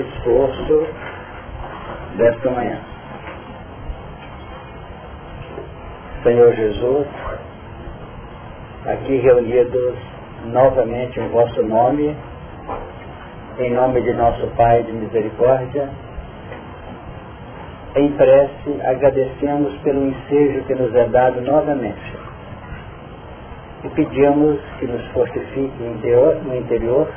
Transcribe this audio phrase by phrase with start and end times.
[0.00, 0.86] esforço
[2.16, 2.78] desta manhã.
[6.22, 7.06] Senhor Jesus,
[8.86, 9.94] aqui reunidos
[10.52, 12.16] novamente em vosso nome,
[13.58, 15.88] em nome de nosso Pai de misericórdia,
[17.94, 22.22] em prece agradecemos pelo ensejo que nos é dado novamente
[23.84, 27.08] e pedimos que nos fortifique no interior,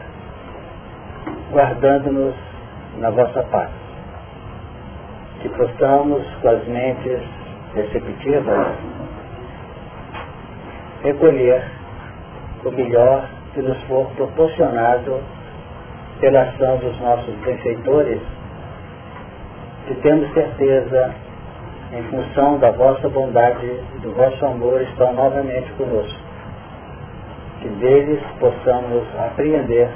[1.52, 2.55] guardando-nos
[2.98, 3.70] na vossa paz.
[5.42, 7.22] Que possamos, com as mentes
[7.74, 8.68] receptivas,
[11.04, 11.64] recolher
[12.64, 15.20] o melhor que nos for proporcionado
[16.20, 18.22] pela ação dos nossos benfeitores,
[19.88, 21.14] que temos certeza,
[21.94, 26.26] em função da vossa bondade e do vosso amor, estão novamente conosco
[27.66, 29.90] que deles possamos apreender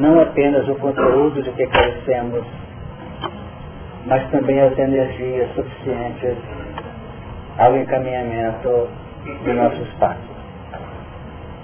[0.00, 2.42] não apenas o conteúdo de que carecemos,
[4.06, 6.38] mas também as energias suficientes
[7.58, 8.88] ao encaminhamento
[9.44, 10.24] de nossos passos.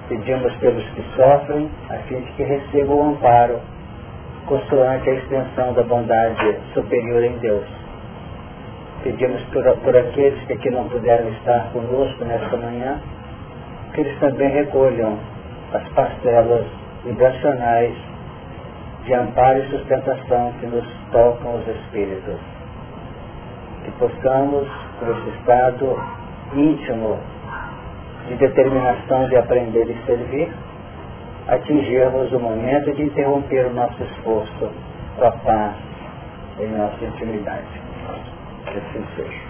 [0.08, 3.58] Pedimos pelos que sofrem, a fim de que recebam o amparo,
[4.44, 7.66] consoante a extensão da bondade superior em Deus.
[9.02, 13.00] Pedimos por, por aqueles que aqui não puderam estar conosco nesta manhã,
[13.94, 15.18] que eles também recolham
[15.72, 16.66] as parcelas
[17.02, 18.05] vibracionais
[19.06, 22.40] de amparo e sustentação que nos tocam os espíritos.
[23.84, 24.68] Que possamos,
[24.98, 25.96] com esse estado
[26.54, 27.16] íntimo
[28.26, 30.52] de determinação de aprender e servir,
[31.46, 34.70] atingirmos o momento de interromper o nosso esforço
[35.16, 35.76] com a paz
[36.58, 37.80] em nossa intimidade.
[38.64, 39.46] Que assim seja.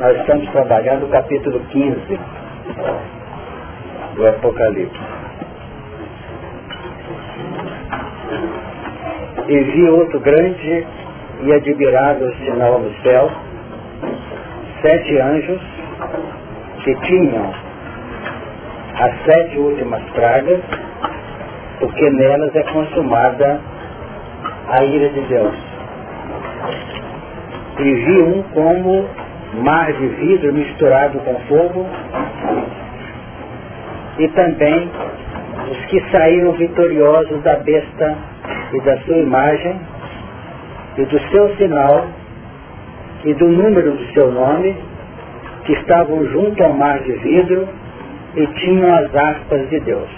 [0.00, 2.18] Nós estamos trabalhando o capítulo 15
[4.16, 5.00] do Apocalipse.
[9.48, 10.86] E vi outro grande
[11.42, 13.30] e admirável sinal no céu,
[14.82, 15.60] sete anjos
[16.82, 17.52] que tinham
[18.98, 20.60] as sete últimas pragas,
[21.78, 23.60] porque nelas é consumada
[24.68, 25.54] a ira de Deus.
[27.78, 29.06] E vi um como
[29.62, 31.86] mar de vidro misturado com fogo,
[34.18, 34.90] e também
[35.70, 38.16] os que saíram vitoriosos da besta
[38.72, 39.80] e da sua imagem,
[40.98, 42.06] e do seu sinal,
[43.24, 44.76] e do número do seu nome,
[45.64, 47.68] que estavam junto ao mar de vidro
[48.36, 50.08] e tinham as aspas de Deus.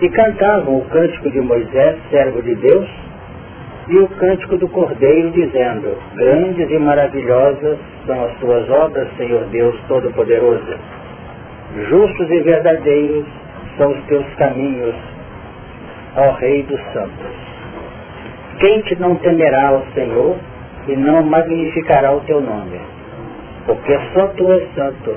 [0.00, 2.88] E cantavam o cântico de Moisés, servo de Deus,
[3.88, 9.76] e o cântico do Cordeiro, dizendo, grandes e maravilhosas são as tuas obras, Senhor Deus
[9.88, 10.74] Todo-Poderoso.
[11.88, 13.26] Justos e verdadeiros
[13.76, 14.94] são os teus caminhos,
[16.16, 17.32] ó Rei dos Santos.
[18.60, 20.36] Quem te não temerá ao Senhor
[20.86, 22.80] e não magnificará o teu nome?
[23.66, 25.16] Porque só tu és santo.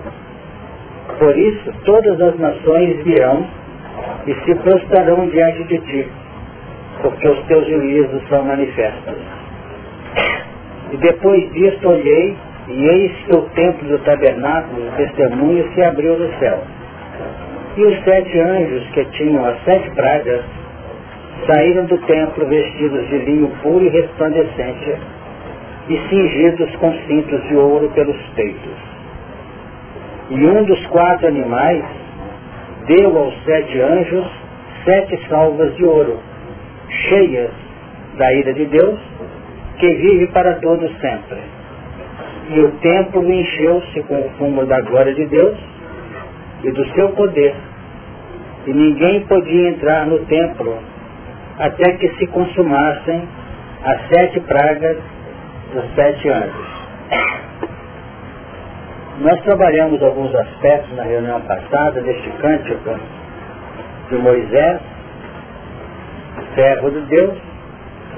[1.19, 3.45] Por isso todas as nações virão
[4.25, 6.07] e se prostrarão diante de ti
[7.01, 9.15] porque os teus juízos são manifestos.
[10.91, 12.35] E depois disto olhei,
[12.67, 16.61] e eis que o templo do tabernáculo do testemunho se abriu no céu.
[17.77, 20.43] E os sete anjos que tinham as sete pragas
[21.45, 24.95] saíram do templo vestidos de linho puro e resplandecente
[25.89, 28.77] e cingidos com cintos de ouro pelos peitos.
[30.29, 31.85] E um dos quatro animais
[32.87, 34.27] deu aos sete anjos
[34.83, 36.17] sete salvas de ouro,
[36.89, 37.51] cheias
[38.17, 38.99] da ira de Deus,
[39.77, 41.56] que vive para todos sempre.
[42.49, 45.57] E o templo encheu-se com o fumo da glória de Deus
[46.63, 47.55] e do seu poder.
[48.65, 50.77] E ninguém podia entrar no templo
[51.59, 53.27] até que se consumassem
[53.83, 54.97] as sete pragas
[55.73, 56.67] dos sete anos.
[59.19, 62.99] Nós trabalhamos alguns aspectos na reunião passada deste cântico
[64.09, 64.79] de Moisés
[66.57, 67.37] servo de Deus,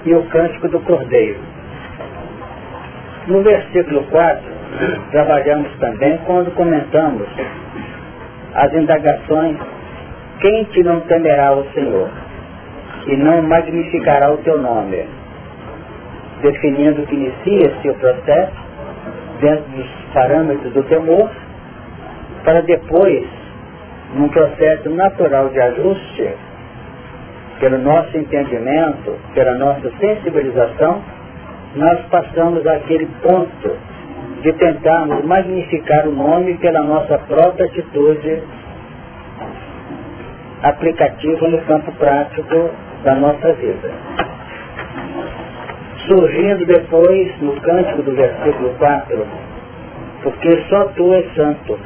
[0.05, 1.39] e o cântico do Cordeiro.
[3.29, 4.43] No versículo 4,
[5.11, 7.27] trabalhamos também quando comentamos
[8.55, 9.55] as indagações,
[10.39, 12.09] quem te não temerá o Senhor
[13.05, 15.05] e não magnificará o teu nome,
[16.41, 18.57] definindo que inicia-se o processo
[19.39, 21.29] dentro dos parâmetros do temor,
[22.43, 23.27] para depois,
[24.15, 26.29] num processo natural de ajuste,
[27.59, 31.03] pelo nosso entendimento, pela nossa sensibilização,
[31.75, 33.77] nós passamos àquele ponto
[34.41, 38.41] de tentarmos magnificar o nome pela nossa própria atitude
[40.63, 42.71] aplicativa no campo prático
[43.03, 43.91] da nossa vida.
[46.07, 49.27] Surgindo depois no cântico do versículo 4,
[50.23, 51.77] porque só tu és santo.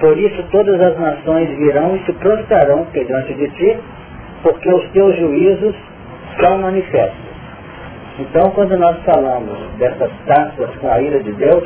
[0.00, 3.78] Por isso todas as nações virão e se prostrarão diante de ti,
[4.42, 5.74] porque os teus juízos
[6.38, 7.25] são manifestos.
[8.18, 11.64] Então, quando nós falamos dessas taças com a ira de Deus,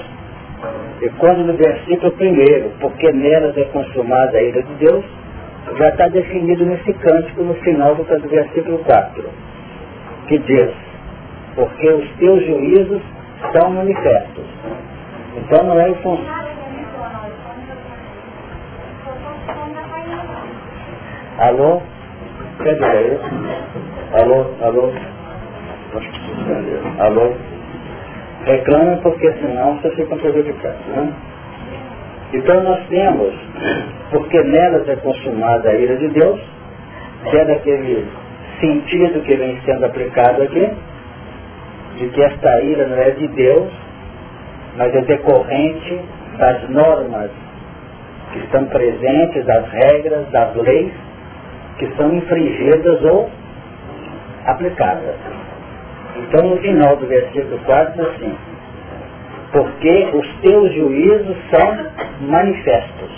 [1.00, 5.04] e quando no versículo primeiro, porque nelas é consumada a ira de Deus,
[5.78, 9.30] já está definido nesse cântico no final do versículo 4,
[10.26, 10.70] que diz,
[11.54, 13.02] porque os teus juízos
[13.52, 14.44] são manifestos.
[15.36, 16.40] Então não é o
[21.38, 21.80] Alô?
[22.58, 23.18] Cadê aí?
[24.20, 24.46] Alô?
[24.62, 25.19] Alô?
[27.00, 27.32] Alô?
[28.44, 30.78] Reclama porque senão você fica prejudicado.
[30.88, 31.12] Né?
[32.32, 33.34] Então nós temos,
[34.10, 36.40] porque nelas é consumada a ira de Deus,
[37.28, 38.06] que é daquele
[38.60, 40.70] sentido que vem sendo aplicado aqui,
[41.98, 43.70] de que esta ira não é de Deus,
[44.76, 46.00] mas é decorrente
[46.38, 47.30] das normas
[48.32, 50.92] que estão presentes, das regras, das leis
[51.78, 53.28] que são infringidas ou
[54.46, 55.39] aplicadas.
[56.16, 58.36] Então no final do versículo 4 diz assim,
[59.52, 61.86] porque os teus juízos são
[62.28, 63.10] manifestos.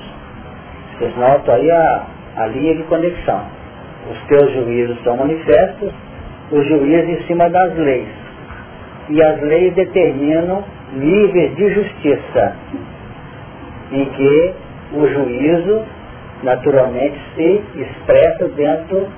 [0.99, 2.07] Vocês notam aí a,
[2.37, 3.43] a linha de conexão.
[4.11, 5.93] Os teus juízos são manifestos,
[6.51, 8.09] os juízos em cima das leis.
[9.09, 12.57] E as leis determinam níveis de justiça,
[13.91, 14.55] em que
[14.95, 15.83] o juízo
[16.43, 19.09] naturalmente se expressa dentro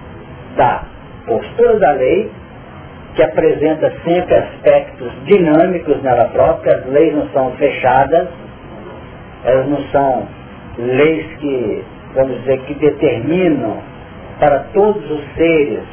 [0.57, 0.85] da
[1.27, 2.31] postura da lei
[3.15, 8.29] que apresenta sempre aspectos dinâmicos nela própria, as leis não são fechadas,
[9.45, 10.27] elas não são
[10.79, 11.85] leis que,
[12.15, 13.79] vamos dizer, que determinam
[14.41, 15.85] para todos os seres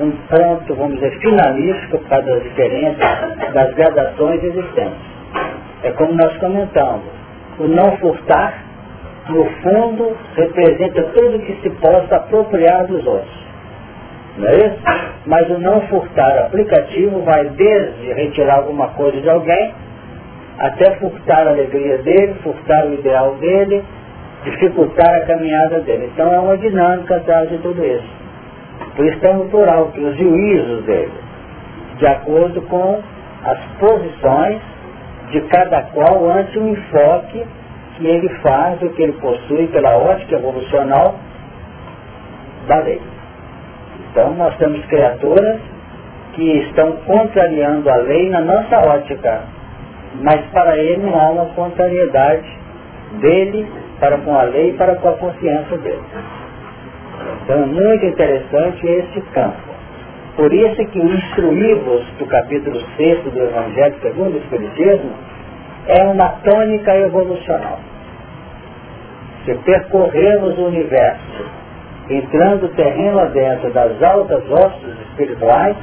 [0.00, 5.16] um ponto, vamos dizer, finalístico causa das diferenças, das gradações existentes.
[5.82, 7.04] É como nós comentamos,
[7.58, 8.62] o não furtar,
[9.28, 13.45] no fundo, representa tudo que se possa apropriar dos outros.
[14.38, 14.78] Não é isso?
[15.26, 19.74] Mas o não furtar aplicativo vai desde retirar alguma coisa de alguém,
[20.58, 23.82] até furtar a alegria dele, furtar o ideal dele,
[24.44, 26.10] dificultar a caminhada dele.
[26.12, 28.16] Então é uma dinâmica atrás de tudo isso.
[28.94, 31.12] Por isso no plural, que os juízos dele,
[31.98, 33.02] de acordo com
[33.44, 34.60] as posições
[35.30, 37.44] de cada qual ante o enfoque
[37.96, 41.16] que ele faz, o que ele possui pela ótica evolucional
[42.68, 43.00] da lei.
[44.16, 45.60] Então nós temos criaturas
[46.32, 49.42] que estão contrariando a lei na nossa ótica,
[50.22, 52.48] mas para ele não há uma contrariedade
[53.20, 53.70] dele
[54.00, 56.00] para com a lei e para com a consciência dele.
[57.42, 59.58] Então é muito interessante esse campo.
[60.34, 65.12] Por isso que o instruídos do capítulo 6 do Evangelho segundo o Espiritismo
[65.88, 67.78] é uma tônica evolucional.
[69.44, 71.55] Se percorrermos o universo
[72.08, 75.76] entrando terreno adentro das altas hostes espirituais,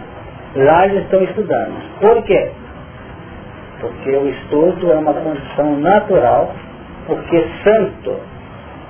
[0.56, 2.00] lá eles estão estudando.
[2.00, 2.52] Por quê?
[3.81, 6.54] Porque o estudo é uma condição natural,
[7.08, 8.16] porque santo,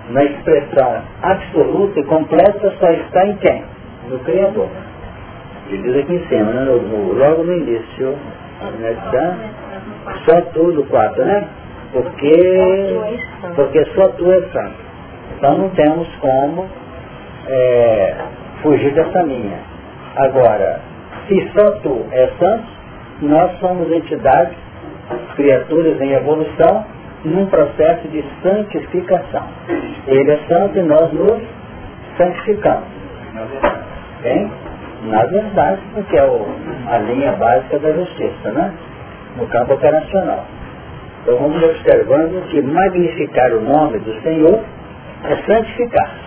[0.09, 3.63] na expressão absoluta e completa, só está em quem?
[4.10, 4.67] No Criador.
[5.69, 6.65] Ele diz aqui em cima, né?
[6.65, 8.15] logo no início,
[8.79, 8.96] né?
[9.12, 9.36] Tá?
[10.25, 11.48] só tudo quatro, né?
[11.91, 13.00] Porque,
[13.55, 14.75] porque só tu é santo.
[15.38, 16.67] Então não temos como
[17.47, 18.15] é,
[18.62, 19.59] fugir dessa linha.
[20.15, 20.79] Agora,
[21.27, 22.67] se tu é santo,
[23.21, 24.55] nós somos entidades,
[25.35, 26.85] criaturas em evolução,
[27.25, 29.47] num processo de santificação.
[30.07, 31.41] Ele é santo e nós nos
[32.17, 32.88] santificamos.
[34.21, 34.51] Bem?
[35.03, 36.45] Na verdade, porque é o,
[36.88, 38.73] a linha básica da justiça, né?
[39.38, 40.45] No campo operacional.
[41.21, 44.59] Então vamos observando que magnificar o nome do Senhor
[45.23, 46.23] é santificar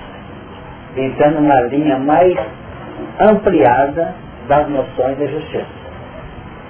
[0.96, 2.34] entrando na linha mais
[3.20, 4.14] ampliada
[4.48, 5.66] das noções da justiça.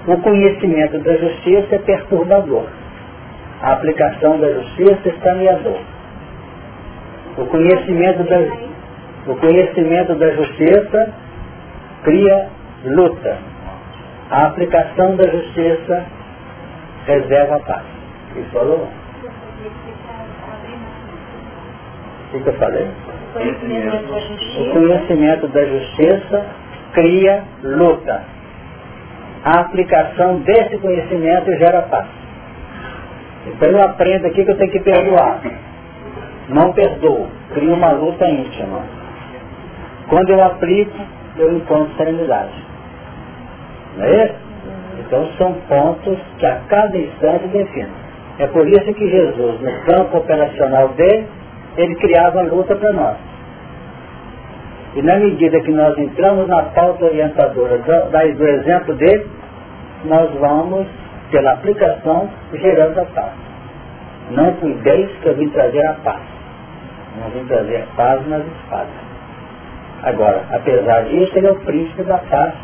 [0.06, 2.66] O conhecimento da justiça é perturbador.
[3.62, 5.80] A aplicação da justiça é escaneador.
[7.38, 8.38] O conhecimento da,
[9.30, 11.12] o conhecimento da justiça
[12.04, 12.48] cria
[12.84, 13.38] luta.
[14.30, 16.04] A aplicação da justiça
[17.06, 17.82] reserva a paz.
[18.36, 18.88] Isso falou?
[22.32, 22.88] O que eu falei?
[24.58, 26.46] O conhecimento da justiça
[26.92, 28.22] cria luta.
[29.44, 32.06] A aplicação desse conhecimento gera paz.
[33.46, 35.40] Então eu aprendo aqui que eu tenho que perdoar.
[36.48, 37.28] Não perdoo.
[37.54, 38.80] Cria uma luta íntima.
[40.08, 40.98] Quando eu aplico,
[41.36, 42.54] eu encontro serenidade.
[43.96, 44.34] Não é isso?
[45.00, 48.06] Então são pontos que a cada instante definem.
[48.38, 51.26] É por isso que Jesus, no campo operacional dele,
[51.76, 53.16] ele criava a luta para nós.
[54.94, 59.30] E na medida que nós entramos na pauta orientadora do, exemplo dele,
[60.04, 60.86] nós vamos,
[61.30, 63.32] pela aplicação, gerando a paz.
[64.30, 66.22] Não cuideis que eu vim trazer a paz.
[67.20, 69.06] Não vim trazer paz nas espadas.
[70.02, 72.54] Agora, apesar disso, ele é o príncipe da paz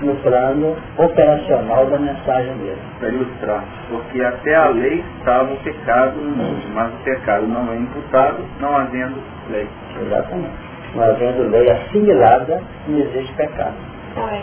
[0.00, 2.78] no plano operacional da mensagem dele.
[2.98, 7.72] Para ilustrar, porque até a lei estava o pecado no mundo, mas o pecado não
[7.72, 9.68] é imputado, não havendo lei.
[10.00, 10.54] Exatamente.
[10.94, 13.74] Não havendo lei assimilada, não existe pecado.
[14.14, 14.42] Qual é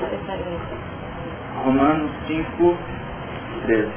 [1.64, 2.78] Romanos 5,
[3.66, 3.90] 13.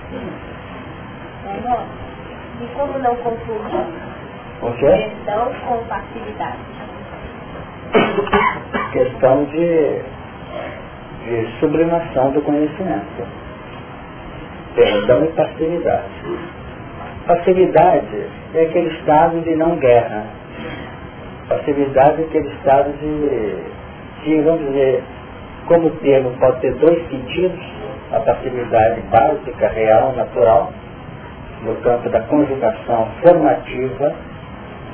[2.58, 4.16] E como não confundir
[4.72, 6.58] questão com passividade?
[8.92, 10.02] Questão de
[11.26, 13.26] de sublimação do conhecimento.
[14.74, 16.04] Perdão e passividade.
[17.26, 20.24] Passividade é aquele estado de não guerra.
[21.48, 25.02] Passividade é aquele estado de, de vamos dizer,
[25.66, 27.60] como o termo pode ter dois sentidos,
[28.12, 30.72] a passividade básica, real, natural,
[31.62, 34.14] no campo da conjugação formativa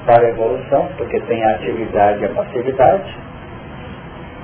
[0.07, 3.15] para a evolução, porque tem a atividade e a passividade,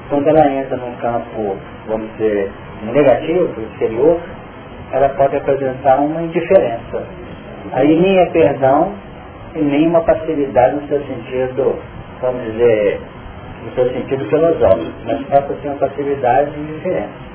[0.08, 2.50] quando ela entra num campo, vamos dizer,
[2.92, 4.20] negativo, exterior,
[4.92, 7.02] ela pode apresentar uma indiferença.
[7.72, 8.92] Aí nem é perdão
[9.54, 11.78] e nem uma passividade no seu sentido,
[12.22, 13.00] vamos dizer,
[13.64, 17.28] no seu sentido filosófico, mas pode ser uma passividade e indiferença.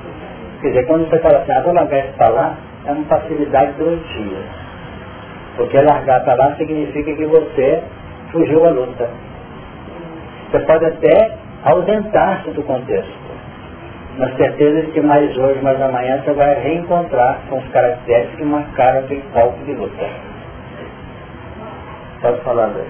[0.61, 3.73] Quer dizer, quando você fala assim, ah, vou largar isso para lá, é uma passividade
[3.73, 4.37] doentia.
[5.57, 7.83] Porque largar para lá significa que você
[8.31, 9.09] fugiu à luta.
[10.49, 13.33] Você pode até ausentar-se do contexto.
[14.17, 18.43] Na certeza de que mais hoje, mais amanhã, você vai reencontrar com os caracteres que
[18.43, 20.09] marcaram aquele palco de luta.
[22.21, 22.85] Pode falar, Zé.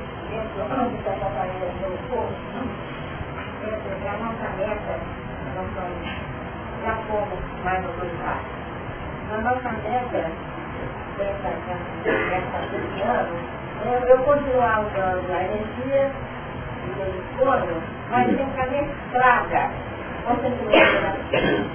[6.84, 8.46] já fomos mais autorizados.
[9.32, 10.32] A nossa meta
[11.18, 11.50] dessa,
[11.94, 13.38] desse ano
[13.86, 16.12] é eu continuar usando a energia
[18.14, 19.72] mas que ficar mesclada
[20.24, 21.74] com sentimento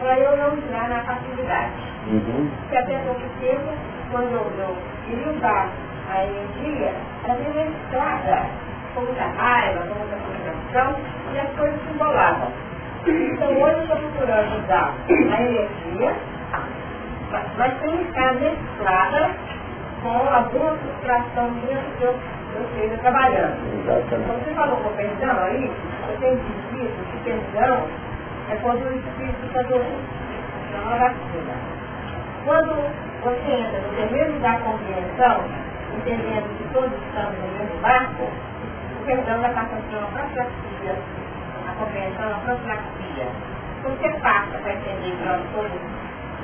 [0.00, 1.72] para eu não entrar na facilidade.
[2.08, 2.50] Uhum.
[2.60, 3.72] Porque até pouco tempo,
[4.10, 4.76] quando eu, eu
[5.06, 5.68] queria usar
[6.10, 6.92] a energia,
[7.24, 8.46] ela vem mesclada
[8.94, 10.96] com muita raiva, com muita frustração,
[11.32, 12.52] e as coisas se embolavam.
[13.06, 16.16] Então hoje eu estou procurando usar a energia,
[17.56, 19.30] mas tem que ficar mesclada
[20.02, 22.14] com alguma frustração minha que eu
[22.56, 23.56] ou seja, trabalhando.
[23.82, 24.26] Exatamente.
[24.26, 25.70] Quando você falou com perdão aí,
[26.08, 27.86] eu tenho entendido que perdão
[28.50, 30.18] é quando o espírito está doente,
[30.72, 31.54] não é vacina.
[32.44, 35.44] Quando você entra no terreno da compreensão,
[35.96, 40.96] entendendo que todos estamos no mesmo barco, o perdão vai passar ser uma profilaxia,
[41.68, 43.26] a compreensão é uma profilaxia.
[43.84, 45.80] Você passa para entender que nós todos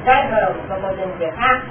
[0.05, 1.63] já erramos, não podemos errar,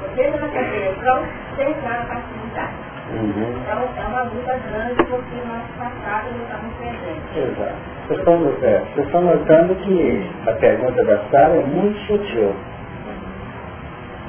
[0.00, 2.87] você entra na compreensão sem entrar na passividade.
[3.10, 3.56] Uhum.
[3.62, 7.36] Então é uma luta grande porque no nosso passado não estamos presentes.
[7.36, 7.74] Exato.
[8.06, 12.54] Vocês estão, é, vocês estão notando que a pergunta da Sara é muito sutil.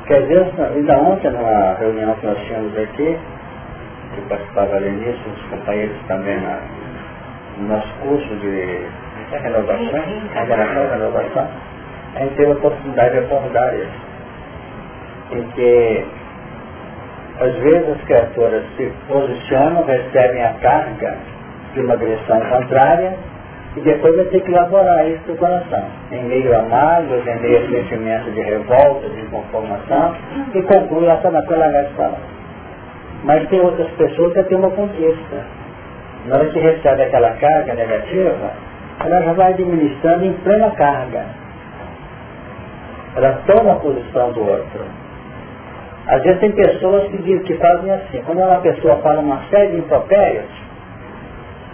[0.10, 3.16] Às vezes, ainda ontem numa reunião que nós tínhamos aqui,
[4.16, 6.60] que participava ali nisso, os companheiros também na,
[7.60, 8.88] no nosso curso de
[9.32, 9.78] renovação,
[10.34, 11.48] renovação, renovação,
[12.16, 14.10] a gente teve a oportunidade de abordar isso.
[15.30, 16.06] Porque
[17.40, 21.16] às vezes as criaturas se posicionam, recebem a carga
[21.74, 23.18] de uma agressão contrária
[23.78, 25.86] e depois vai ter que elaborar isso do coração.
[26.12, 30.16] Em meio a mágoas, em meio a sentimento de revolta, de inconformação,
[30.54, 32.14] e conclui essa naquela agressão.
[33.24, 35.46] Mas tem outras pessoas que têm uma conquista.
[36.26, 38.52] Na hora que recebe aquela carga negativa,
[39.06, 41.24] ela já vai administrando em plena carga.
[43.16, 44.99] Ela toma a posição do outro.
[46.10, 49.78] Às vezes tem pessoas que, que fazem assim, quando uma pessoa fala uma série de
[49.78, 50.50] impropérios,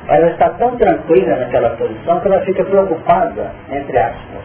[0.10, 4.44] ela está tão tranquila naquela posição que ela fica preocupada, entre aspas.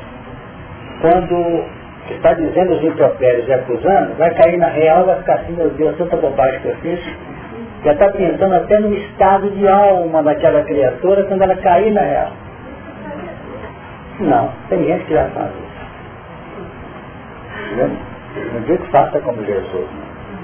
[1.01, 1.65] Quando
[2.09, 5.99] está dizendo os impropérios e acusando, vai cair na real, vai ficar assim, meu Deus,
[5.99, 7.01] tanta bobagem que eu fiz.
[7.85, 12.31] Já está pensando até no estado de alma daquela criatura quando ela cair na real.
[14.21, 15.71] Não, tem gente que já faz isso.
[18.53, 19.89] Não digo que faça como Jesus.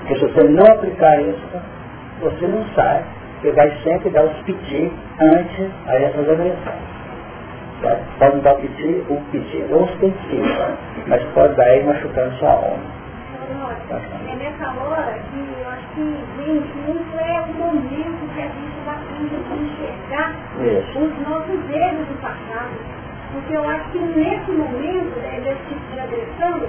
[0.01, 1.47] Porque se você não aplicar isso,
[2.21, 3.05] você não sai
[3.43, 6.97] que vai sempre dar os piti antes a essas agressões.
[8.19, 10.41] Pode dar o piti, o piti, ou os piti,
[11.07, 12.97] mas pode dar aí machucando sua alma.
[14.29, 16.03] É nessa hora que eu acho que,
[16.37, 18.99] gente, isso é o momento que a gente vai
[19.63, 20.99] enxergar Isso.
[20.99, 22.75] os nossos erros do passado.
[23.33, 26.61] Porque eu acho que nesse momento né, desse tipo de agressão,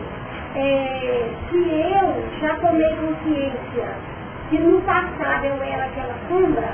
[0.57, 3.87] é, se eu já tomei consciência
[4.49, 6.69] que no passado eu era aquela sombra,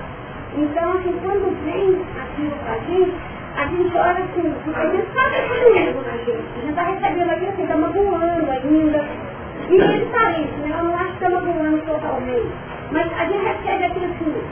[0.55, 3.13] então assim, quando vem aquilo pra gente,
[3.57, 7.29] a gente olha assim, porque a gente sabe que na gente, a gente está recebendo
[7.29, 9.05] aquilo assim, está magoando ainda.
[9.69, 10.75] E ele está isso, né?
[10.77, 12.51] Eu não acho que está magoando totalmente.
[12.91, 14.43] Mas a gente recebe aquilo assim.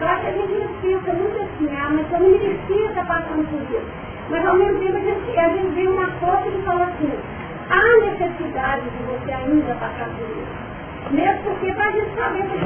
[0.00, 3.62] Acho que a gente fica muito assim, ah, mas eu não merecia estar passando por
[3.62, 3.86] isso.
[4.28, 7.12] Mas ao mesmo tempo a gente, a gente vê uma foto que fala assim,
[7.70, 10.66] há necessidade de você ainda passar por isso.
[11.10, 12.58] Mesmo porque gente saber com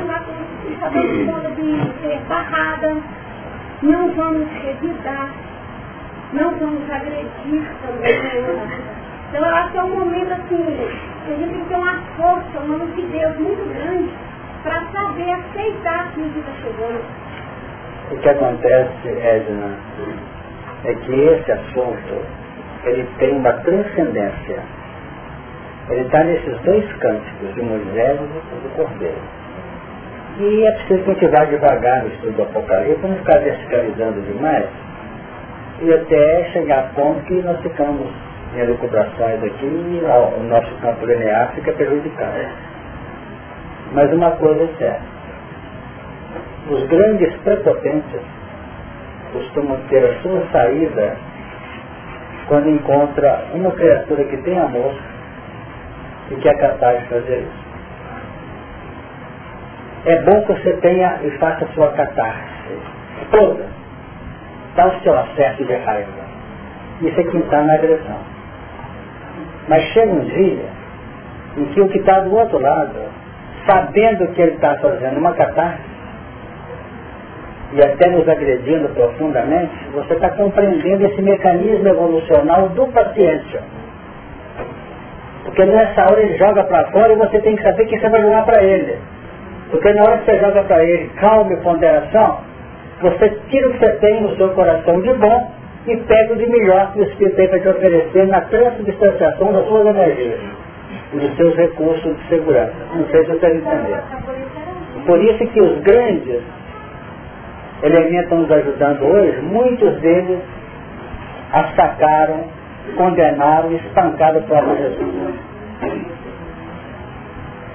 [0.73, 2.97] está dando conta de ser barrada,
[3.83, 5.29] não vamos revidar,
[6.33, 8.13] não vamos agredir também
[9.29, 10.79] Então eu acho que é um momento assim,
[11.27, 14.11] que a gente tem que ter uma força, uma Deus muito grande
[14.63, 17.05] para saber aceitar aquilo que está chegando.
[18.11, 19.77] O que acontece, Edna,
[20.85, 22.25] é que esse assunto
[22.85, 24.63] ele tem uma transcendência
[25.91, 29.19] ele está nesses dois cânticos, de Moisés e do Cordeiro.
[30.39, 34.21] E é preciso que a gente vá devagar no estudo do Apocalipse, não ficar verticalizando
[34.23, 34.67] demais,
[35.83, 38.07] e até chegar a ponto que nós ficamos
[38.55, 42.39] em elucubrações aqui e o nosso campo linear fica prejudicado.
[43.93, 45.21] Mas uma coisa é certa.
[46.71, 48.21] Os grandes prepotentes
[49.33, 51.17] costumam ter a sua saída
[52.47, 54.95] quando encontra uma criatura que tem amor
[56.31, 57.71] e que é capaz de fazer isso.
[60.07, 62.51] É bom que você tenha e faça sua catarse
[63.31, 63.67] toda.
[64.77, 66.31] Dá o seu acesso de raiva.
[67.03, 68.19] Isso é quem está na agressão.
[69.69, 70.65] Mas chega um dia
[71.57, 72.99] em que o que está do outro lado,
[73.69, 75.91] sabendo que ele está fazendo uma catarse,
[77.73, 83.61] e até nos agredindo profundamente, você está compreendendo esse mecanismo evolucional do paciente.
[85.51, 88.23] Porque nessa hora ele joga para fora e você tem que saber que você vai
[88.23, 88.97] jogar para ele.
[89.73, 92.39] Porque na hora que você joga para ele calma e ponderação,
[93.01, 95.51] você tira o que você tem no seu coração de bom
[95.89, 99.67] e pega o de melhor que o Espírito tem para te oferecer na transubstanciação das
[99.67, 100.39] suas energias
[101.15, 102.73] e dos seus recursos de segurança.
[102.95, 104.01] Não sei se você entender.
[105.05, 106.43] Por isso que os grandes
[107.83, 110.39] elementos nos ajudando hoje, muitos deles
[111.53, 112.60] atacaram
[112.97, 115.35] condenaram e espancaram o próprio Jesus.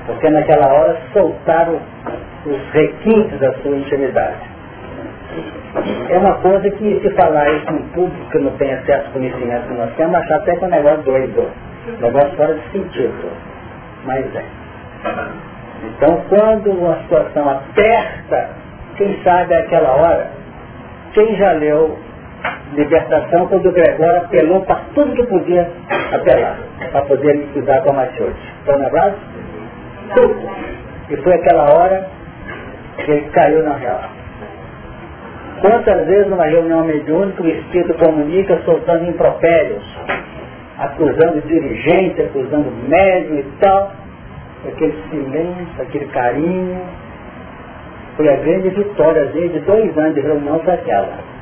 [0.06, 1.80] Porque naquela hora soltaram
[2.46, 4.56] os requintes da sua intimidade.
[6.10, 9.68] É uma coisa que se falar isso em público que não tem acesso ao conhecimento
[9.68, 11.52] que nós temos, achar até que é um negócio doido,
[11.88, 13.32] um negócio fora de sentido.
[14.06, 14.44] Mas é.
[15.84, 18.50] Então quando uma situação aperta,
[18.96, 20.32] quem sabe é aquela hora,
[21.13, 21.98] quem já leu
[22.73, 25.69] libertação quando o Gregório apelou para tudo que podia
[26.13, 26.58] apelar,
[26.91, 28.36] para poder liquidar com a Machote.
[28.60, 29.19] Estão lembrados?
[30.13, 30.36] Tudo.
[31.10, 32.08] E foi aquela hora
[32.97, 34.01] que ele caiu na real.
[35.62, 39.84] Quantas vezes numa reunião mediúnica o Espírito comunica soltando impropérios,
[40.77, 43.91] acusando dirigente, acusando médium e tal,
[44.67, 46.81] aquele silêncio, aquele carinho.
[48.17, 51.35] Foi a grande vitória dele de dois anos de reunião foi aquela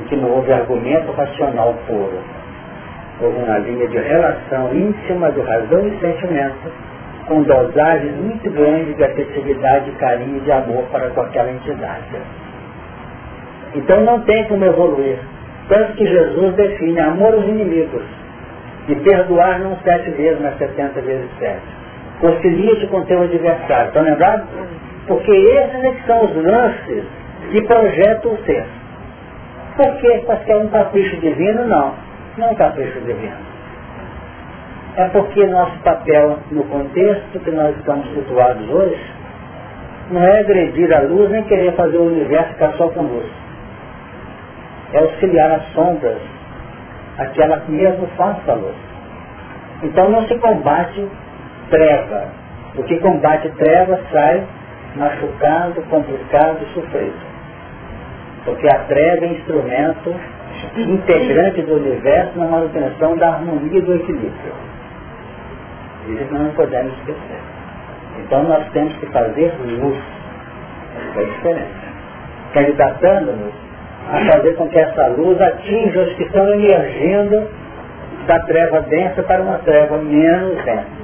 [0.00, 2.18] e que não houve argumento racional puro.
[3.20, 6.72] Houve uma linha de relação íntima do razão e sentimento,
[7.26, 12.16] com dosagens muito grandes de afetividade, carinho e de amor para com aquela entidade.
[13.74, 15.18] Então não tem como evoluir.
[15.68, 18.02] Tanto que Jesus define amor aos inimigos
[18.88, 21.62] e perdoar não sete vezes, mas setenta vezes sete.
[22.20, 23.88] Concilia-te com teu adversário.
[23.88, 24.46] Estão lembrados?
[25.06, 27.04] Porque esses é que são os lances
[27.52, 28.64] que projetam o ser.
[29.76, 31.66] Porque é um capricho divino?
[31.66, 31.94] Não.
[32.36, 33.36] Não é um capricho divino.
[34.96, 39.00] É porque nosso papel no contexto que nós estamos situados hoje
[40.10, 43.30] não é agredir a luz nem querer fazer o universo ficar só com luz.
[44.92, 46.20] É auxiliar as sombras,
[47.18, 48.74] aquela que mesmo faz a luz.
[49.84, 51.08] Então não se combate
[51.70, 52.28] treva.
[52.76, 54.44] O que combate treva sai
[54.96, 57.29] machucado, complicado, sofrido.
[58.44, 60.14] Porque a treva é instrumento
[60.76, 64.52] integrante do universo na manutenção da harmonia e do equilíbrio.
[66.08, 67.40] Isso nós não podemos esquecer.
[68.18, 69.98] Então nós temos que fazer luz.
[71.16, 71.90] É diferente.
[72.52, 73.52] Candidatando-nos
[74.10, 77.48] a fazer com que essa luz atinja os que estão emergindo
[78.26, 81.00] da treva densa para uma treva menos densa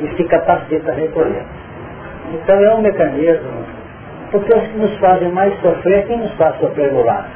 [0.00, 1.44] e se capacita a recolher.
[2.32, 3.59] Então é um mecanismo,
[4.30, 7.28] porque os que nos fazem mais sofrer, quem nos faz sofrer no lar?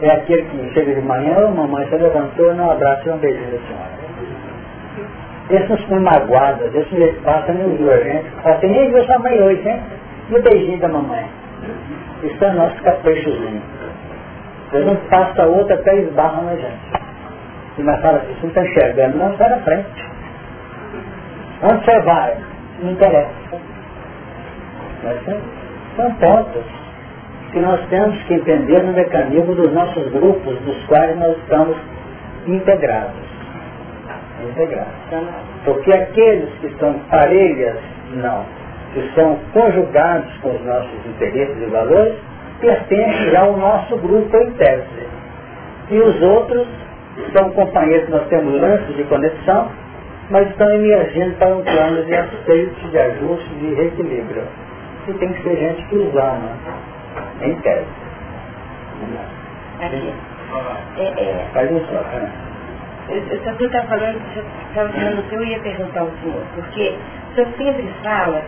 [0.00, 3.52] É aquele que chega de manhã, oh, mamãe você levantou, não abraça e um beijinho
[3.52, 4.02] da senhora.
[5.50, 8.30] Esse nos põe magoadas, esse não passa viu a gente.
[8.42, 9.80] Fala assim, nem viu sua mãe hoje, hein?
[10.30, 11.24] E o beijinho da mamãe.
[12.24, 13.62] Isso é nosso caprichozinho.
[14.72, 17.02] Deus não passa outra até esbarra na gente.
[17.78, 20.10] E nós fala assim, você não está enxergando, não, sai da frente.
[21.62, 22.36] Onde você vai?
[22.80, 23.30] Não interessa.
[25.04, 25.61] Mas
[25.96, 26.64] são pontos
[27.52, 31.76] que nós temos que entender no mecanismo dos nossos grupos, dos quais nós estamos
[32.46, 33.32] integrados.
[34.50, 34.92] Integrados.
[35.64, 37.76] Porque aqueles que são parelhas,
[38.14, 38.44] não,
[38.94, 42.14] que são conjugados com os nossos interesses e valores,
[42.60, 45.06] pertencem ao nosso grupo em tese.
[45.90, 46.66] E os outros
[47.36, 49.68] são companheiros que nós temos lances de conexão,
[50.30, 54.42] mas estão emergindo para um plano de aceite, de ajuste, de reequilíbrio.
[55.08, 56.50] E tem que ser gente que os ama,
[57.42, 57.86] em tese.
[59.80, 60.14] Aqui.
[60.98, 61.46] É, é.
[61.52, 62.32] Faz isso, né?
[63.08, 64.20] Eu só eu estava falando,
[64.68, 66.94] estava falando que eu ia perguntar ao senhor, porque
[67.32, 68.42] o senhor sempre fala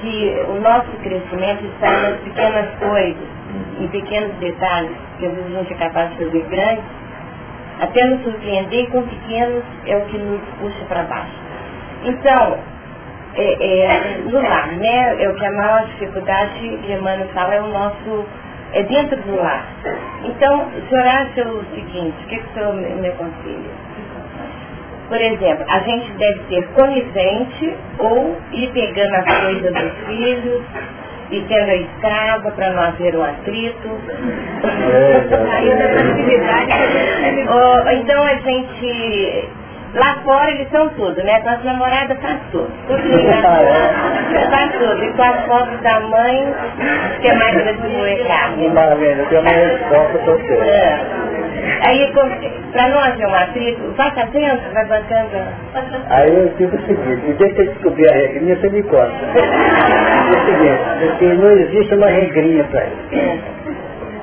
[0.00, 3.28] que o nosso crescimento está nas pequenas coisas,
[3.78, 6.84] em pequenos detalhes, que às vezes a gente é capaz de fazer grandes,
[7.80, 11.36] até nos surpreender com pequenos é o que nos puxa para baixo.
[12.04, 12.58] Então,
[13.34, 15.22] é, é, no lar, né?
[15.22, 18.26] É o que a maior dificuldade que Emmanuel fala é o nosso,
[18.72, 19.64] é dentro do lar.
[20.24, 23.90] Então, o senhor acha o seguinte, o que, que o senhor me, me aconselha?
[25.08, 30.62] Por exemplo, a gente deve ser conivente ou ir pegando as coisas dos filhos
[31.32, 33.88] e tendo a escada para não haver um atrito.
[35.50, 36.72] Aí da facilidade
[37.48, 39.48] oh, Então a gente
[39.94, 41.40] Lá fora eles são tudo, né?
[41.40, 42.70] Com as namoradas faz tudo.
[42.86, 43.02] Tudo
[44.50, 45.04] faz tudo.
[45.04, 46.54] E com as fotos da mãe,
[47.20, 48.68] que é mais de moer carne.
[48.68, 50.54] Maravilha, eu tenho uma resposta para você.
[50.54, 51.30] É.
[51.82, 52.12] Aí,
[52.72, 55.28] para não haver um atrito, vai fazendo, vai bancando.
[56.08, 59.12] Aí eu digo o seguinte, e deixa eu descobrir a regrinha, você me conta.
[59.34, 63.60] É o seguinte, porque não existe uma regrinha para isso.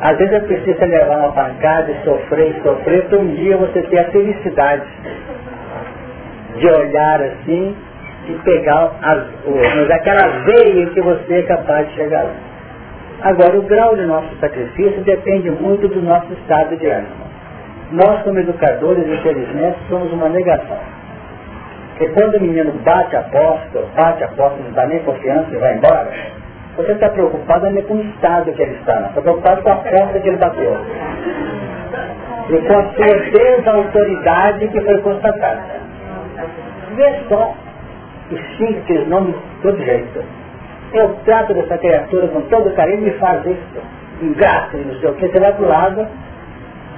[0.02, 4.00] Às vezes é preciso levar uma pancada e sofrer sofrer, para um dia você ter
[4.00, 4.84] a felicidade
[6.58, 7.76] de olhar assim
[8.28, 9.24] e pegar as,
[9.76, 12.34] mas aquela veia que você é capaz de chegar lá.
[13.22, 17.28] Agora, o grau de nosso sacrifício depende muito do nosso estado de ânimo.
[17.92, 20.78] Nós, como educadores, infelizmente, somos uma negação.
[21.98, 25.58] Porque quando o menino bate a porta, bate a porta, não dá nem confiança e
[25.58, 26.10] vai embora,
[26.76, 29.10] você está preocupado nem com o estado que ele está, não.
[29.10, 30.78] Está preocupado com a porta que ele bateu.
[32.50, 35.87] E com a sua desautoridade que foi constatada.
[36.98, 37.54] Vê só
[38.32, 40.24] os simples nomes de todo jeito.
[40.94, 43.82] Eu trato dessa criatura com todo carinho e faz isso.
[44.20, 46.08] Ingrato, não sei o que, você vai pro lado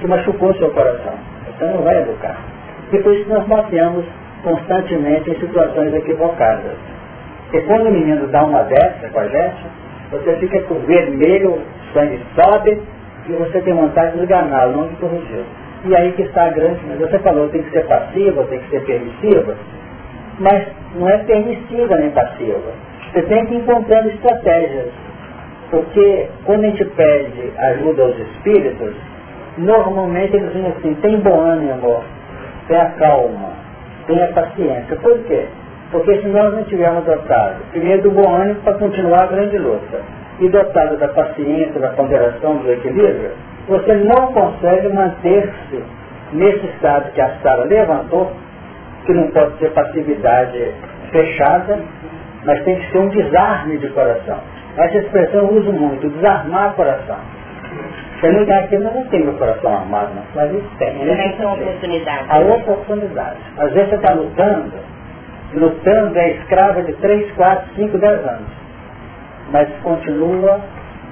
[0.00, 1.12] que machucou seu coração.
[1.50, 2.38] Então não vai educar.
[2.90, 4.06] E por isso nós batemos
[4.42, 6.72] constantemente em situações equivocadas.
[7.52, 9.66] E quando o menino dá uma dessa com a gente,
[10.12, 12.80] você fica com vermelho, o sangue sobe
[13.28, 15.44] e você tem vontade de enganá-lo, não de corrigir.
[15.84, 16.80] E aí que está a grande.
[16.98, 19.54] Você falou tem que ser passiva, tem que ser permissiva,
[20.40, 22.72] mas não é permissiva nem passiva.
[23.12, 24.88] Você tem que ir encontrando estratégias.
[25.70, 28.92] Porque quando a gente pede ajuda aos espíritos,
[29.58, 32.02] normalmente eles dizem assim, tem bom ânimo,
[32.66, 33.50] tenha calma,
[34.06, 34.96] tenha paciência.
[34.96, 35.46] Por quê?
[35.92, 40.00] Porque se nós não tivermos dotado, primeiro do bom ânimo para continuar a grande luta,
[40.40, 43.30] e dotado da paciência, da ponderação, do equilíbrio,
[43.68, 45.84] você não consegue manter-se
[46.32, 48.32] nesse estado que a Sara levantou,
[49.10, 50.72] que não pode ser passividade
[51.10, 51.78] fechada,
[52.44, 54.38] mas tem que ser um desarme de coração.
[54.76, 57.18] Essa expressão eu uso muito, desarmar o coração.
[58.20, 60.22] Você não aqui, eu não tem meu coração armado, não.
[60.34, 60.92] mas isso tem.
[60.98, 62.30] Também são oportunidades.
[62.30, 63.36] A oportunidade.
[63.58, 64.72] Às vezes você está lutando,
[65.54, 68.48] lutando é escrava de 3, 4, 5, 10 anos.
[69.50, 70.60] Mas continua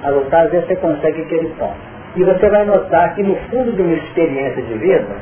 [0.03, 1.75] a lutar, às vezes você consegue aquele ponto.
[2.15, 5.15] E você vai notar que no fundo de uma experiência de vida,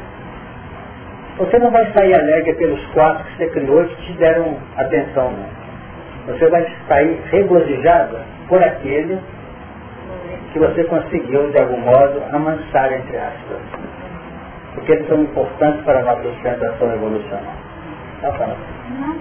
[1.38, 6.34] você não vai sair alegre pelos quatro que você criou que te deram atenção, não.
[6.34, 8.18] Você vai sair regozijado
[8.50, 9.20] por aquele
[10.52, 13.58] que você conseguiu, de algum modo, amansar, entre aspas.
[14.74, 17.54] Porque eles são importantes para a nossa sustentação evolucional.
[18.22, 18.58] Tá falando?
[19.00, 19.16] Não,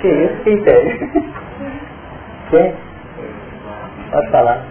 [0.00, 0.98] que isso, que entende?
[2.50, 2.74] Sim?
[4.10, 4.64] Pode falar.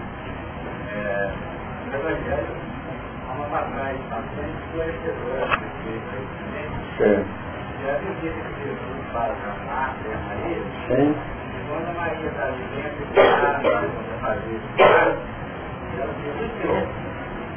[0.95, 1.29] É,
[6.97, 7.25] Sim.
[7.85, 10.61] Já viu que Jesus fala para Marta e a Maria?
[10.87, 11.15] Sim.
[11.69, 13.87] Quando a Maria está ali dentro, para
[14.21, 14.69] fazer isso,
[15.99, 16.99] ela diz,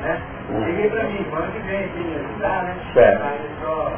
[0.03, 0.23] né?
[0.67, 2.77] Liguei para mim, quando que vem aqui me ajudar, né?
[2.93, 3.23] Certo.
[3.23, 3.93] Aí só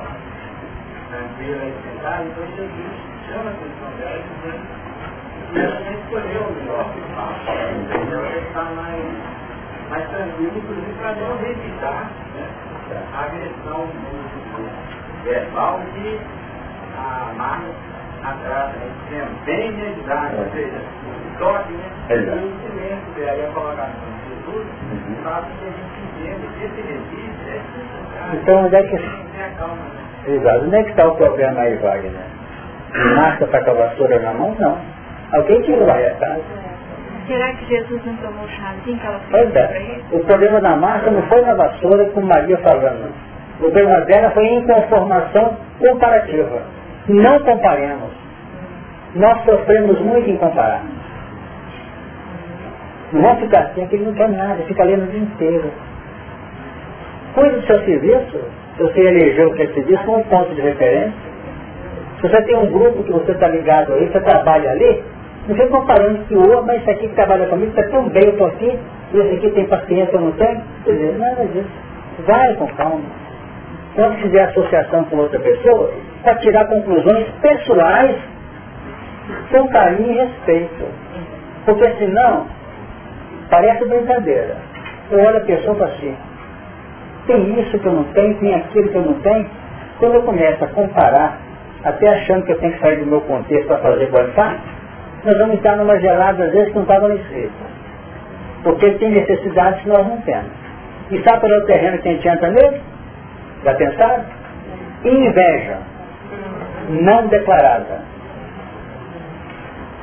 [1.10, 2.92] tranquila e sentada, então Jesus
[3.26, 4.64] chama a atenção dela dizendo
[5.52, 9.04] e ela escolheu o melhor Então ela está mais,
[9.94, 12.48] mais tranquila, inclusive para não evitar né,
[13.14, 13.88] a agressão
[15.24, 16.20] verbal que
[16.98, 17.66] a marca
[18.24, 18.72] atrás,
[19.10, 21.84] né, bem identidade, ou seja, o toque, né?
[22.10, 24.66] E o silêncio dela, a colocação de Jesus,
[25.22, 28.96] faz que a gente entenda que esse registro é Então, onde é que...
[30.26, 30.64] Exato.
[30.64, 32.12] Onde é que está o problema aí, Wagner?
[33.14, 34.56] Marca está com a vassoura na mão?
[34.58, 34.78] Não.
[35.32, 36.42] Alguém tirou a casa.
[37.26, 40.00] Será que Jesus não tomou chazinho que ela fez é.
[40.12, 43.14] O problema da Marta não foi na vassoura com Maria falando.
[43.56, 46.62] O problema dela foi em conformação comparativa.
[47.08, 48.10] Não comparemos.
[49.14, 50.82] Nós sofremos muito em comparar.
[53.12, 55.70] Não vamos ficar assim, que ele não quer nada, fica lendo o dia inteiro.
[57.34, 58.40] Cuide do seu serviço,
[58.76, 61.14] se você elegeu o que é serviço como ponto de referência.
[62.20, 65.04] Se você tem um grupo que você está ligado aí, você trabalha ali,
[65.46, 68.30] não fica comparando que o mas esse aqui que trabalha comigo está tão bem, eu
[68.30, 68.78] estou aqui,
[69.12, 70.62] e esse aqui tem paciência, eu não tenho.
[70.84, 71.68] Quer dizer, nada disso.
[72.26, 73.04] Vai com calma.
[73.94, 78.16] Quando fizer associação com outra pessoa, para tirar conclusões pessoais
[79.50, 80.84] com carinho e respeito.
[81.66, 82.46] Porque senão,
[83.50, 84.56] parece brincadeira.
[85.10, 86.16] Eu olho a pessoa falo assim,
[87.26, 89.46] tem isso que eu não tenho, tem aquilo que eu não tenho.
[89.98, 91.38] Quando eu começo a comparar,
[91.84, 94.58] até achando que eu tenho que sair do meu contexto para fazer qualificar,
[95.24, 97.52] nós vamos estar numa gelada, às vezes, que não estava no escrito.
[98.62, 100.50] Porque ele tem necessidades que nós não temos.
[101.10, 102.80] E sabe para o terreno que a gente entra nele?
[103.64, 104.24] Já pensaram?
[105.04, 105.78] Inveja.
[106.88, 108.02] Não declarada.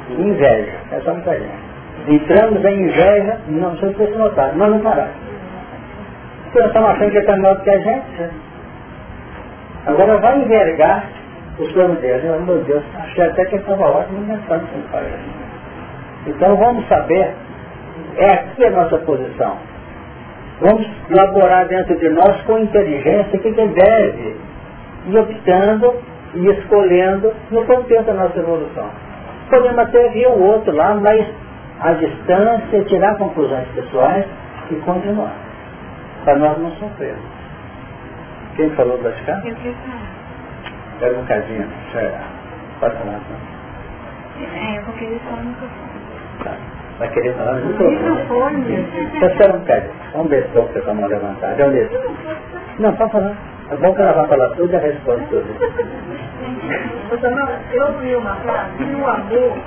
[0.10, 0.74] Inveja.
[0.92, 1.72] É só muita gente.
[2.08, 5.12] Entramos em inveja, não sei se vocês notaram, mas não pararam.
[6.46, 8.30] Porque nós estamos achando que está melhor do que a gente.
[9.86, 11.04] Agora vai envergar
[11.62, 12.28] os planos dele.
[12.28, 15.06] Eu, meu Deus, achei até que estava ótimo pensando com o pai.
[16.28, 17.34] Então vamos saber,
[18.17, 19.58] é aqui a nossa posição.
[20.60, 24.36] Vamos elaborar dentro de nós com inteligência o que, que deve
[25.08, 25.95] ir optando
[26.36, 28.89] e escolhendo no contexto da nossa evolução.
[29.50, 31.28] Podemos até ver o outro lá, mas
[31.80, 34.26] a distância, tirar conclusões pessoais
[34.69, 35.34] e continuar.
[36.24, 37.26] Para nós não sofrermos.
[38.56, 39.41] Quem falou das cá?
[41.02, 41.68] Espera um bocadinho.
[42.80, 43.20] Pode falar.
[44.54, 45.90] É, eu vou querer só no microfone.
[46.44, 46.58] Tá.
[47.00, 48.88] Vai querer falar no microfone?
[49.16, 49.94] Então espera um bocadinho.
[50.14, 51.66] Vamos ver se você com a mão levantada.
[51.66, 52.00] Olha isso.
[52.78, 53.36] Não, pode falar.
[53.72, 55.48] É bom que ela vai falar tudo e a resposta tudo.
[57.74, 59.58] Eu vi uma frase que o amor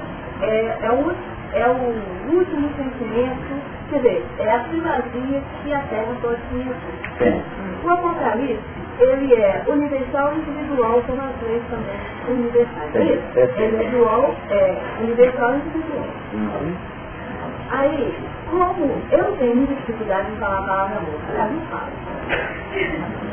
[0.40, 1.12] é, é, o,
[1.52, 7.42] é o último sentimento, quer dizer, é a primazia que a terra pode conhecer.
[7.82, 11.96] O Apocalipse ele é universal e individual, como as leis também
[12.28, 12.94] universais.
[12.94, 13.22] É isso?
[13.36, 16.06] É individual, é universal e individual.
[16.32, 16.74] Uhum.
[17.70, 18.14] Aí,
[18.50, 21.92] como eu tenho muita dificuldade em falar a palavra amor, eu não falo.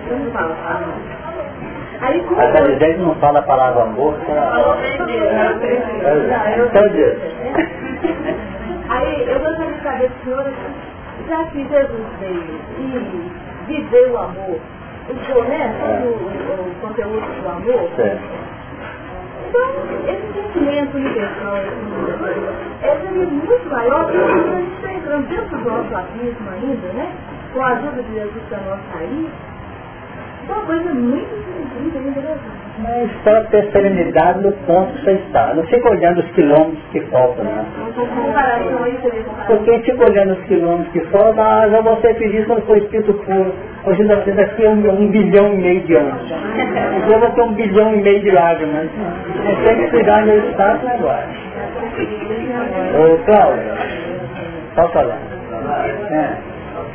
[0.09, 1.21] Eu não falo a palavra amor.
[2.01, 4.77] Aí, como Mas a gente não fala a palavra amor, fala...
[6.65, 7.17] Então diz.
[8.89, 10.53] Aí, eu gostaria de saber, senhora,
[11.29, 13.31] já que Jesus veio e
[13.67, 14.59] viveu o amor,
[15.11, 17.89] Todo o, o conteúdo do amor.
[19.49, 19.67] Então,
[20.07, 25.95] esse sentimento universal, esse é muito maior, porque a gente está entrando dentro do nosso
[25.95, 27.13] abismo ainda, né?
[27.53, 29.29] Com a ajuda de Jesus para nós sair.
[30.51, 31.41] Uma coisa muito?
[32.79, 35.53] Mas para ter serenidade no ponto que você está.
[35.53, 37.65] Não fica olhando os quilômetros que faltam, né?
[39.47, 43.13] Porque fica olhando os quilômetros que faltam, ah, já vou ser feliz quando for espírito
[43.13, 43.53] puro.
[43.85, 46.21] Hoje nós temos aqui um, um bilhão e meio de anos.
[46.23, 48.89] Então eu vou ter um bilhão e meio de lágrimas.
[49.45, 51.27] Você tem que cuidar do espaço agora.
[52.95, 53.63] Ô, Cláudio,
[54.75, 55.17] pode falar.
[56.11, 56.50] É.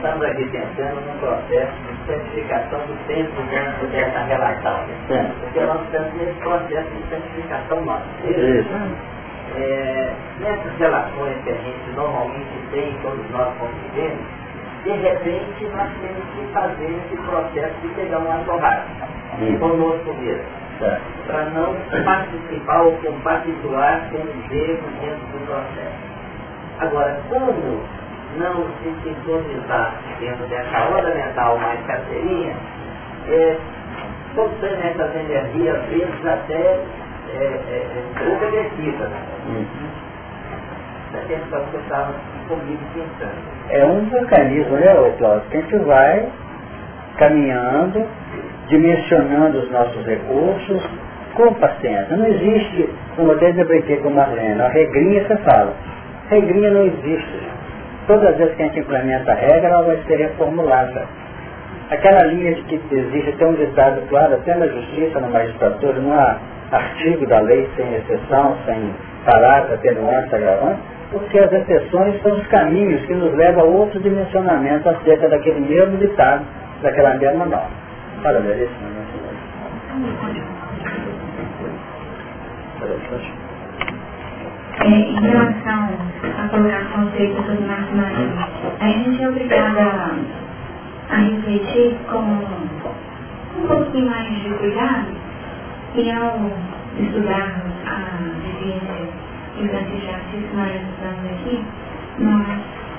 [0.07, 1.73] Estamos aqui pensando num processo
[2.07, 4.85] santificação do tempo dentro dessa relação.
[5.09, 5.33] Sim.
[5.41, 8.05] Porque nós estamos nesse processo de santificação nossa.
[9.57, 14.25] É, nessas relações que a gente normalmente tem, todos nós convivemos,
[14.85, 18.85] de repente nós temos que fazer esse processo de pegar uma torrada
[19.59, 20.45] conosco mesmo.
[21.27, 26.17] Para não participar ou compactuar com os erros dentro do processo.
[26.79, 27.83] Agora, como
[28.39, 32.55] não se sintonizar dentro dessa onda mental mais carteirinha,
[33.29, 33.57] é,
[34.37, 39.11] obtém essas energias, às vezes até é, é, é, obedecidas.
[39.49, 40.07] Uhum.
[41.15, 42.15] Essa que estava
[42.49, 43.35] comigo pensando.
[43.71, 46.29] É um mecanismo, né, Cláudio, que a gente vai
[47.17, 48.07] caminhando,
[48.69, 50.83] dimensionando os nossos recursos,
[51.35, 52.17] com paciência.
[52.17, 55.75] Não existe, como até já brinquei com a Marlene, a regrinha você fala.
[56.29, 57.41] Regrinha não existe.
[58.07, 61.07] Todas as vezes que a gente implementa a regra, ela vai ser reformulada.
[61.91, 66.13] Aquela linha de que existe até um ditado claro, até na justiça, na magistratura, não
[66.13, 66.37] há
[66.71, 73.05] artigo da lei sem exceção, sem parágrafo, atenuante, agravante, porque as exceções são os caminhos
[73.07, 76.45] que nos levam a outro dimensionamento acerca daquele mesmo ditado,
[76.83, 77.87] daquela mesma norma.
[82.79, 83.36] Isso
[84.85, 85.89] em relação
[86.23, 88.37] à colocação sobre Marco Marinho,
[88.79, 90.15] a gente é obrigada
[91.11, 95.07] a, refletir com um pouquinho mais de cuidado
[95.95, 96.51] e ao
[97.01, 99.09] estudarmos a vivência
[99.57, 101.65] que o Francisco Assis nós estudamos aqui,
[102.19, 102.47] nós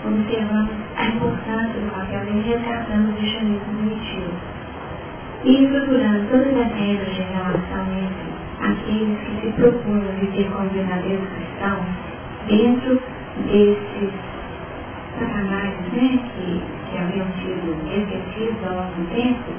[0.06, 4.32] observamos a importância do papel de resgatando o cristianismo primitivo.
[5.44, 8.27] E estruturando todas as regras de relação entre
[8.68, 11.86] aqueles que se propunham viver como verdadeiros cristãos
[12.48, 13.02] dentro
[13.46, 14.12] desses
[15.20, 19.52] patamares né, que, que haviam sido esquecidos ao longo do tempo,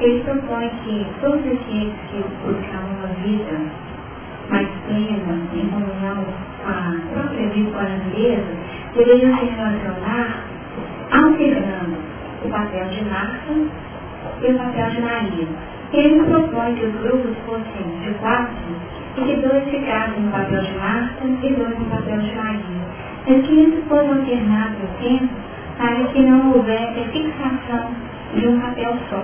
[0.00, 3.58] ele propõe que todos aqueles que buscam uma vida
[4.50, 6.24] mais plena, em comunhão
[6.62, 8.46] com a própria vida com a natureza,
[8.94, 10.44] deveriam se relacionar
[11.10, 11.96] alternando
[12.44, 13.52] o papel de Marta
[14.42, 18.54] e o papel de Maria ele propõe que os grupos fossem de quatro
[19.16, 22.86] e que dois ficassem no papel de Marta e dois no papel de Maria.
[23.26, 25.34] Mas que isso fosse alternado no tempo
[25.78, 27.90] para que não houvesse fixação
[28.34, 29.22] de um papel só.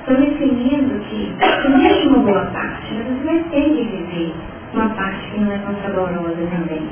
[0.00, 1.32] Estou definindo que
[1.66, 4.34] existe uma boa parte, mas você vai ter que viver
[4.74, 6.82] uma parte que não é tão saborosa também.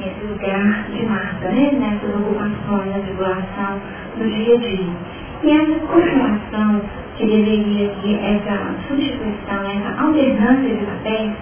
[0.00, 1.72] Esse lugar de Marta, né?
[1.72, 3.80] nessas ocupações, na tribulação
[4.16, 4.86] do dia a dia.
[5.42, 6.82] E essa continuação
[7.18, 11.32] que deveria que essa substituição, essa alternância de papéis,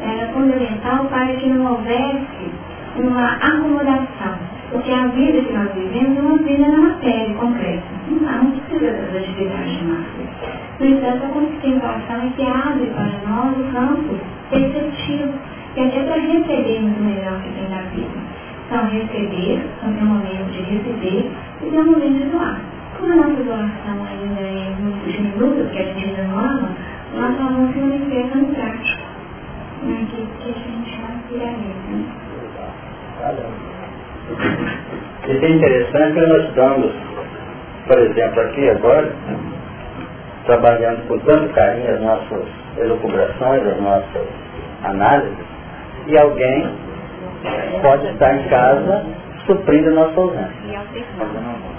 [0.00, 2.50] era fundamental para que não houvesse
[2.96, 4.38] uma acomodação.
[4.70, 7.82] Porque a vida que nós vivemos é uma vida na matéria concreta.
[8.08, 10.28] Não, não precisa das atividades de massa.
[10.78, 14.14] No entanto, a contemplação é que abre para nós o campo
[14.50, 15.32] perceptivo,
[15.76, 18.18] e até para recebermos o melhor que tem na vida.
[18.66, 21.30] Então, receber, então tem um momento de receber
[21.62, 22.60] e tem um momento de doar.
[22.98, 26.68] Como a nossa doação ainda é muito diminuta, porque a gente ama,
[27.14, 29.02] nós falamos que manifesta no prático.
[29.84, 30.06] Né?
[30.10, 31.78] Que, que a gente chama pirâmide.
[31.88, 32.04] Né?
[35.28, 36.92] Isso é interessante que nós estamos,
[37.86, 39.12] por exemplo, aqui agora,
[40.46, 42.44] trabalhando com tanto carinho as nossas
[42.78, 44.26] elucubrações, as nossas
[44.82, 45.38] análises,
[46.08, 46.68] e alguém
[47.80, 49.06] pode estar em casa
[49.46, 51.77] suprindo a nossa ausência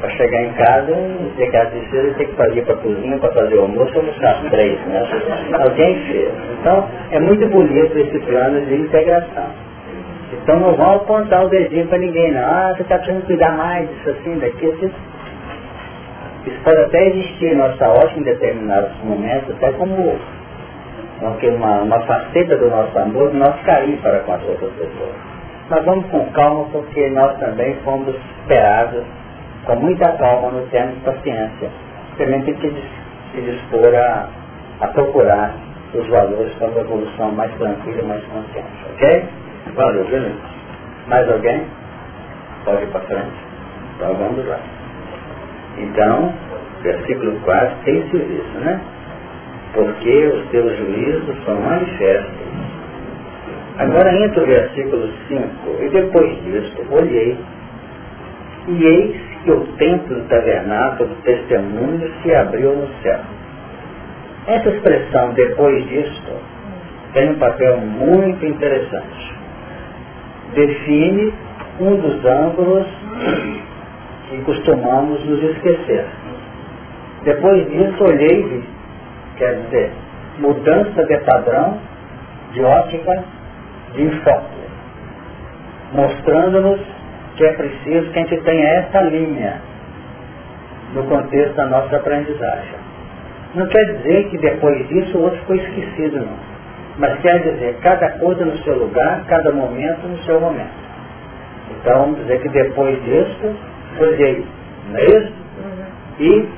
[0.00, 3.32] para chegar em casa e ter que e ter que fazer para a cozinha, para
[3.32, 5.02] fazer o almoço, buscar três, né?
[5.60, 6.32] Alguém fez.
[6.60, 9.50] Então, é muito bonito esse plano de integração.
[10.32, 12.42] Então não vão apontar o dedinho para ninguém, não.
[12.42, 14.72] Ah, você está precisando cuidar mais disso assim, daquilo.
[14.72, 14.90] Isso,
[16.46, 20.18] isso pode até existir nossa ótica em determinados momentos, até como
[21.20, 25.14] uma, uma faceta do nosso amor, nosso carinho para com as outras pessoas.
[25.70, 29.04] Mas vamos com calma, porque nós também fomos esperados
[29.64, 31.70] com muita calma, no termo de paciência.
[32.18, 32.70] Também tem que
[33.32, 34.28] se dispor a,
[34.80, 35.54] a procurar
[35.94, 38.68] os valores para uma evolução mais tranquila, mais consciente.
[38.94, 39.24] Ok?
[39.74, 40.40] Valeu, beleza.
[41.08, 41.64] Mais alguém?
[42.64, 43.32] Pode ir para frente.
[43.96, 44.58] Então vamos lá.
[45.78, 46.34] Então,
[46.82, 48.80] versículo 4 tem-se visto, né?
[49.74, 52.42] Porque os teus juízos são manifestos.
[53.78, 55.42] Agora entra o versículo 5,
[55.80, 57.38] e depois disso, olhei,
[58.68, 63.20] e eis que o templo do tabernáculo do testemunho se abriu no céu.
[64.46, 66.32] Essa expressão, depois disso,
[67.12, 69.34] tem um papel muito interessante.
[70.54, 71.32] Define
[71.80, 72.86] um dos ângulos
[74.28, 76.06] que costumamos nos esquecer.
[77.24, 78.64] Depois disso, olhei e vi.
[79.36, 79.92] Quer dizer,
[80.38, 81.78] mudança de padrão,
[82.52, 83.24] de ótica,
[83.94, 84.62] de enfoque.
[85.92, 86.80] Mostrando-nos
[87.36, 89.60] que é preciso que a gente tenha essa linha
[90.94, 92.82] no contexto da nossa aprendizagem.
[93.54, 96.52] Não quer dizer que depois disso o outro foi esquecido, não.
[96.98, 100.82] Mas quer dizer, cada coisa no seu lugar, cada momento no seu momento.
[101.70, 103.56] Então, vamos dizer que depois disso,
[103.98, 105.32] não é isso?
[106.18, 106.48] E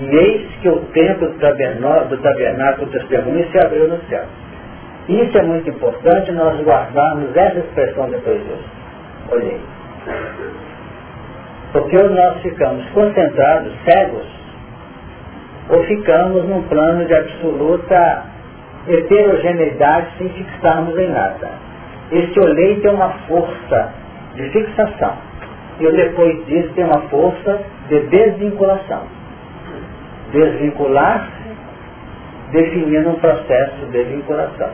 [0.00, 4.24] eis que o templo do tabernáculo, do tabernáculo testemunho se abriu no céu.
[5.08, 8.64] Isso é muito importante nós guardarmos essa expressão depois disso.
[9.30, 9.60] Olhei.
[11.72, 14.26] Porque nós ficamos concentrados, cegos,
[15.68, 18.24] ou ficamos num plano de absoluta
[18.88, 21.50] heterogeneidade sem fixarmos em nada.
[22.12, 23.92] Esse olhei tem uma força
[24.36, 25.14] de fixação.
[25.80, 29.02] E depois disso tem uma força de desvinculação.
[30.32, 31.46] Desvincular-se
[32.52, 34.70] definindo um processo de vinculação.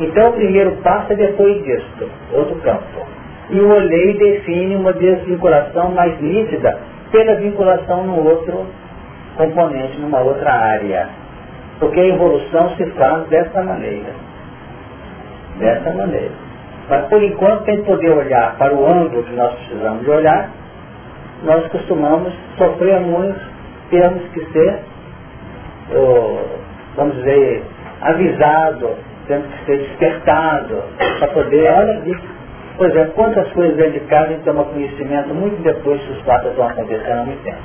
[0.00, 3.06] Então o primeiro passo é depois disso, outro campo.
[3.52, 6.78] E o olhei define uma desvinculação mais nítida
[7.10, 8.66] pela vinculação no outro
[9.36, 11.08] componente, numa outra área.
[11.78, 14.10] Porque a evolução se faz dessa maneira.
[15.58, 16.32] Dessa maneira.
[16.88, 20.50] Mas por enquanto, sem poder olhar para o ângulo que nós precisamos de olhar,
[21.44, 23.38] nós costumamos sofrer muito,
[23.90, 24.78] temos que ser,
[26.96, 27.64] vamos dizer,
[28.00, 28.96] avisado,
[29.26, 30.82] temos que ser despertado
[31.18, 32.02] para poder, olha,
[32.76, 36.22] por exemplo, quantas coisas dentro de casa a gente toma conhecimento muito depois que os
[36.22, 37.58] fatos estão acontecendo há muito tempo.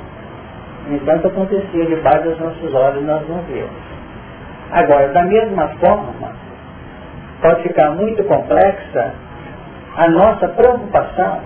[0.88, 3.70] No entanto, acontecia debaixo dos nossos olhos nós não vimos.
[4.72, 6.32] Agora, da mesma forma,
[7.40, 9.12] pode ficar muito complexa
[9.96, 11.40] a nossa preocupação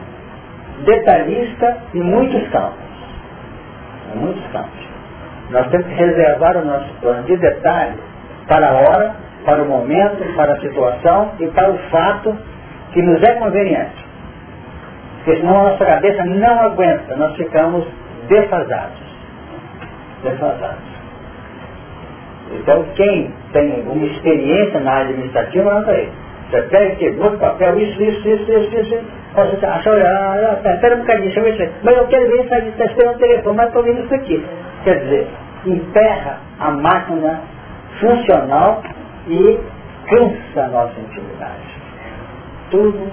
[0.85, 2.79] detalhista em muitos campos.
[4.15, 4.83] Em muitos campos.
[5.51, 7.95] Nós temos que reservar o nosso plano de detalhe
[8.49, 12.37] para a hora, para o momento, para a situação e para o fato
[12.93, 14.07] que nos é conveniente.
[15.17, 17.87] Porque senão a nossa cabeça não aguenta, nós ficamos
[18.29, 19.01] defasados.
[20.23, 20.93] Defasados.
[22.53, 26.09] Então, quem tem uma experiência na área administrativa, não aí.
[26.51, 29.01] Você pega, quebrou o papel, isso, isso, isso, isso, isso.
[29.35, 32.69] Você acha, olha, espera um bocadinho, deixa eu ver isso Mas eu quero ver se
[32.69, 34.47] está esperando o telefone, mas estou vendo isso aqui.
[34.85, 35.29] Quer dizer,
[35.65, 37.41] emperra a máquina
[37.99, 38.83] funcional
[39.29, 39.59] e
[40.09, 41.72] cansa a nossa intimidade.
[42.73, 43.13] Tudo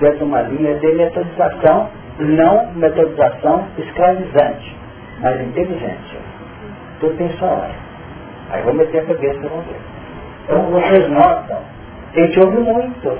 [0.00, 4.76] dentro de uma linha de metodização, não metodização escravizante,
[5.20, 6.18] mas inteligente.
[7.00, 7.74] Tudo tem sua hora.
[8.50, 9.80] Aí vou meter a cabeça para ver.
[10.44, 11.58] Então vocês notam,
[12.14, 13.18] a gente ouve muito.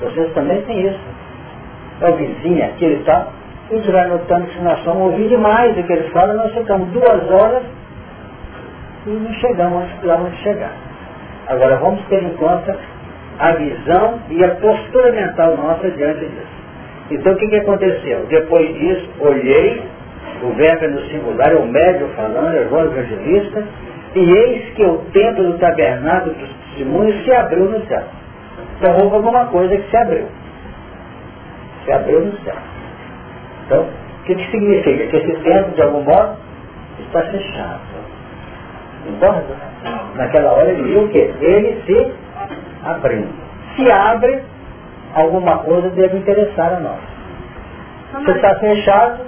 [0.00, 1.00] Vocês também têm isso.
[2.00, 3.32] É o vizinho, aquele e tal.
[3.70, 6.88] A gente vai notando que nós somos ouvir demais o que eles falam, nós ficamos
[6.90, 7.62] duas horas
[9.06, 10.72] e não chegamos onde precisamos chegar.
[11.48, 12.78] Agora vamos ter em conta
[13.38, 16.56] a visão e a postura mental nossa diante disso.
[17.10, 18.26] Então o que, que aconteceu?
[18.28, 19.82] Depois disso, olhei,
[20.42, 23.64] o verbo é no singular, é o médio falando, é evangelista,
[24.14, 28.02] e eis que o templo do tabernáculo dos testemunhos se abriu no céu.
[28.78, 30.26] Então houve alguma coisa que se abriu.
[31.84, 32.56] Se abriu no céu.
[33.66, 35.06] Então, o que, que significa?
[35.06, 36.36] Que esse templo, de algum modo,
[37.00, 37.80] está fechado.
[39.06, 39.42] Então,
[40.16, 41.30] naquela hora ele viu o quê?
[41.40, 42.12] Ele se
[42.90, 43.28] abriu.
[43.74, 44.42] Se abre,
[45.14, 48.24] alguma coisa deve interessar a nós.
[48.24, 49.20] Se está fechado,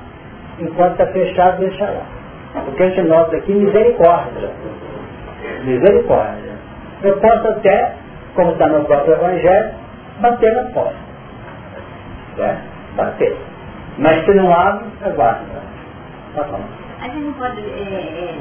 [0.59, 2.63] enquanto está fechado, deixa lá.
[2.65, 4.51] Porque a gente nota aqui misericórdia.
[5.65, 6.53] Misericórdia.
[7.03, 7.95] Eu posso até,
[8.35, 9.71] como está no próprio Evangelho,
[10.21, 10.97] bater na porta.
[12.37, 12.63] Né?
[12.97, 13.37] Bater.
[13.99, 15.59] Mas se não abre, aguarda.
[16.35, 16.47] Tá
[17.01, 17.61] a gente não pode.
[17.61, 18.39] É, é,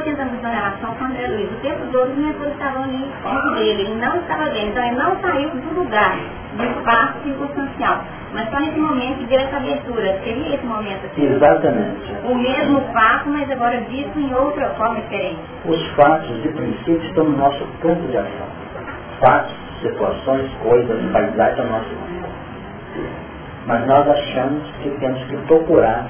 [0.00, 1.50] tentando fazer uma relação com André Luiz.
[1.52, 3.82] O tempo todo os mentores estavam ali dentro dele.
[3.82, 4.68] Ele não estava dentro.
[4.68, 6.16] Então ele não saiu do lugar,
[6.56, 8.04] do espaço circunstancial.
[8.32, 11.26] Mas só nesse momento de essa abertura, seria esse momento assim?
[11.26, 12.12] Exatamente.
[12.24, 15.40] O mesmo fato, mas agora visto em outra forma diferente.
[15.66, 18.46] Os fatos, de princípio, estão no nosso campo de ação.
[19.20, 22.12] Fatos, situações, coisas, qualidades ao nosso campo.
[23.66, 26.06] Mas nós achamos que temos que procurar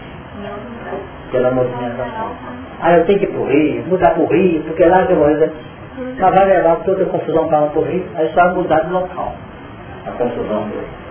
[1.32, 2.61] pela movimentação.
[2.82, 5.16] Ah, eu tenho que ir para o Rio, mudar para o Rio, porque lá eu
[5.16, 5.28] vou...
[6.18, 9.34] Mas vai levar toda a confusão para o Rio, aí só mudar de local.
[10.06, 11.02] A confusão Rio.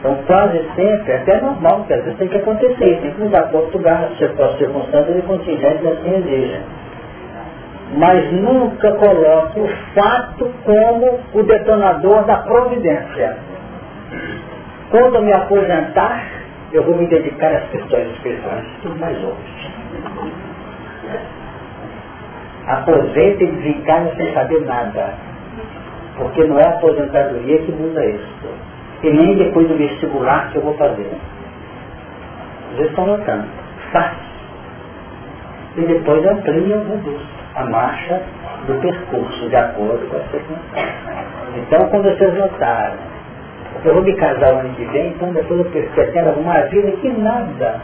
[0.00, 3.42] Então quase sempre, é até normal, que às vezes tem que acontecer, tem que mudar
[3.48, 6.60] para outro lugar, se as circunstâncias e contingentes assim exigem.
[7.98, 13.36] Mas nunca coloque o fato como o detonador da providência.
[14.90, 16.24] Quando eu me aposentar,
[16.72, 19.59] eu vou me dedicar às questões espirituais, tudo mais outros.
[22.66, 25.14] Aposenta e desencarna sem saber nada.
[26.16, 28.70] Porque não é a aposentadoria que muda isso
[29.02, 31.10] e nem depois do vestibular que eu vou fazer.
[32.74, 33.48] Vocês estão notando.
[33.92, 34.30] Fácil.
[35.76, 37.20] E depois amplia o reduz
[37.54, 38.22] a marcha
[38.66, 40.94] do percurso de acordo com a circunstância.
[41.56, 43.10] Então, quando vocês notarem
[43.84, 46.90] eu vou me casar o ano que vem, então depois eu pretendo arrumar a vida
[46.92, 47.80] que nada.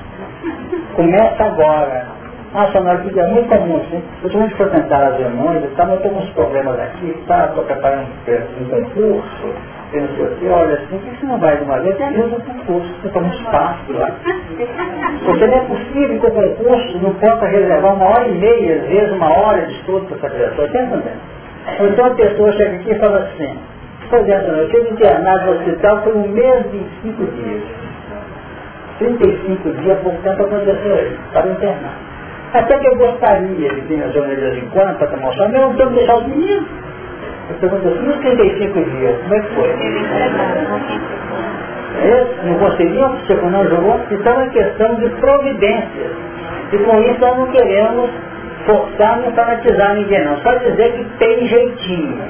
[0.95, 2.16] Começa agora.
[2.55, 4.03] Ah, Sonora, que é muito comum, assim.
[4.22, 7.47] Eu estou muito frequentar as reuniões e tal, mas uns problemas aqui, tá?
[7.47, 8.07] Estou preparando
[8.61, 9.55] um concurso,
[9.91, 11.97] tem não sei o olha assim, por que você não vai de uma vez?
[11.97, 14.11] Tem ajuda o concurso, você toma um espaço lá.
[15.24, 18.89] Porque não é possível que o concurso não possa reservar uma hora e meia, às
[18.89, 21.20] vezes uma hora de estudo para essa pessoa, está entendendo?
[21.80, 23.59] Então a pessoa chega aqui e fala assim,
[24.09, 27.86] por exemplo, eu tive internado no hospital por um mês e cinco dias.
[28.99, 31.95] 35 dias, por tempo aconteceu isso, para internar.
[32.55, 35.33] Até que eu gostaria de ter a zona de vez em quando para tomar o
[35.35, 36.67] sol, mas não tenho que deixar os meninos.
[37.49, 39.69] Eu pergunto assim, nos 35 dias, como é que foi?
[42.03, 44.01] É, não conseguiam, você não jogou?
[44.11, 46.13] Então é questão de providências.
[46.73, 48.11] E com isso nós não queremos
[48.67, 50.37] forçar nem fanatizar ninguém não.
[50.39, 52.23] Só dizer que tem jeitinho,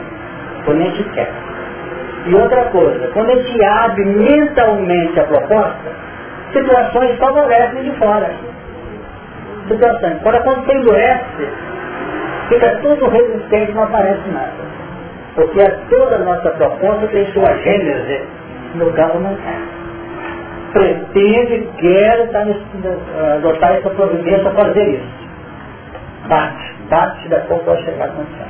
[0.65, 1.31] quando a gente quer.
[2.27, 6.07] E outra coisa, quando a gente abre mentalmente a proposta,
[6.57, 8.31] situações favorecem de fora.
[9.69, 10.17] Situações.
[10.21, 11.49] Agora quando você endurece,
[12.49, 14.67] fica tudo resistente, não aparece nada.
[15.35, 18.23] Porque toda a nossa proposta tem sua gênese
[18.75, 19.55] no campo mental.
[20.73, 22.29] Pretende, quer
[23.37, 25.27] adotar essa providência fazer isso.
[26.29, 28.47] Bate, bate da pouco vai chegar no céu.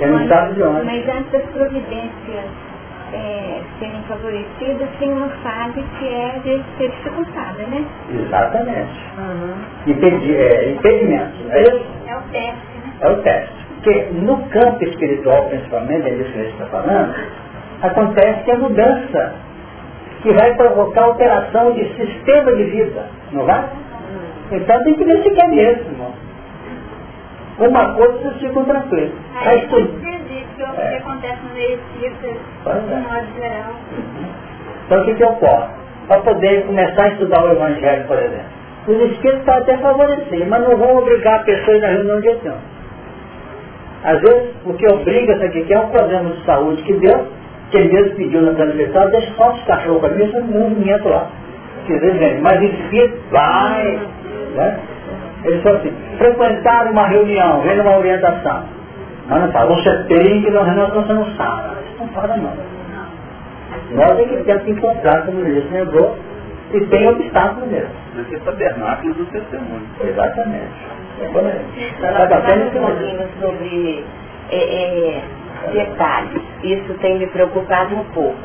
[0.00, 0.86] Eu não sabe de onde.
[0.86, 2.67] Mas antes das providências
[3.12, 7.84] é, serem favorecidas, tem uma fase que é de ser dificultada, né?
[8.10, 9.00] Exatamente.
[9.18, 9.54] Uhum.
[9.86, 11.86] Impedi, é, impedimento, é isso?
[12.06, 12.92] É o teste, né?
[13.00, 13.58] É o teste.
[13.74, 17.14] Porque no campo espiritual, principalmente, é disso que a gente está falando,
[17.82, 19.34] acontece a mudança
[20.22, 23.68] que vai provocar alteração de sistema de vida, não vai?
[24.50, 26.14] Então tem que ver se quer mesmo.
[27.58, 29.12] Uma coisa vocês ficam tranquilos.
[29.34, 29.68] Aí,
[30.62, 30.98] é o que é.
[30.98, 32.96] acontece no meio espírita, de é.
[32.96, 33.74] modo geral.
[34.86, 35.68] Então o que, que ocorre?
[36.08, 38.58] Para poder começar a estudar o Evangelho, por exemplo.
[38.86, 42.20] Os espíritos podem até favorecer, mas não vão obrigar a pessoa a ir na reunião
[42.20, 42.56] de ação.
[44.04, 47.26] Às vezes, o que obriga isso aqui, que é um problema de saúde que deu,
[47.70, 51.28] que mesmo pediu na transmissão, deixa só os cachorros para mim, esse movimento lá.
[51.86, 53.98] Quer dizer, mas espírito vai.
[54.54, 54.78] Né?
[55.44, 58.77] Ele falou assim, frequentar uma reunião, vendo uma orientação.
[59.28, 61.76] Mas não fala, você tem que não renova, você não sabe.
[61.98, 62.78] Não fala não.
[63.90, 66.16] Nós é que temos que encontrar, como ele lembrou,
[66.72, 67.90] e tem obstáculo mesmo.
[68.14, 69.86] Porque é tabernáculo do testemunho.
[70.02, 70.88] Exatamente.
[71.20, 74.04] Está falando um pouquinho sobre
[74.50, 75.22] é, é,
[75.72, 76.42] detalhes.
[76.62, 78.36] Isso tem me preocupado um pouco.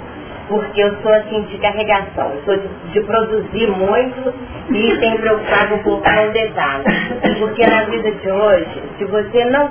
[0.48, 4.34] Porque eu sou assim de carregação, eu sou de, de produzir muito
[4.70, 6.84] e tem me preocupado um pouco com o detalhe.
[7.40, 9.70] Porque na vida de hoje, se você não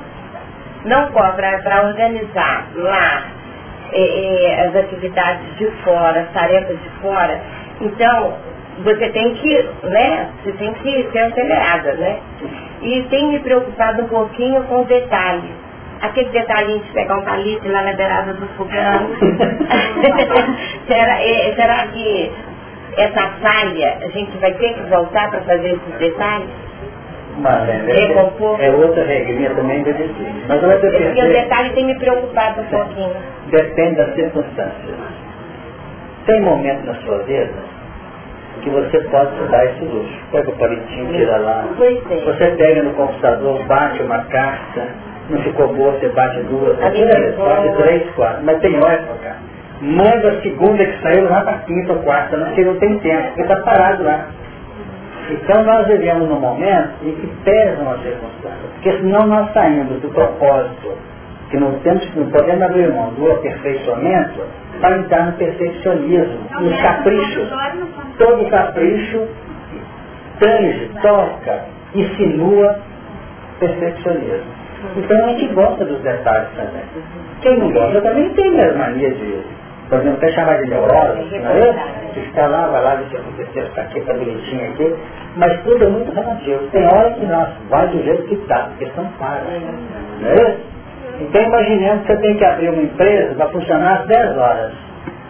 [0.85, 3.25] não para organizar lá
[3.93, 7.41] é, é, as atividades de fora, as tarefas de fora,
[7.81, 8.37] então
[8.79, 12.19] você tem que, né, você tem que ser acelerada, né?
[12.81, 15.53] E tem me preocupado um pouquinho com o detalhe.
[16.01, 19.11] Aquele detalhinho de pegar um palito lá na beirada do fogão.
[20.89, 22.33] será, é, será que
[22.97, 26.49] essa falha a gente vai ter que voltar para fazer esses detalhes?
[27.39, 30.15] Mas é, é, é, outra regrinha também difícil.
[30.49, 31.07] Mas vai depender.
[31.07, 33.17] Porque o detalhe tem me preocupado um pouquinho.
[33.51, 34.97] Depende das circunstâncias.
[36.27, 37.53] Tem momentos na sua vida
[38.63, 40.15] que você pode dar esse luxo.
[40.31, 41.65] Pega o palitinho, tira lá.
[41.81, 42.25] É.
[42.25, 44.89] Você pega no computador, bate uma carta,
[45.31, 48.45] não ficou boa, você bate duas, três, bate três, quatro.
[48.45, 49.37] Mas tem hora para cá.
[49.81, 53.23] Manda a segunda que saiu lá para quinta ou quarta, não, porque não tem tempo,
[53.29, 54.29] porque está parado lá.
[55.31, 60.09] Então nós vivemos num momento em que pesam as circunstâncias, porque senão nós saímos do
[60.09, 60.93] propósito,
[61.51, 64.41] que não, temos, não podemos abrir mão do aperfeiçoamento,
[64.81, 67.49] para entrar no perfeccionismo, nos caprichos.
[68.19, 69.29] Todo capricho
[70.43, 71.65] tange, toca,
[71.95, 72.79] insinua
[73.61, 74.51] perfeccionismo.
[74.97, 76.83] Então a gente gosta dos detalhes também.
[77.41, 79.39] Quem não gosta também tem as manias de
[79.99, 82.03] exemplo, até chamar de neurose, não é?
[82.15, 84.95] Você fica lá, vai lá, deixa acontecer, está aqui, está bonitinho aqui,
[85.37, 86.61] mas tudo é muito relativo.
[86.71, 89.45] Tem hora que nós vai do jeito que está, porque são pagas.
[90.21, 90.57] Não é
[91.21, 94.73] Então imaginemos que você tem que abrir uma empresa para funcionar às 10 horas.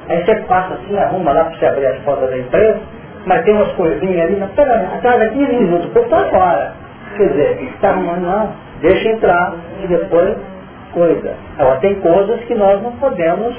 [0.08, 2.80] Aí você passa assim, arruma lá para você abrir as portas da empresa,
[3.26, 6.72] mas tem umas coisinhas ali, mas pera, atrasa 15 minutos, o povo está fora.
[7.16, 10.36] Quer dizer, está arrumando, não, deixa entrar e depois
[10.92, 11.34] coisa.
[11.58, 13.56] Agora tem coisas que nós não podemos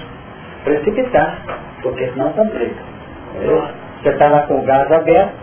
[0.64, 1.38] precipitar,
[1.82, 2.82] porque senão complica.
[4.02, 5.34] Você está lá com o gás aberto,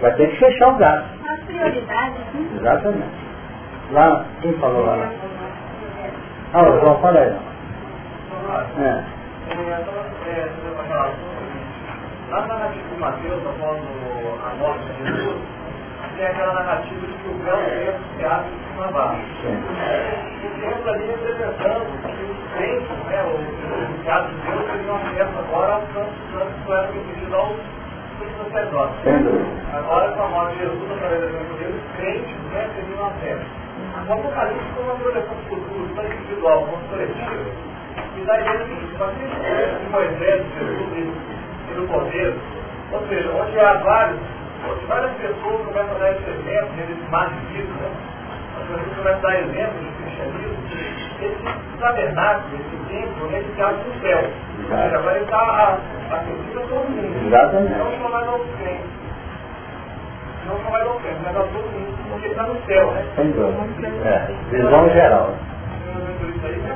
[0.00, 1.02] vai ter que fechar o gás.
[1.28, 2.48] As prioridades, né?
[2.58, 3.30] Exatamente.
[3.92, 5.08] Lá, quem falou lá?
[6.52, 7.36] Ah, o João, fala aí.
[8.78, 9.04] É.
[12.30, 13.78] Na narrativa de Mateus, após
[14.44, 15.40] a morte de Jesus,
[16.16, 19.22] tem aquela narrativa de que o véu preto se abre de cima a baixo.
[20.42, 25.72] E temos ali representando que os crentes, né, os casos de Deus, teriam acesso agora
[25.74, 26.12] ao santo
[26.64, 27.56] que era pedido aos
[28.38, 28.96] sacerdotes.
[29.72, 33.46] Agora, com a morte de Jesus, através da de Deus, os crentes né, teriam acesso.
[34.08, 37.70] O Apocalipse foi uma projeção futura, tanto individual quanto coletiva,
[38.16, 41.14] e da ideia seguinte, nós temos o Moisés, Jesus
[41.70, 42.34] e do poder,
[42.92, 44.20] ou seja, onde há vários
[44.90, 46.98] várias pessoas começam a dar esse exemplo, eles
[47.52, 47.90] disso, né?
[48.58, 50.56] As pessoas começam a dar exemplos do cristianismo,
[51.22, 54.18] esse tabernáculo, esse templo, nesse caso do céu.
[54.18, 54.96] Exato.
[54.96, 55.78] Agora ele está
[56.10, 57.26] acessível a todo mundo.
[57.26, 57.78] Exatamente.
[57.78, 58.90] Não só mais aos crentes.
[60.46, 63.04] Não só mais aos crentes, mas a todo mundo, porque está no céu, né?
[63.16, 63.88] Sem dúvida.
[64.08, 65.34] É, visão geral.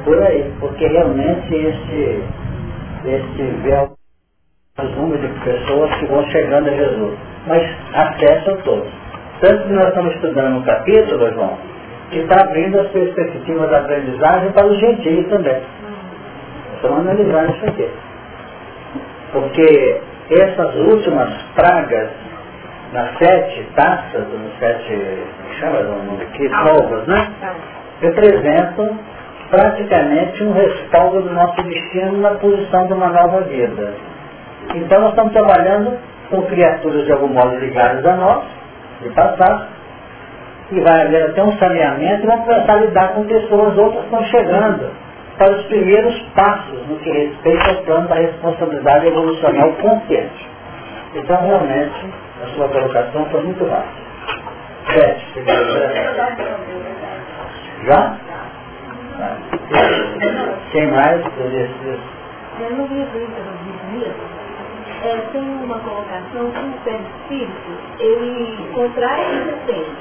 [0.05, 2.25] Por aí, porque realmente esse,
[3.05, 3.93] esse véu
[4.97, 8.93] número de pessoas que vão chegando a Jesus mas acesso a todos.
[9.41, 11.59] Tanto que nós estamos estudando um capítulo, irmão,
[12.11, 15.61] que está abrindo as perspectivas da aprendizagem para os gentios também.
[16.77, 17.91] Estamos analisando isso aqui.
[19.33, 22.11] Porque essas últimas pragas
[22.93, 25.19] nas sete taças, nos sete,
[25.59, 27.33] chama o aqui, provas, né?
[28.01, 28.99] Representam
[29.51, 33.95] praticamente um respaldo do nosso destino na posição de uma nova vida.
[34.75, 35.99] Então nós estamos trabalhando
[36.31, 38.45] são criaturas de algum modo ligadas a nós,
[39.03, 39.69] de passar,
[40.71, 44.25] e vai haver até um saneamento e vamos começar a lidar com pessoas, outras estão
[44.25, 44.91] chegando
[45.37, 50.49] para os primeiros passos no que respeita ao plano da responsabilidade evolucional consciente.
[51.15, 52.13] Então, realmente,
[52.43, 54.05] a sua colocação foi muito rápida.
[54.93, 55.45] Sete,
[57.85, 58.17] Já?
[60.73, 61.21] Quem mais?
[62.61, 64.34] Eu não vi isso
[65.05, 69.97] é, tem uma colocação que o perispírito, ele contrai e detende.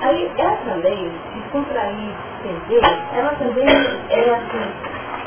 [0.00, 2.82] Aí essa lei de contrair e estender,
[3.14, 3.66] ela também
[4.10, 4.66] é assim,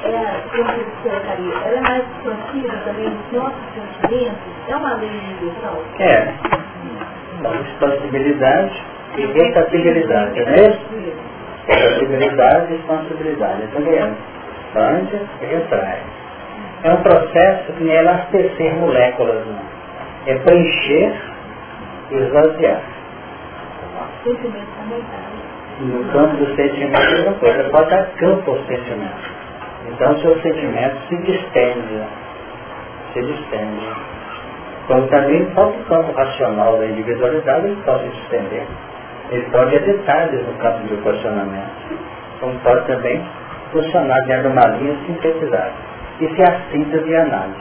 [0.03, 4.37] é, como eu colocaria, ela é mais expansiva também dos nossos sentimentos,
[4.67, 5.83] é uma lei universal?
[5.99, 6.33] É.
[7.39, 8.83] Uma expansibilidade
[9.17, 11.15] e versatilidade, não é isso?
[11.69, 13.63] Expansibilidade e expansibilidade.
[13.63, 14.13] Então, é,
[14.67, 16.16] expande e retrai.
[16.87, 19.59] É um processo que não é elastecer moléculas, não.
[20.25, 21.13] É preencher
[22.11, 22.81] e esvaziar.
[25.81, 29.37] No campo do sentimento é uma coisa, pode dar campo ao sentimento.
[29.89, 32.03] Então seu sentimento se distende,
[33.11, 33.89] se distende.
[34.87, 38.65] Quando também falta o campo racional da individualidade, ele pode se distender.
[39.29, 41.99] Ele pode detalhes no campo do questionamento.
[42.39, 43.21] Como pode também
[43.73, 45.86] funcionar de uma linha sintetizada.
[46.19, 47.59] Isso é a síntese e a análise.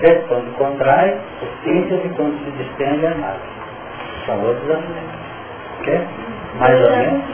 [0.00, 0.28] Certo?
[0.28, 1.18] Quando contrai,
[1.62, 3.44] síntese, quando se distende, a análise.
[4.26, 5.14] São outros assuntos.
[5.80, 6.08] Ok?
[6.58, 7.24] Mais ou menos?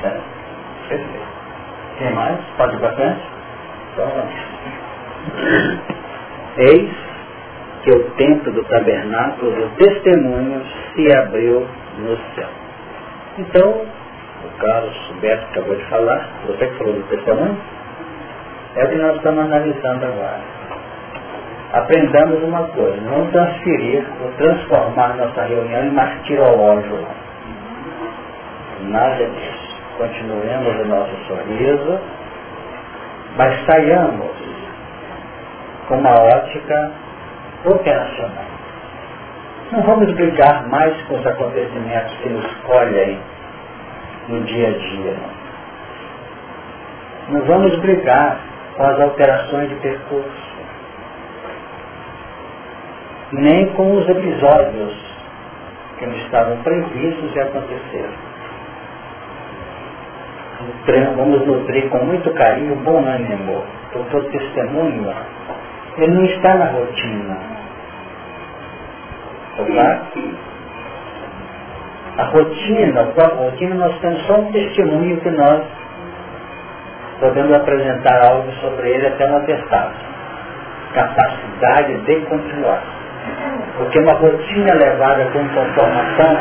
[0.00, 0.22] Certo.
[0.88, 1.26] Perfeito.
[1.98, 2.38] Quem mais?
[2.58, 3.16] Pode ir?
[3.92, 4.34] Então vamos.
[6.58, 6.90] Eis
[7.82, 10.62] que o templo do tabernáculo do testemunho
[10.94, 11.66] se abriu
[11.98, 12.48] no céu.
[13.38, 13.70] Então,
[14.44, 17.58] o Carlos Beto acabou de falar, você que falou do testemunho,
[18.76, 20.40] é o que nós estamos analisando agora.
[21.72, 27.06] Aprendamos uma coisa, não transferir ou transformar nossa reunião em martirológio.
[28.82, 29.76] Nada disso.
[29.96, 31.98] Continuemos o nosso sorriso,
[33.36, 34.30] mas saiamos
[35.88, 36.92] com uma ótica
[37.64, 38.44] operacional.
[39.72, 43.18] Não vamos brigar mais com os acontecimentos que nos colhem
[44.28, 45.16] no dia a dia.
[47.30, 48.38] Não vamos brigar
[48.76, 50.56] com as alterações de percurso,
[53.32, 54.94] nem com os episódios
[55.98, 58.26] que não estavam previstos e aconteceram.
[61.16, 65.12] Vamos nutrir com muito carinho, bom ânimo, porque o testemunho,
[65.96, 67.38] ele não está na rotina.
[72.18, 75.62] A rotina, a rotina nós temos só um testemunho que nós
[77.20, 79.94] podemos apresentar algo sobre ele até uma atestado.
[80.94, 82.82] Capacidade de continuar.
[83.76, 86.38] Porque uma rotina levada com conformação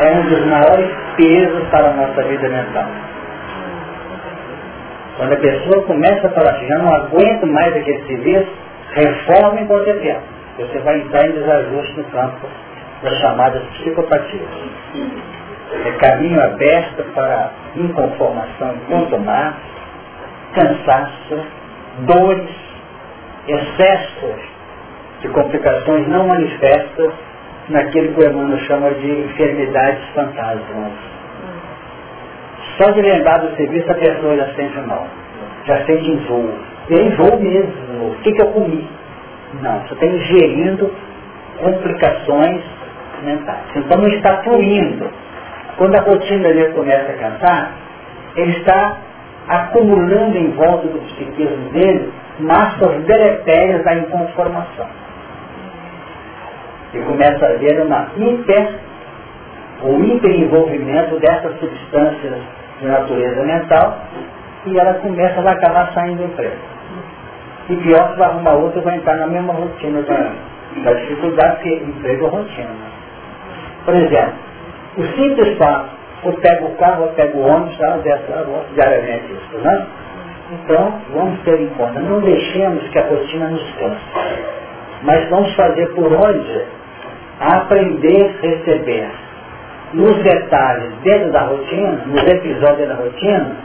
[0.00, 2.86] é um dos maiores pesos para a nossa vida mental.
[5.16, 8.50] Quando a pessoa começa a falar assim, já não aguento mais aquele serviço,
[8.94, 10.22] reforma enquanto é tempo.
[10.58, 12.46] Você vai entrar em desajuste no campo
[13.02, 14.48] das chamadas psicopatias.
[15.86, 19.54] É caminho aberto para inconformação quanto mais
[20.54, 21.46] cansaço,
[22.00, 22.50] dores,
[23.48, 24.34] excesso
[25.20, 27.12] de complicações não manifestas
[27.68, 30.92] naquilo que o Emmanuel chama de enfermidades fantasmas.
[32.76, 35.06] Só de lembrar do serviço a pessoa já sente mal,
[35.64, 36.54] já sente enjoo.
[36.90, 38.08] E é enjoo mesmo.
[38.08, 38.88] O que, que eu comi?
[39.60, 40.92] Não, você está ingerindo
[41.58, 42.62] complicações
[43.22, 43.64] mentais.
[43.76, 45.08] Então não está fluindo.
[45.76, 47.72] Quando a rotina dele começa a cantar,
[48.36, 48.96] ele está
[49.48, 54.86] acumulando em volta do psiquismo dele massas deletérias da inconformação.
[56.94, 58.74] E começa a haver uma hiper,
[59.82, 62.34] ou hiperenvolvimento dessas substâncias
[62.80, 63.98] de natureza mental
[64.66, 66.56] e ela começa, vai acabar saindo do emprego.
[67.68, 70.32] E pior que vai arrumar outra vai entrar na mesma rotina da,
[70.84, 72.70] da dificuldade, porque emprego é rotina.
[73.84, 74.34] Por exemplo,
[74.98, 75.90] o simples fato,
[76.24, 79.86] eu pego o carro, eu pego o ônibus, tá, dessa, diariamente isso, né?
[80.52, 84.02] Então, vamos ter em conta, não deixemos que a rotina nos canse,
[85.02, 86.64] mas vamos fazer por onde?
[87.40, 89.10] Aprender a receber
[89.94, 93.56] nos detalhes dentro da rotina, nos episódios da rotina,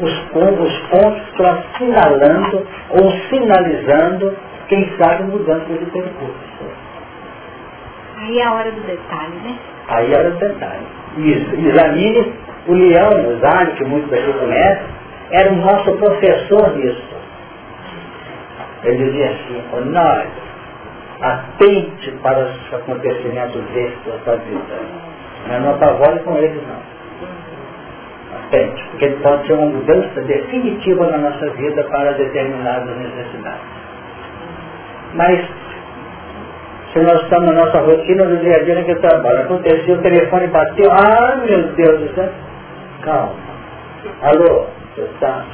[0.00, 4.36] os, os pontos estão assinalando ou sinalizando,
[4.68, 6.73] quem sabe, mudança de percurso.
[8.16, 9.58] Aí é a hora do detalhe, né?
[9.88, 10.86] Aí é a hora do detalhe.
[11.18, 11.54] Isso.
[11.54, 12.32] Examine
[12.66, 14.86] o leão, o Zane, que muitos daqui conhecem,
[15.30, 17.14] era o nosso professor nisso.
[18.84, 20.28] Ele dizia assim, nós,
[21.20, 25.04] atente para os acontecimentos destes da sua vida.
[25.50, 26.94] É não apavore com eles não.
[28.38, 33.60] Atente, porque ele pode ser uma mudança definitiva na nossa vida para determinadas necessidades.
[35.14, 35.48] Mas
[36.94, 40.46] se nós estamos na nossa rotina do dia a dia que trabalho, aconteceu, o telefone
[40.46, 42.30] bateu, ah meu Deus do céu,
[43.02, 43.34] calma.
[44.22, 45.44] Alô, você está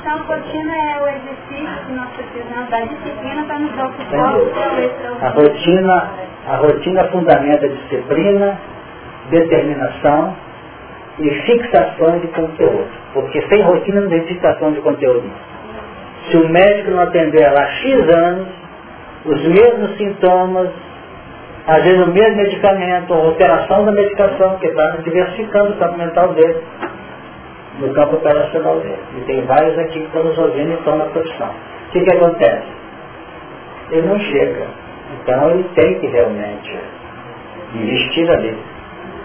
[0.00, 3.92] então, a rotina é o exercício que nós precisamos da disciplina para nos dar o
[3.92, 6.10] suporte A rotina,
[6.48, 8.58] a rotina fundamenta disciplina,
[9.28, 10.34] determinação
[11.18, 12.88] e fixação de conteúdo.
[13.12, 15.30] Porque sem rotina não tem fixação de conteúdo.
[16.30, 18.48] Se o médico não atender há X anos,
[19.24, 20.70] os mesmos sintomas,
[21.66, 26.28] às vezes o mesmo medicamento, ou alteração da medicação, que está diversificando o campo mental
[26.34, 26.62] dele
[27.78, 28.98] no campo operacional dele.
[29.18, 31.48] E tem vários aqui que estão nos ouvindo e estão na profissão.
[31.48, 32.66] O que, que acontece?
[33.90, 34.66] Ele não chega.
[35.20, 36.78] Então ele tem que realmente
[37.74, 38.56] investir ali.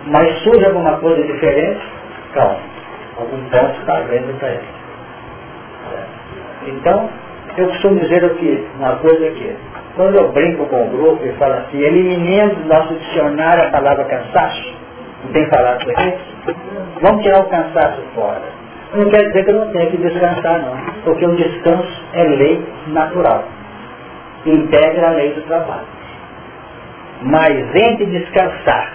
[0.08, 1.82] Mas surge alguma coisa diferente,
[2.34, 2.60] calma.
[3.18, 4.76] Algum ponto está vendo para ele.
[6.68, 7.10] Então,
[7.58, 9.56] eu costumo dizer aqui, uma coisa aqui.
[9.96, 14.04] Quando eu brinco com o grupo e falo assim, eliminando do nosso dicionário a palavra
[14.06, 14.74] cansaço,
[15.24, 16.36] não tem falado com isso?
[17.02, 18.42] Vamos tirar o cansaço fora.
[18.94, 20.78] Não quer dizer que eu não tenho que descansar, não.
[21.04, 23.46] Porque o descanso é lei natural.
[24.46, 25.88] Integra a lei do trabalho.
[27.22, 28.94] Mas entre descansar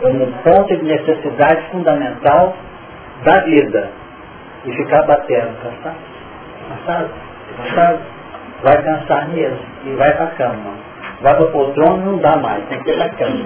[0.00, 2.56] como um ponto de necessidade fundamental
[3.24, 3.90] da vida
[4.64, 5.96] e ficar batendo, cansado,
[6.68, 7.10] cansado,
[7.56, 8.00] cansado,
[8.62, 10.74] vai cansar mesmo e vai para a cama.
[11.20, 13.44] Vai para o poltrona não dá mais, tem que ir para a cama.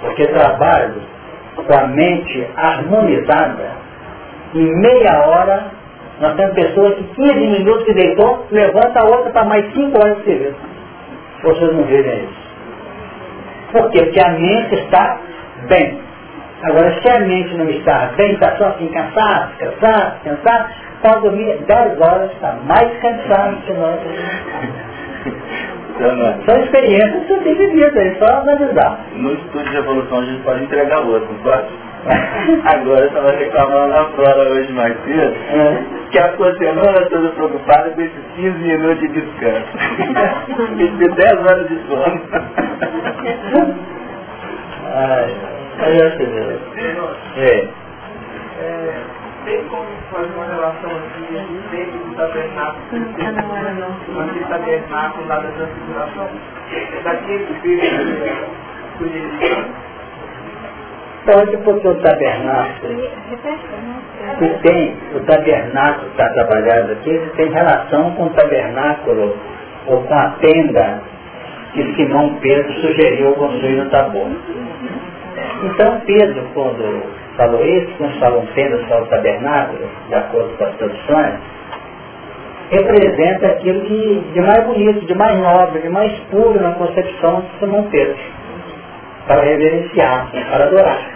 [0.00, 1.02] Porque trabalho
[1.56, 3.70] com a mente harmonizada,
[4.54, 5.70] em meia hora,
[6.20, 10.18] nós temos pessoas que 15 minutos que deitou, levanta a outra para mais 5 horas
[10.18, 10.56] de serviço.
[11.42, 12.46] Vocês não verem isso.
[13.72, 14.04] Por quê?
[14.04, 15.20] Porque a mente está
[15.68, 16.00] bem.
[16.62, 20.72] Agora, se a mente não está bem, está só assim, cansado, cansado, cansado,
[21.02, 24.00] pode dormir 10 horas, está mais cansado que nós.
[26.44, 29.00] São experiências que eu tenho vivido aí, só analisar.
[29.14, 31.68] No estudo de evolução a gente pode entregar outro, não pode?
[32.64, 35.84] Agora eu estava reclamando na prova hoje mais cedo, é.
[36.10, 39.66] que a sua semana toda preocupada com esses 15 minutos de descanso.
[40.76, 42.22] de 10 horas de sono.
[44.94, 45.34] Ai,
[45.80, 46.26] aí eu sei.
[47.38, 47.68] É.
[48.60, 48.94] é.
[49.44, 52.82] Tem como fazer uma relação assim, sempre do tabernáculo,
[54.14, 56.28] manter o tabernáculo lá da transfiguração,
[57.04, 58.66] daquele espírito
[61.26, 63.02] Pode, porque o tabernáculo,
[64.38, 69.36] que tem, o tabernáculo que está trabalhado aqui, ele tem relação com o tabernáculo
[69.88, 71.02] ou com a tenda
[71.72, 74.28] que Simão Pedro sugeriu construir no Tabor.
[75.64, 77.02] Então Pedro, quando
[77.36, 81.34] falou isso, uns falam tenda, falam tabernáculo, de acordo com as traduções,
[82.70, 87.58] representa aquilo que de mais bonito, de mais nobre, de mais puro na concepção de
[87.58, 88.16] Simão Pedro,
[89.26, 91.10] para reverenciar, para adorar.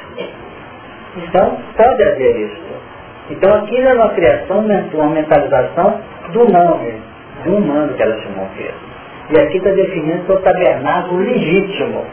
[1.16, 2.70] Então, pode haver isso.
[3.30, 6.00] Então aquilo é uma criação, uma mentalização
[6.32, 6.94] do nome
[7.44, 8.74] do humano que ela Simão fez.
[9.30, 12.04] E aqui está definindo que é tabernáculo legítimo.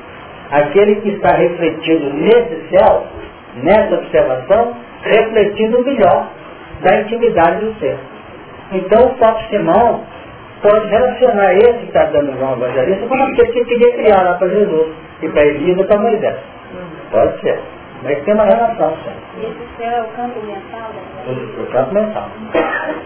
[0.51, 3.05] Aquele que está refletido nesse céu,
[3.63, 6.27] nessa observação, refletindo o melhor
[6.81, 7.97] da intimidade do ser.
[8.71, 10.03] Então o próprio Simão
[10.61, 14.49] pode relacionar esse que está dando João Evangelista com aquele que queria criar lá para
[14.49, 14.87] Jesus
[15.21, 16.37] e para Elias e para Moisés.
[17.11, 17.59] Pode ser.
[18.03, 19.47] Mas tem uma relação, sim.
[19.47, 20.91] Esse céu é o campo mental?
[21.27, 22.29] O, o campo mental.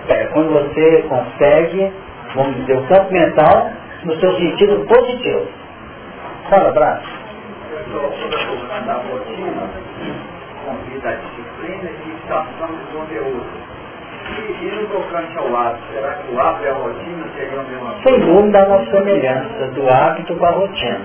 [0.10, 1.91] É quando você consegue,
[2.36, 3.72] vamos dizer, o campo mental
[4.04, 5.47] no seu sentido positivo.
[6.49, 7.22] Fala, Braço.
[10.72, 13.44] Convida a disciplina e fixação do conteúdo.
[14.32, 17.64] E, e no tocante ao hábito, será que o hábito e a rotina seriam a
[17.64, 18.08] mesma coisa?
[18.08, 21.00] Sem dúvida uma semelhança do hábito com a rotina.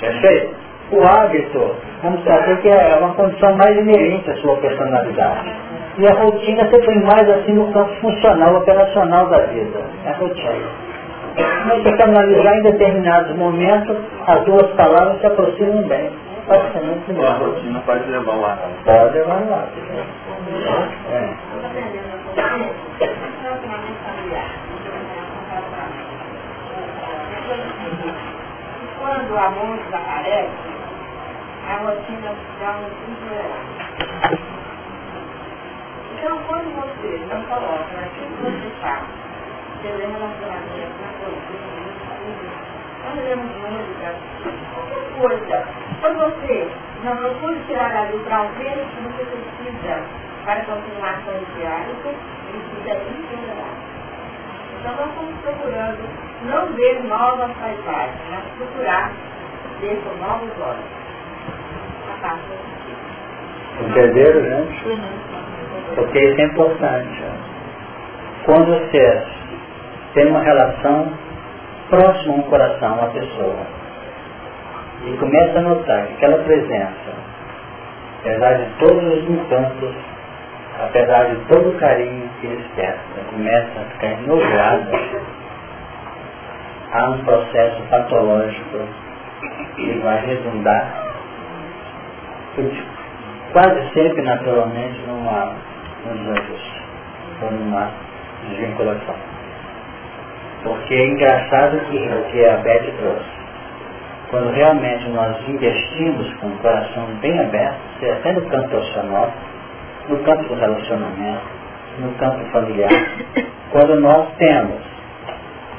[0.00, 0.54] Perfeito?
[0.90, 5.52] O hábito, vamos saber que é uma condição mais inerente à sua personalidade.
[5.98, 9.80] E a rotina põe mais assim no campo funcional, operacional da vida.
[10.06, 10.88] É a rotina.
[11.66, 13.96] Mas se você analisar em determinados momentos,
[14.26, 16.10] as duas palavras se aproximam bem.
[16.48, 18.84] Pode ser muito A rotina pode levar o hábito.
[18.84, 19.68] Pode levar lá.
[21.10, 21.36] É.
[28.98, 30.48] Quando a mão desaparece,
[31.68, 34.48] a rotina dá um intolerância.
[36.14, 39.04] Então, quando você não coloca naquilo que você faz,
[39.84, 41.44] lê relacionamento na coisa,
[43.02, 44.08] quando lemos música,
[44.74, 46.70] qualquer coisa, quando você
[47.04, 50.02] não procura tirar ali o prazer que você precisa
[50.44, 53.88] para continuar com esse hábito, ele fica intolerável.
[54.80, 55.98] Então nós estamos procurando
[56.44, 59.12] não ver novas paisagens, mas procurar
[59.80, 60.84] ver com novos olhos.
[62.08, 62.42] A parte
[63.80, 65.00] Entenderam, gente?
[65.94, 67.24] Porque isso é importante.
[68.44, 69.26] Quando você
[70.14, 71.12] tem uma relação
[71.88, 73.77] próxima a um coração, uma pessoa,
[75.04, 77.12] e começa a notar que aquela presença,
[78.20, 79.94] apesar de todos os encantos,
[80.80, 84.90] apesar de todo o carinho que desperta, começa a ficar enojoada,
[86.92, 88.78] há um processo patológico
[89.76, 91.08] que vai redundar
[93.52, 95.52] quase sempre naturalmente numa,
[96.06, 96.34] num
[97.42, 97.90] ou numa
[98.48, 99.14] desvinculação.
[100.64, 103.37] Porque é engraçado que o que a Beth trouxe.
[104.30, 109.32] Quando realmente nós investimos com o coração bem aberto, seja até no campo profissional,
[110.08, 111.42] no campo do relacionamento,
[111.98, 112.90] no campo familiar,
[113.72, 114.80] quando nós temos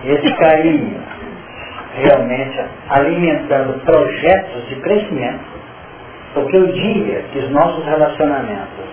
[0.04, 1.00] esse carinho
[1.96, 5.60] realmente alimentando projetos de crescimento,
[6.34, 8.86] porque o dia que os nossos relacionamentos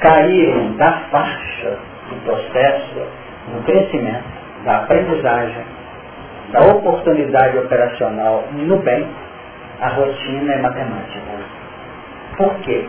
[0.00, 3.06] caírem da faixa do processo,
[3.52, 4.24] do crescimento,
[4.64, 5.64] da aprendizagem,
[6.52, 9.08] da oportunidade operacional no bem,
[9.80, 11.20] a rotina é matemática.
[12.36, 12.86] Por quê?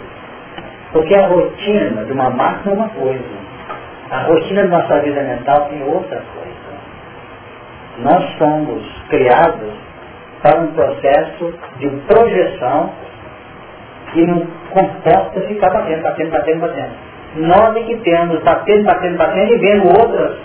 [0.91, 3.43] Porque a rotina de uma máquina é uma coisa.
[4.11, 6.53] A rotina da nossa vida mental tem outra coisa.
[7.99, 9.73] Nós somos criados
[10.41, 12.91] para um processo de projeção
[14.11, 16.93] que não comporta ficar batendo, batendo, batendo, batendo.
[17.37, 20.37] Nós é que temos batendo, batendo, batendo e vendo outras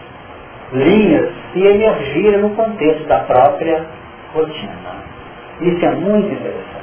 [0.73, 3.85] linhas se emergirem no contexto da própria
[4.35, 5.09] rotina.
[5.61, 6.79] Isso é muito interessante.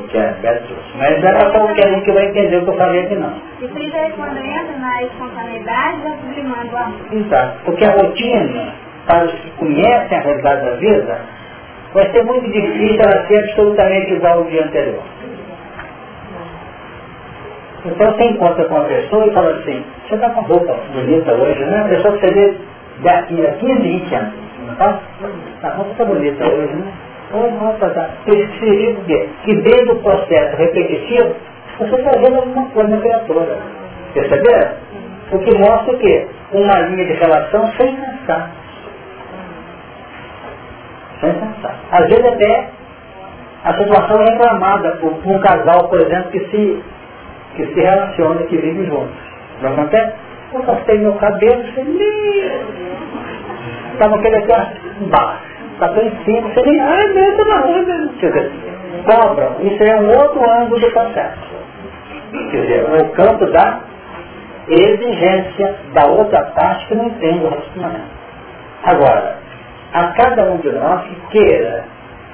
[0.00, 0.96] O que é trouxe.
[0.96, 3.34] Mas não é para qualquer um que vai entender o que eu falei aqui não.
[3.60, 7.00] E aí quando entra na espontaneidade, vai sublimando o amor.
[7.12, 7.58] Exato.
[7.64, 8.74] Porque a rotina,
[9.06, 11.20] para os que conhecem a realidade da vida,
[11.92, 15.02] vai ser muito difícil ela ser absolutamente igual ao dia anterior.
[17.84, 21.64] Então você encontra com uma pessoa e fala assim, você está com roupa bonita hoje,
[21.64, 21.82] né?
[21.84, 22.54] A pessoa que você vê
[23.02, 24.34] daqui a 15, 20 anos.
[24.66, 25.00] Não tá?
[25.62, 26.92] A roupa está bonita hoje, né?
[27.32, 28.10] Oh, nossa, tá.
[28.24, 31.34] Preciso ver que dentro do processo repetitivo,
[31.78, 33.58] você está vendo alguma coisa na criatura.
[34.12, 34.72] Perceberam?
[35.32, 36.26] O que mostra o quê?
[36.52, 38.50] Uma linha de relação sem pensar.
[41.20, 41.74] Sem pensar.
[41.90, 42.68] Às vezes até
[43.64, 46.82] a situação é reclamada por, por um casal, por exemplo, que se,
[47.56, 49.16] que se relaciona, que vive juntos.
[49.62, 50.12] Não acontece?
[50.54, 52.52] Eu cortei meu cabelo, você nem...
[53.92, 55.52] Estava aquele aqui embaixo.
[55.72, 56.80] Está em cima, você nem...
[56.80, 58.12] Ai, meu, tá onda.
[58.20, 58.52] Quer dizer,
[59.06, 59.56] cobra.
[59.60, 61.52] Isso é um outro ângulo do processo.
[62.50, 63.80] Quer dizer, o campo da
[64.68, 68.22] exigência da outra parte que não entende o relacionamento.
[68.84, 69.36] Agora,
[69.92, 71.84] a cada um de nós que queira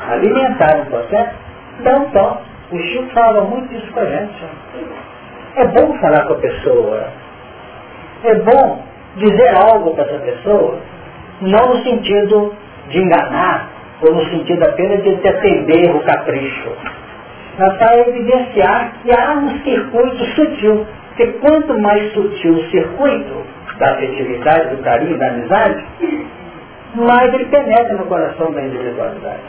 [0.09, 1.35] alimentar um processo,
[1.81, 2.49] dá um toque.
[2.71, 4.45] O Chico fala muito isso com a gente.
[5.57, 7.07] É bom falar com a pessoa.
[8.25, 8.83] É bom
[9.17, 10.79] dizer algo para essa pessoa,
[11.41, 12.55] não no sentido
[12.89, 13.71] de enganar,
[14.03, 16.73] ou no sentido apenas de atender o capricho,
[17.59, 20.87] mas para evidenciar que há um circuito sutil.
[21.09, 23.45] Porque quanto mais sutil o circuito
[23.79, 25.85] da afetividade, do carinho, da amizade,
[26.95, 29.43] mais ele penetra no coração da individualidade.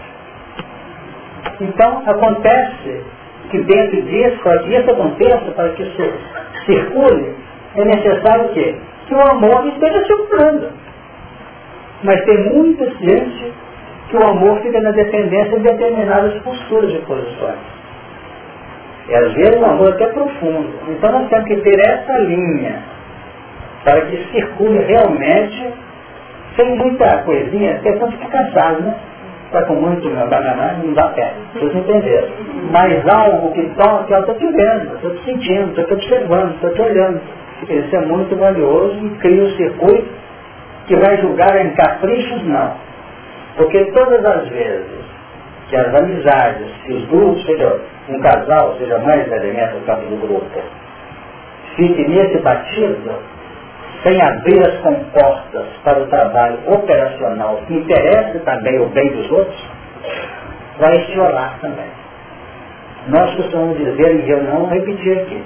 [1.62, 3.04] Então, acontece
[3.52, 6.14] que dentro disso, para que isso aconteça, para que isso
[6.66, 7.36] circule,
[7.76, 8.76] é necessário o quê?
[9.08, 10.70] Que o amor esteja circulando.
[12.04, 13.54] Mas tem muita gente
[14.10, 17.60] que o amor fica na dependência de determinadas posturas e posições.
[19.08, 20.70] E às vezes o amor é até profundo.
[20.90, 22.84] Então nós temos que ter essa linha
[23.84, 25.74] para que circule realmente
[26.56, 28.96] sem muita coisinha, até quando fica cansado, né?
[29.46, 31.34] Está com muito banana, não dá pé.
[31.54, 32.28] Vocês entenderam.
[32.72, 36.70] Mas algo que toca, eu estou te vendo, estou te sentindo, estou te observando, estou
[36.72, 37.20] te olhando.
[37.68, 40.10] Isso é muito valioso e cria um circuito
[40.88, 42.74] que vai julgar em caprichos, não.
[43.58, 45.00] Porque todas as vezes
[45.70, 47.80] que as amizades, que os grupos, seja
[48.10, 50.60] um casal, seja mais elementos campo do grupo,
[51.76, 53.12] fique nesse batido,
[54.04, 59.70] sem abrir as comportas para o trabalho operacional que interessa também o bem dos outros,
[60.80, 61.90] vai estiolar também.
[63.08, 65.44] Nós costumamos dizer, e eu não repetir aqui,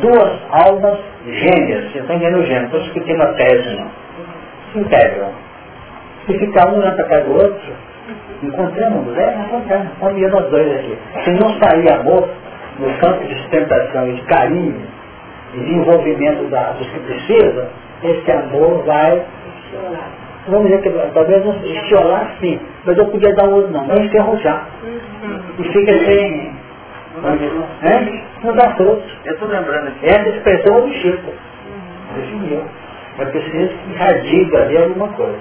[0.00, 3.90] duas almas gêmeas, você está entendendo gêmeo, estou discutindo a tese não,
[4.72, 5.30] se integram.
[6.26, 7.72] Se ficar um para cá do outro,
[8.42, 10.98] encontramos mulher, encontramos, estamos nós dois aqui.
[11.24, 12.28] Se não sair amor
[12.78, 14.82] no campo de sustentação e de carinho
[15.54, 17.66] e de envolvimento da, dos que precisam,
[18.02, 19.22] esse amor vai
[20.48, 24.66] vamos dizer que talvez não estiolar sim, mas eu podia dar outro não, vai enferrujar.
[25.58, 26.54] E fica sem.
[27.82, 28.26] É?
[28.46, 29.02] Não dá fruto.
[29.24, 30.06] Eu estou lembrando aqui.
[30.06, 31.32] Essa expressão é do Chico.
[32.14, 32.62] Definiu.
[33.18, 35.38] É preciso que irradie ali alguma coisa.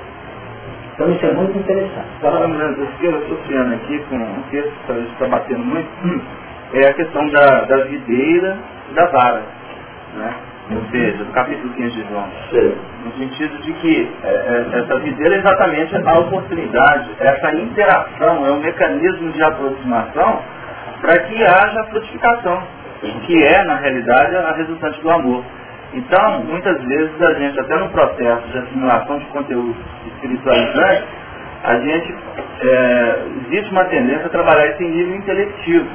[0.93, 2.07] Então isso é muito interessante.
[2.15, 5.89] Estava lembrando disso que eu associando aqui com um texto que está batendo muito,
[6.73, 8.57] é a questão da, da videira
[8.89, 9.43] e da vara.
[10.15, 10.35] Né?
[10.71, 12.27] ou seja, do capítulo 15 de João.
[13.05, 18.51] No sentido de que é, é, essa videira é exatamente a oportunidade, essa interação, é
[18.51, 20.41] um mecanismo de aproximação
[21.01, 22.63] para que haja a frutificação,
[23.25, 25.43] que é, na realidade, a resultante do amor.
[25.93, 29.75] Então, muitas vezes a gente, até no processo de assimilação de conteúdo
[30.07, 31.03] espiritualizante,
[31.63, 32.15] a gente,
[32.61, 35.89] é, existe uma tendência a trabalhar isso em nível intelectivo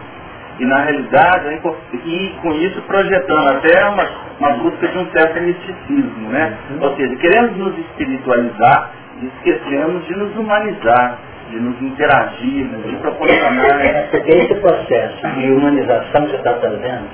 [0.60, 1.60] e na realidade,
[2.04, 4.06] e com isso projetando até uma,
[4.38, 6.54] uma busca de um certo misticismo, né?
[6.70, 6.86] Uhum.
[6.86, 8.90] Ou seja, queremos nos espiritualizar
[9.22, 11.18] e esquecemos de nos humanizar,
[11.50, 13.80] de nos interagir, de proporcionar.
[13.84, 17.08] É, porque esse processo de humanização que você está fazendo,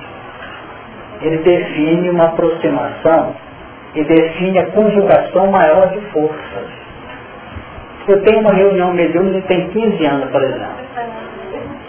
[1.23, 3.35] ele define uma aproximação
[3.95, 6.87] e define a conjugação maior de forças.
[8.07, 10.87] Eu tenho uma reunião mediúnica que tem 15 anos, por exemplo.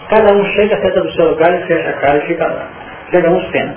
[0.08, 2.66] Cada um chega, senta do seu lugar e fecha a cara e fica lá.
[3.10, 3.76] Chega um cena.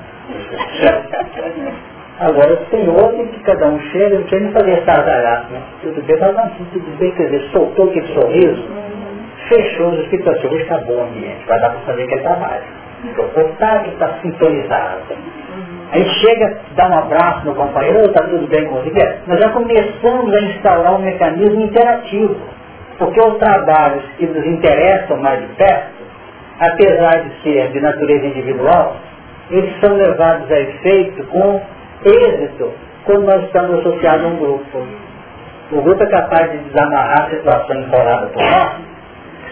[2.22, 5.62] Agora tem outro que cada um chega e quer fazer estardalhaço, né?
[5.82, 8.64] Tudo bem, mas assim, tudo bem, quer dizer, soltou aquele sorriso,
[9.50, 12.64] fechou os espíritos assim, hoje está bom o ambiente, vai dar para fazer aquele trabalho.
[13.02, 15.02] Porque o corpo está sintonizado.
[15.92, 19.18] Aí chega, dá um abraço no companheiro, está tudo bem com você.
[19.26, 22.36] Nós já começamos a instaurar um mecanismo interativo.
[23.00, 26.02] Porque os trabalhos que nos interessam mais de perto
[26.62, 28.96] apesar de ser de natureza individual,
[29.50, 31.60] eles são levados a efeito com
[32.06, 32.72] êxito
[33.06, 34.88] quando nós estamos associados a um grupo.
[35.72, 38.72] O grupo é capaz de desamarrar a situação enrolada por nós,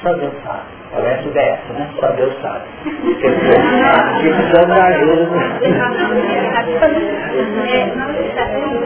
[0.02, 0.80] só Deus sabe.
[0.91, 1.88] Parece o DS, né?
[2.00, 2.66] Só Deus sabe.
[4.22, 5.36] Precisamos da ajuda do...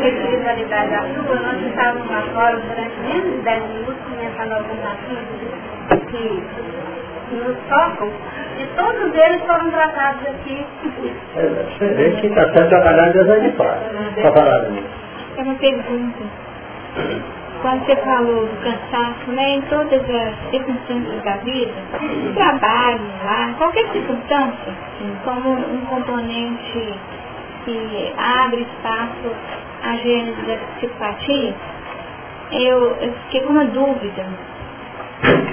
[0.08, 5.40] espiritualidade da sua, nós estávamos lá fora durante menos de 10 minutos começando alguns assuntos
[6.12, 6.44] que
[7.34, 8.12] nos tocam,
[8.60, 10.66] e todos eles foram tratados aqui.
[11.34, 13.80] Você vê que está sendo trabalhado desde de fora.
[14.16, 14.88] Está falando nisso.
[15.38, 16.24] É uma pergunta.
[17.62, 23.54] Quando você falou do cansaço, né, em todas as circunstâncias da vida, no trabalho, lá,
[23.58, 24.74] qualquer circunstância,
[25.24, 26.94] como um componente
[27.64, 29.32] que abre espaço
[29.82, 31.54] à gênese da psicopatia,
[32.52, 34.26] eu, eu fiquei com uma dúvida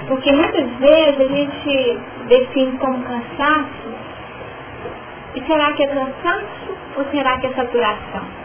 [0.09, 1.99] porque muitas vezes a gente
[2.29, 3.91] define como cansaço,
[5.35, 8.41] e será que é cansaço ou será que é saturação?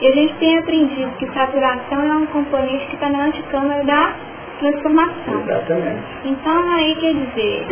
[0.00, 4.14] E a gente tem aprendido que saturação é um componente que está na anticâmara da
[4.60, 5.42] transformação.
[5.42, 6.02] Exatamente.
[6.24, 7.66] Então aí quer dizer,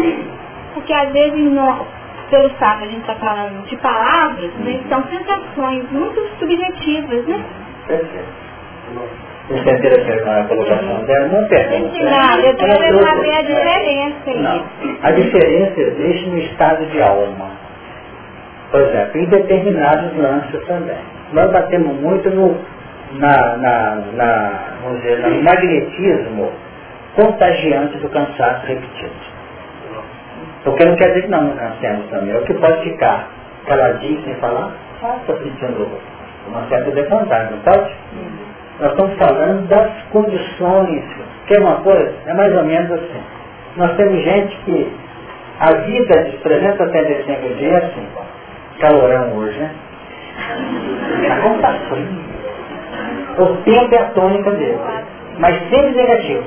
[0.74, 1.86] porque às vezes nós,
[2.30, 7.26] pelo fato de a gente estar tá falando de palavras, né, são sensações muito subjetivas,
[7.26, 7.44] né?
[7.86, 9.27] Perfeito.
[9.50, 12.04] Interessante a colocação dela, não pergunta.
[12.04, 14.30] Não, eu quero saber a diferença.
[14.36, 14.64] Não.
[15.02, 17.50] A diferença existe no estado de alma.
[18.70, 20.98] Por exemplo, em determinados lances também.
[21.32, 22.58] Nós batemos muito no,
[23.12, 26.52] na, na, na, vamos dizer, no magnetismo
[27.16, 29.38] contagiante do cansaço repetido.
[30.62, 32.34] Porque não quer dizer que não, não cansemos também.
[32.34, 33.30] É o que pode ficar
[33.66, 34.72] caladinho sem falar,
[35.02, 35.88] ah, estou sentindo
[36.48, 37.94] uma certa defasagem, não pode?
[38.80, 41.04] Nós estamos falando das condições.
[41.46, 42.14] Que é uma coisa?
[42.26, 43.22] É mais ou menos assim.
[43.76, 44.92] Nós temos gente que
[45.60, 48.06] a vida de 365 dias é assim,
[48.80, 49.70] calorão hoje, né?
[51.42, 52.06] Conta tá frio.
[53.38, 54.78] O tempo é a tônica dele.
[55.38, 56.44] Mas sempre negativo.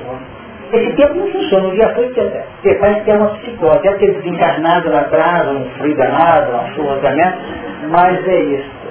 [0.72, 3.90] Esse tempo não funciona, o dia foi que Porque parece que é uma psicose, é
[3.90, 7.36] aquele desencarnado lá atrás, um frio danado, chuva danada,
[7.90, 8.81] mas é isso.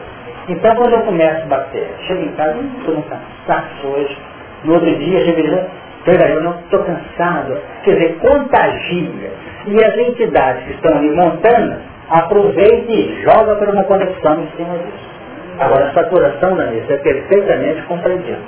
[0.50, 4.18] Então quando eu começo a bater, chego em casa, estou no cansaço hoje,
[4.64, 5.66] no outro dia chego e
[6.04, 7.58] peraí, eu não estou cansado.
[7.84, 9.32] Quer dizer, contagia.
[9.68, 11.76] E as entidades que estão ali montando,
[12.10, 15.12] aproveita e joga para uma conexão em cima disso.
[15.60, 18.40] Agora a saturação da mesa é perfeitamente compreendida.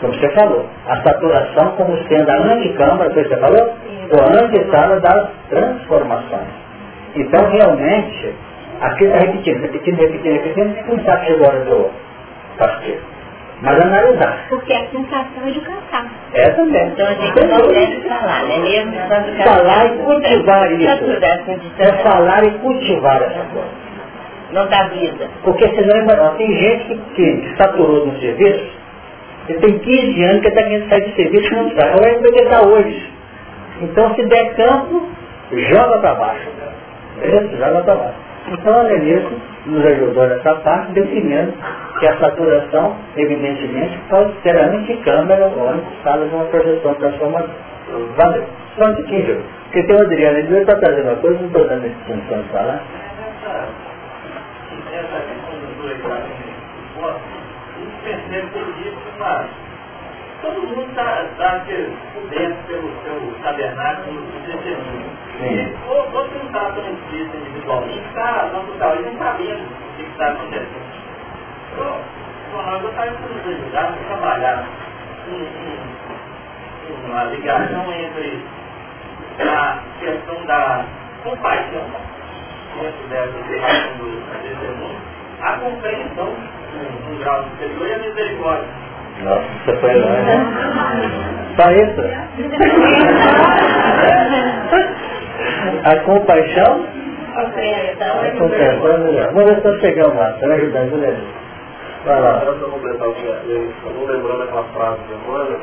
[0.00, 3.72] Como você falou, a saturação como sendo a anticâmara, que você falou,
[4.10, 6.48] ou a antessala das transformações.
[7.14, 8.34] Então realmente
[8.84, 11.90] Aqui está repetindo, repetindo, repetindo, repetindo, não sabe chegou a hora do
[12.58, 12.96] pastor.
[13.62, 14.46] Mas analisar.
[14.50, 16.10] Porque a sensação é de cansaço.
[16.34, 16.88] É também.
[16.88, 18.58] Então a gente não deve falar, né?
[18.58, 21.78] Mesmo quando Falar e cultivar isso.
[21.78, 23.84] É falar e cultivar essa coisa.
[24.52, 25.28] Não dá vida.
[25.44, 28.70] Porque senão tem gente que, que saturou no serviço,
[29.48, 31.90] ele tem 15 anos que está querendo sair de serviço e não sai.
[31.90, 33.12] Olha como ele está hoje.
[33.80, 35.08] Então se der campo,
[35.52, 36.48] joga para baixo.
[37.58, 38.33] Joga para baixo.
[38.54, 39.36] Então a Lenilson
[39.66, 41.52] nos ajudou nessa parte, definindo
[41.98, 47.50] que a saturação, evidentemente, pode ser a anticâmera ou antessala de uma projeção transformadora.
[48.16, 48.44] Valeu.
[48.78, 51.86] Só um pouquinho, Porque tem o Adriano, ele está trazendo uma coisa, não estou dando
[51.86, 52.80] esse função de falar.
[60.42, 61.64] Todo mundo está tá, tá
[62.30, 65.13] dentro pelo, pelo tabernáculo do testemunho.
[65.88, 70.84] Ou você não está tão explícito individualmente, está naturalmente sabendo o que está acontecendo.
[71.72, 71.96] Então,
[72.52, 74.64] nós gostaríamos de nos ajudar a trabalhar
[77.04, 78.44] uma ligação entre
[79.40, 80.84] a questão da
[81.24, 81.82] compaixão
[82.80, 85.00] dentro dessa relação do testemunho,
[85.40, 86.32] a compreensão
[87.08, 88.68] num grau superior e a misericórdia.
[89.22, 90.36] Nossa, você foi lá, né?
[91.56, 92.02] Só isso?
[95.84, 96.86] A compaixão?
[97.34, 97.50] A
[98.38, 99.32] compreensão.
[99.32, 100.32] Vamos ver se nós chegamos lá.
[100.32, 101.44] Você vai ajudar, Juliana?
[102.04, 102.40] Vai lá.
[102.40, 105.58] Só para completar o que eu estou lembrando aquela frase de Emmanuel,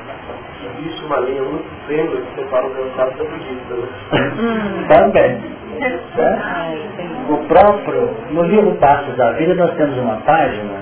[0.80, 3.74] existe uma linha muito tênue que separa o cansado da preguiça.
[3.76, 4.86] Né?
[4.90, 5.62] Também.
[5.82, 7.32] É?
[7.32, 10.74] O próprio, no livro Passos da Vida, nós temos uma página,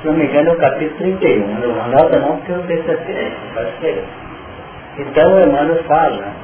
[0.00, 2.84] se não me engano é o capítulo 31, não anota não porque eu não tenho
[2.84, 3.30] certeza,
[4.98, 6.41] Então o Emmanuel fala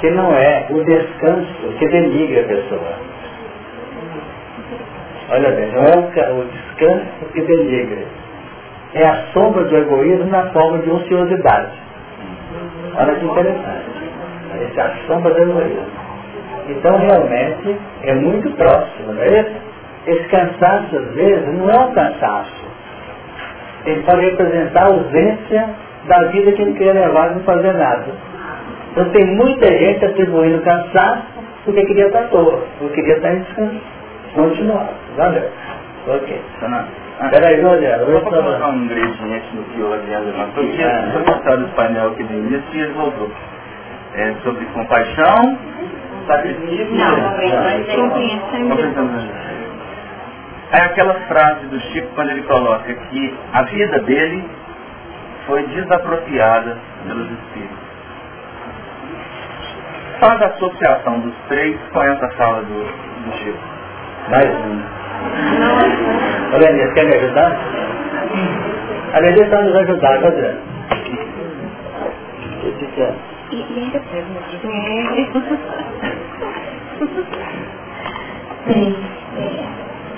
[0.00, 2.92] que não é o descanso que denigre a pessoa.
[5.30, 8.06] Olha bem, não é o, descanso que denigre.
[8.94, 11.72] É a sombra do egoísmo na forma de ociosidade.
[12.96, 13.98] Olha que interessante.
[14.62, 16.08] Essa é a sombra do egoísmo.
[16.68, 19.68] Então realmente é muito próximo, não é isso?
[20.06, 22.68] Esse cansaço às vezes não é um cansaço.
[23.84, 25.68] Ele pode representar a ausência
[26.06, 28.27] da vida que ele queria levar não fazer nada.
[28.98, 31.22] Então tem muita gente atribuindo cansaço
[31.64, 33.80] porque queria estar à toa, porque queria estar em descanso.
[34.34, 34.88] Continuar.
[35.16, 35.48] Valeu.
[36.08, 36.42] Ok.
[37.30, 41.22] Peraí, Rogério, eu vou colocar um ingrediente no que o Adriano levantou, que é foi
[41.32, 43.30] mostrado o painel aqui no início e ele voltou.
[44.14, 45.58] É sobre compaixão,
[46.26, 49.10] sacrifício e compreensão.
[50.72, 54.44] É aquela frase do Chico quando ele coloca que a vida dele
[55.46, 56.76] foi desapropriada
[57.06, 57.77] pelos espíritos
[60.20, 63.58] faz a associação dos três com essa fala do, do Chico.
[64.30, 64.82] Mais um.
[66.54, 67.56] Olha, Elias, quer me ajudar?
[69.14, 70.58] A Elias está nos tá vendo?
[72.64, 73.14] O que que é?
[73.50, 73.98] E ainda
[78.66, 78.94] Bem,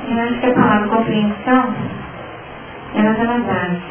[0.09, 1.75] eu acho que a palavra compreensão,
[2.97, 3.83] ela está na base.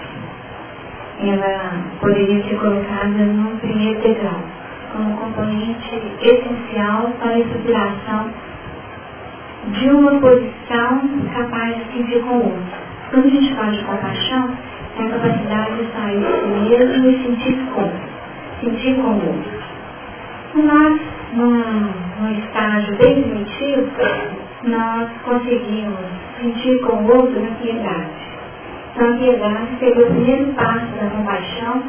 [1.22, 4.41] Ela poderia ser colocada no primeiro degrau
[4.99, 8.30] como componente essencial para a estruturação
[9.67, 11.01] de uma posição
[11.34, 12.63] capaz de sentir com o outro.
[13.09, 14.49] Quando a gente fala de compaixão,
[14.97, 17.91] é a capacidade de sair de si mesmo e sentir com,
[18.59, 19.59] sentir com o outro.
[20.55, 20.99] Nós,
[21.34, 23.89] num, num estágio bem primitivo,
[24.63, 25.97] nós conseguimos
[26.41, 28.19] sentir com o outro na piedade.
[28.93, 31.84] Então a piedade seria o primeiro passo da compaixão,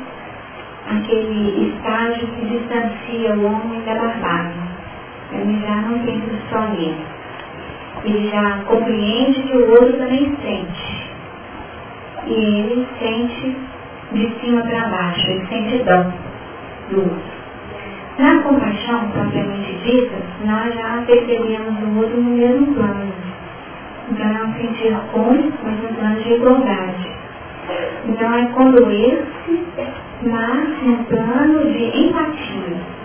[0.90, 4.52] aquele estágio que distancia o homem da barbárie.
[5.32, 7.06] Ele já não tem só nele.
[8.04, 11.10] Ele já compreende que o outro também sente.
[12.26, 13.56] E ele sente
[14.12, 16.04] de cima para baixo, ele sente dó
[16.90, 17.30] do outro.
[18.18, 23.12] Na compaixão, propriamente dita, nós já percebemos o outro no mesmo plano.
[24.10, 27.19] Então não sentir com, mas no plano de igualdade.
[28.06, 29.64] Então é condoer-se,
[30.22, 33.00] mas no plano de empatia.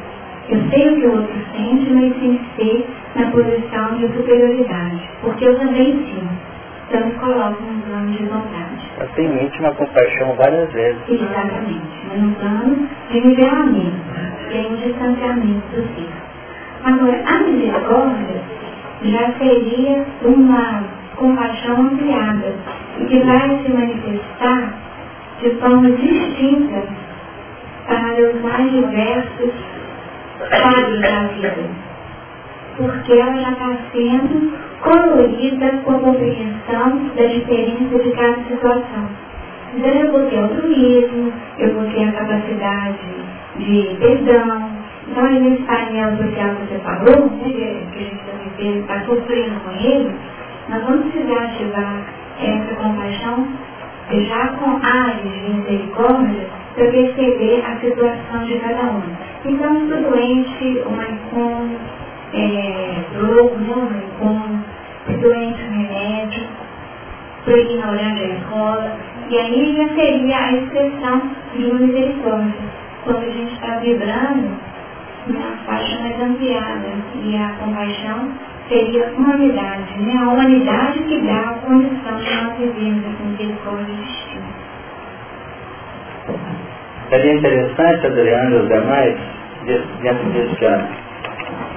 [0.50, 5.46] Eu sei o que o outro sente, mas sem ser na posição de superioridade, porque
[5.46, 6.46] eu também sinto.
[6.88, 8.92] Então eles colocam no plano de igualdade.
[9.00, 11.02] Eu tenho íntima compaixão várias vezes.
[11.10, 13.96] Exatamente, mas no plano de nivelamento,
[14.50, 16.10] que é um distanciamento do ser.
[16.84, 18.42] Agora, a misericórdia
[19.02, 20.84] já seria uma
[21.16, 22.54] compaixão ampliada
[23.00, 24.74] e que vai se manifestar
[25.42, 26.84] de forma distinta
[27.88, 29.52] para os mais diversos
[30.50, 31.70] quadros da vida.
[32.78, 39.10] Porque ela já está sendo colorida com a compreensão da diferença de cada situação.
[39.76, 43.00] Então eu vou ter altruísmo, eu vou ter a capacidade
[43.58, 44.72] de perdão.
[45.08, 49.72] Então aí nesse painel social que você falou, né, que a gente está sofrendo com
[49.72, 50.12] ele,
[50.70, 52.04] nós vamos precisar ativar
[52.40, 53.48] essa compaixão
[54.12, 59.02] já com áreas de misericórdia para perceber a situação de cada um.
[59.46, 61.70] Então, se o doente, o manicom,
[62.34, 64.60] é, louco, não manicom,
[65.08, 66.44] se doente, um remédio,
[67.46, 68.98] para ignorante a escola,
[69.30, 71.22] e aí já seria a expressão
[71.56, 72.54] de uma misericórdia.
[73.04, 74.58] Quando a gente está vibrando
[75.28, 76.88] na faixa mais ampliada,
[77.24, 78.30] e a compaixão
[78.68, 80.18] seria humanidade, né?
[80.18, 84.66] A humanidade que dá a condição de nós vivermos essa misericórdia distinta.
[87.10, 89.18] Seria interessante, Adriano, e os demais,
[90.02, 90.88] dentro desse ano.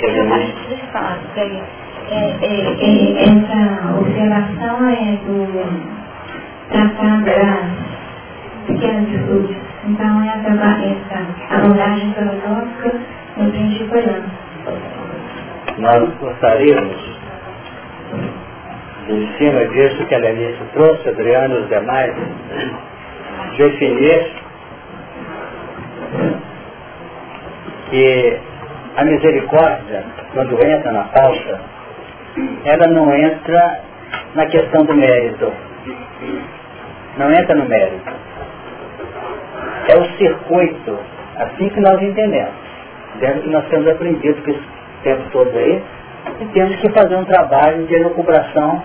[0.00, 1.18] Deixa eu falar,
[2.10, 5.38] é, é, é, essa observação é do
[6.70, 9.56] tratado das pequenas virtudes.
[9.86, 12.98] Então, essa, essa abordagem filosófica,
[13.36, 14.22] no princípio,
[15.78, 16.96] nós gostaríamos,
[19.08, 22.14] em cima disso que a Lenice trouxe, Adriano e os demais,
[23.56, 24.32] definir
[27.90, 28.38] que
[28.96, 31.60] a misericórdia, quando entra na pauta,
[32.64, 33.80] ela não entra
[34.34, 35.52] na questão do mérito.
[37.16, 38.12] Não entra no mérito.
[39.88, 40.98] É o circuito,
[41.36, 42.52] assim que nós entendemos.
[43.20, 45.82] Dentro que nós temos aprendido que tempo todo aí,
[46.40, 48.82] e temos que fazer um trabalho de elucubração,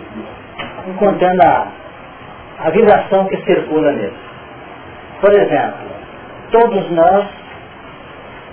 [0.88, 1.68] encontrando a,
[2.60, 4.14] a vibração que circula nele.
[5.22, 5.88] Por exemplo,
[6.52, 7.26] todos nós,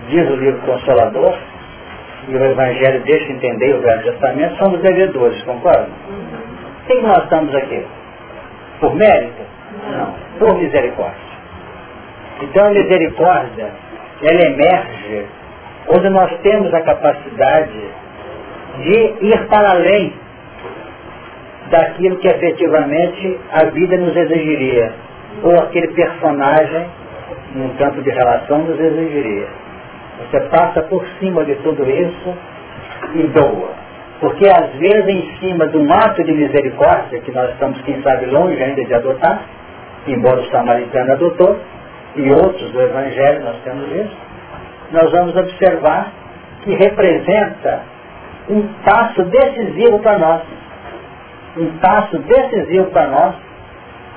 [0.08, 1.36] diz o livro Consolador,
[2.28, 5.88] e o Evangelho deixa entender o Velho Testamento, somos devedores, concorda?
[6.86, 7.84] Por que nós estamos aqui?
[8.80, 9.42] Por mérito?
[9.90, 11.30] Não, por misericórdia.
[12.42, 13.70] Então a misericórdia,
[14.22, 15.26] ela emerge
[15.96, 17.80] onde nós temos a capacidade
[18.78, 20.12] de ir para além
[21.70, 24.92] daquilo que efetivamente a vida nos exigiria,
[25.42, 26.86] ou aquele personagem,
[27.54, 29.48] num campo de relação, nos exigiria.
[30.18, 32.34] Você passa por cima de tudo isso
[33.14, 33.70] e doa.
[34.20, 38.26] Porque às vezes em cima de um ato de misericórdia, que nós estamos, quem sabe,
[38.26, 39.42] longe ainda de adotar,
[40.06, 41.58] embora o samaritano adotou,
[42.16, 44.16] e outros do Evangelho nós temos isso,
[44.92, 46.12] nós vamos observar
[46.62, 47.82] que representa
[48.48, 50.42] um passo decisivo para nós.
[51.56, 53.34] Um passo decisivo para nós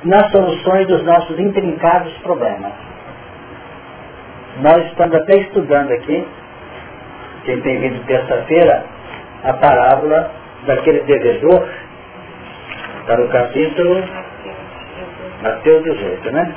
[0.04, 2.74] nas soluções dos nossos intrincados problemas.
[4.62, 6.28] Nós estamos até estudando aqui,
[7.46, 8.86] quem tem vindo terça-feira,
[9.44, 10.32] a parábola
[10.66, 11.68] daquele devedor,
[13.06, 14.04] para o capítulo
[15.42, 16.54] Mateus 18, né?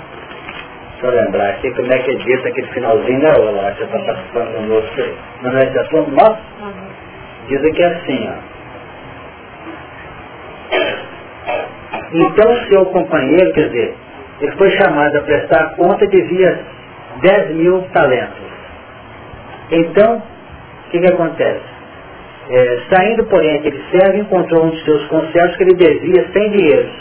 [1.10, 5.00] Lembrar aqui como é que é dito aquele finalzinho da aula, você está participando conosco
[5.00, 5.14] aí.
[5.42, 6.38] Não é esse assunto nosso?
[7.48, 8.56] Diz aqui assim, ó.
[12.12, 13.94] Então seu companheiro, quer dizer,
[14.40, 16.60] ele foi chamado a prestar conta e devia
[17.22, 18.46] 10 mil talentos.
[19.70, 21.76] Então, o que, que acontece?
[22.48, 26.92] É, saindo, porém, aquele servo encontrou um de seus conselhos que ele devia 100 dinheiros.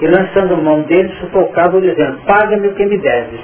[0.00, 3.40] E lançando mão dele, sufocava dizendo, paga-me o que me deves.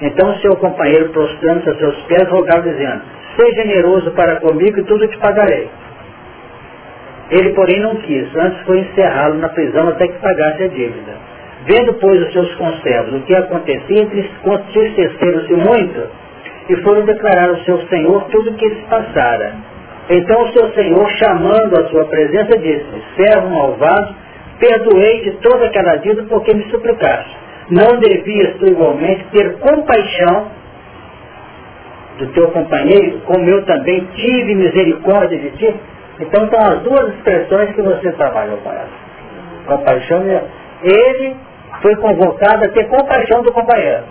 [0.00, 3.02] Então seu companheiro, prostrando-se a seus pés, rogava dizendo,
[3.36, 5.68] seja generoso para comigo e tudo te pagarei.
[7.30, 11.14] Ele, porém, não quis, antes foi encerrá-lo na prisão até que pagasse a dívida.
[11.64, 16.08] Vendo, pois, os seus conservos o que acontecia, entristeceram-se muito
[16.68, 19.54] e foram declarar ao seu senhor tudo o que se passara.
[20.10, 22.86] Então o seu senhor, chamando a sua presença, disse,
[23.16, 24.14] servo malvado,
[24.62, 27.36] perdoei de toda aquela dívida porque me suplicaste.
[27.68, 30.46] Não devias tu igualmente ter compaixão
[32.18, 35.74] do teu companheiro, como eu também tive misericórdia de ti?
[36.20, 38.88] Então são as duas expressões que você trabalhou com ela.
[39.66, 41.36] Compaixão e ele
[41.80, 44.04] foi convocado a ter compaixão do companheiro.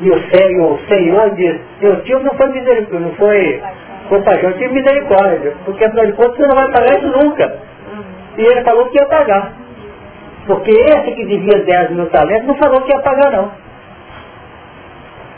[0.00, 3.62] E o Senhor, o Senhor diz, seu tio não foi misericórdia, não foi
[4.08, 7.68] compaixão, tive misericórdia, porque afinal de contas você não vai pagar isso nunca.
[8.38, 9.52] E ele falou que ia pagar.
[10.46, 13.50] Porque esse que devia 10 mil talentos não falou que ia pagar não.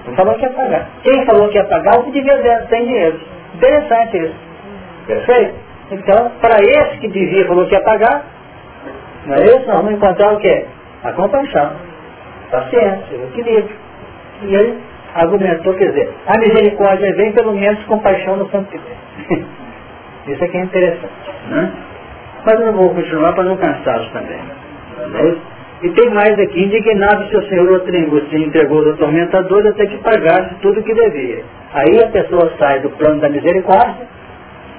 [0.06, 0.86] Não falou que ia pagar.
[1.02, 3.20] Quem falou que ia pagar, o que devia 10 sem dinheiro.
[3.55, 4.35] Interessante isso.
[5.06, 5.55] Perfeito?
[5.90, 8.22] Então, para esse que devia falou que ia pagar,
[9.27, 9.66] não é isso?
[9.66, 10.66] Nós vamos encontrar o quê?
[11.02, 11.72] A compaixão,
[12.51, 13.77] paciência, o equilíbrio.
[14.43, 14.78] E ele
[15.14, 18.70] argumentou, quer dizer, a misericórdia vem pelo menos compaixão no santo
[20.28, 21.31] Isso aqui é interessante.
[21.48, 21.72] Né?
[22.44, 24.40] Mas eu não vou continuar para não cansá-los também.
[25.14, 25.50] É
[25.82, 27.82] e tem mais aqui, indignado se o Senhor
[28.28, 31.42] se entregou do atormentador até que pagasse tudo o que devia.
[31.72, 34.06] Aí a pessoa sai do plano da misericórdia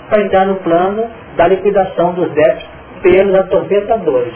[0.09, 2.69] para entrar no plano da liquidação dos débitos
[3.01, 4.33] pelos atormentadores,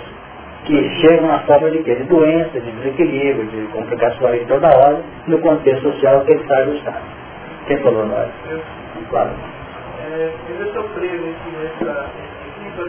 [0.64, 5.84] que chegam na forma de, de doença, de desequilíbrio, de complicações toda hora, no contexto
[5.84, 7.06] social que ele está ajustado.
[7.68, 8.30] Quem falou nós?
[9.12, 9.30] Claro.
[10.02, 12.05] É, eu estou preso nessa eu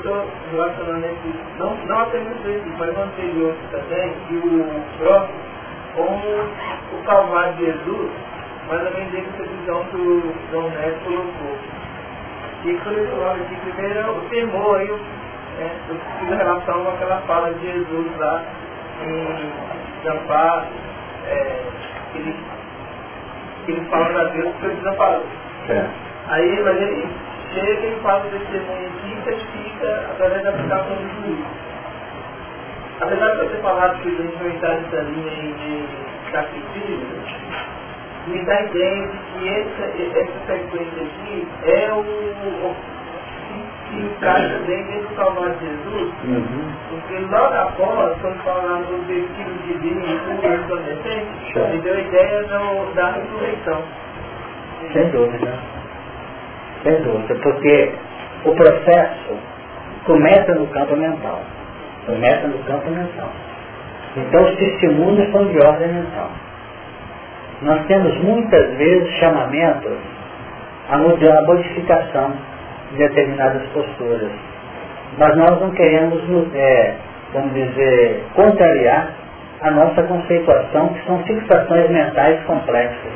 [0.07, 5.41] estou relacionando esse, não, não apenas esse, mas o anterior também, e o próximo,
[5.97, 8.11] com o Calvário de Jesus,
[8.69, 11.59] mais ou menos essa visão que o João Neto colocou.
[12.65, 14.93] E quando ele falou aqui, primeiro é o temor aí,
[15.59, 15.71] né,
[16.23, 18.43] em relação com aquela fala de Jesus lá
[19.03, 20.67] em Zampar,
[21.29, 21.63] é,
[22.13, 22.37] que, ele,
[23.65, 25.25] que ele fala da Deus que ele desamparou.
[25.69, 25.87] É.
[26.29, 27.09] Aí, mas ele
[27.55, 29.23] chega e faz o testemunho aqui e
[29.85, 31.47] através da aplicação do juízo.
[33.01, 35.85] Apesar de você falar que a gente vai entrar nessa linha de
[36.33, 37.07] sacrifício,
[38.27, 42.77] me dá a ideia de que essa, essa sequência aqui é o, o
[43.89, 46.73] que encaixa bem dentro do Calvário de Jesus, uhum.
[46.91, 52.43] porque logo após, quando falamos do destino divino e do resplandecente, me deu a ideia
[52.45, 53.83] do, da ressurreição.
[54.93, 55.59] Sem dúvida.
[56.83, 57.93] Sem dúvida, porque
[58.45, 59.39] o processo
[60.07, 61.43] começa no campo mental.
[62.07, 63.31] Começa no campo mental.
[64.17, 66.31] Então os testemunhos são de ordem mental
[67.63, 69.97] nós temos muitas vezes chamamentos
[70.91, 70.99] a
[71.43, 72.33] modificação
[72.93, 74.31] de determinadas posturas.
[75.19, 76.23] Mas nós não queremos,
[76.55, 76.95] é,
[77.33, 79.09] vamos dizer, contrariar
[79.63, 83.13] a nossa conceituação, que são fixações mentais complexas.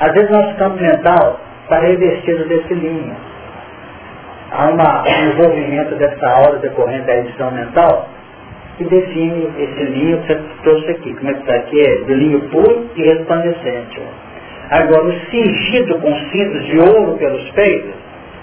[0.00, 3.14] Às vezes nosso campo mental está revestido desse linho.
[4.54, 8.06] Há uma, um envolvimento dessa aula decorrente da edição mental
[8.76, 11.14] que define esse linho que você trouxe aqui.
[11.14, 11.80] Como é que está aqui?
[11.80, 14.00] É de linho puro e resplandecente.
[14.70, 17.94] Agora, o cingido com cintos de ouro pelos peitos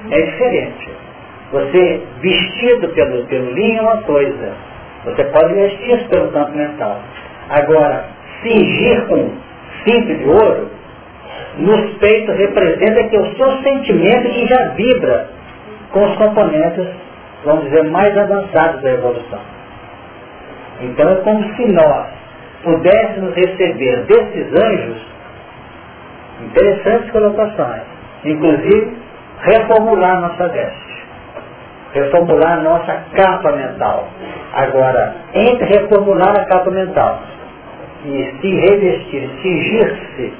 [0.09, 0.89] é diferente.
[1.51, 4.53] Você vestido pelo, pelo linho é uma coisa.
[5.05, 7.01] Você pode vestir pelo campo mental.
[7.49, 8.05] Agora,
[8.41, 9.29] cingir com
[9.87, 10.69] cinto de ouro,
[11.59, 15.38] nos peitos representa que é o seu sentimento que já vibra
[15.91, 16.87] com os componentes,
[17.43, 19.39] vamos dizer, mais avançados da evolução.
[20.81, 22.07] Então é como se nós
[22.63, 24.97] pudéssemos receber desses anjos
[26.41, 27.81] interessantes colocações,
[28.23, 28.97] inclusive
[29.41, 31.05] reformular nossa veste,
[31.93, 34.07] reformular nossa capa mental.
[34.53, 37.21] Agora, entre reformular a capa mental
[38.05, 40.33] e se revestir, cingir-se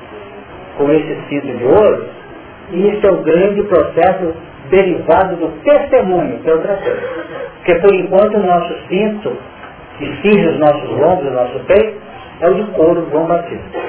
[0.78, 2.08] com esse cinto de ouro,
[2.72, 4.34] isso é o grande processo
[4.70, 7.02] derivado do testemunho, que é outra coisa.
[7.58, 9.38] Porque por enquanto o nosso cinto
[9.98, 12.00] que cinge os nossos lombos o nosso peito,
[12.42, 13.80] é o de couro do João Batista.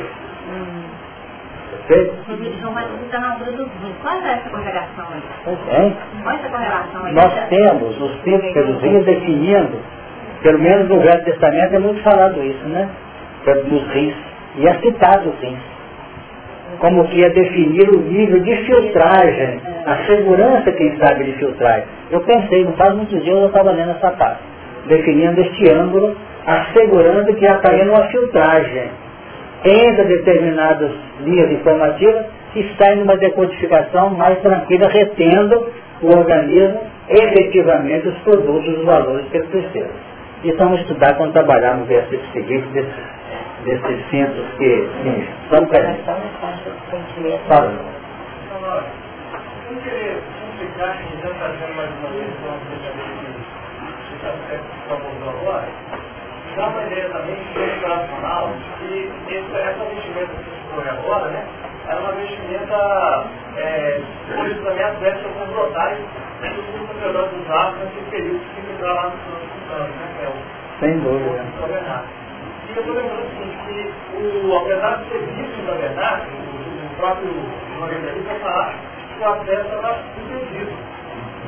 [1.87, 2.15] Perfeito?
[2.61, 3.97] João Batista está na altura dos vinhos.
[4.03, 5.23] Qual é essa correlação aí?
[6.23, 7.15] Qual é essa correlação aí?
[7.15, 9.79] Nós temos os cintos pelos vinhos definindo,
[10.43, 12.89] pelo menos no Velho Testamento é muito falado isso, né?
[13.67, 14.15] Nos rins.
[14.57, 15.71] E é citado os rins
[16.81, 21.85] como que é definir o nível de filtragem, a segurança, quem sabe, de filtragem.
[22.11, 24.51] Eu pensei, não faz muitos dias eu estava lendo essa parte
[24.87, 26.17] definindo este ângulo,
[26.47, 28.91] assegurando que está havendo uma filtragem
[29.65, 30.91] entre determinadas
[31.21, 35.69] linhas informativas e está em uma decodificação mais tranquila, retendo
[36.03, 39.91] o organismo efetivamente os produtos, os valores que ele precisa.
[40.43, 42.95] Isso vamos estudar quando trabalharmos no versículo seguinte desses,
[43.65, 45.27] desses centros que sim,
[45.69, 46.05] presentes.
[49.71, 50.19] Vamos querer
[50.51, 53.15] explicar, já fazendo mais uma vez uma brincadeira
[54.09, 55.69] que está abordou agora,
[56.57, 61.47] dá uma ideia também de operacional que essa vestimenta que se foi agora, né?
[61.87, 63.27] Era uma vestimenta
[63.59, 64.01] é,
[64.83, 66.05] adversa com os notários
[66.41, 70.15] que os sacerdotes usavam naquele período que fica lá nos anos, né?
[70.19, 71.45] Que é o, Sem dúvida.
[72.67, 76.87] E eu estou lembrando o seguinte, que o, apesar de ser visto, na verdade, o,
[76.87, 77.33] o próprio
[77.79, 78.90] Moreira ali vai falar
[79.21, 80.73] o acesso era impedido.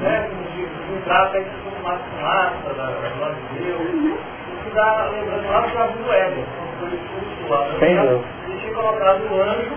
[0.02, 0.28] Né?
[0.90, 3.80] Não trata de fumaça, fumaça, da glória de Deus.
[3.80, 6.44] O que dá, lembrando lá do caso do Éden,
[6.78, 7.66] foi expulso lá.
[7.78, 8.20] Sem dúvida.
[8.48, 9.72] E tinha colocado o anjo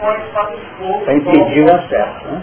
[0.00, 1.04] com a espada de fogo.
[1.04, 2.42] Para impedir o acesso, né?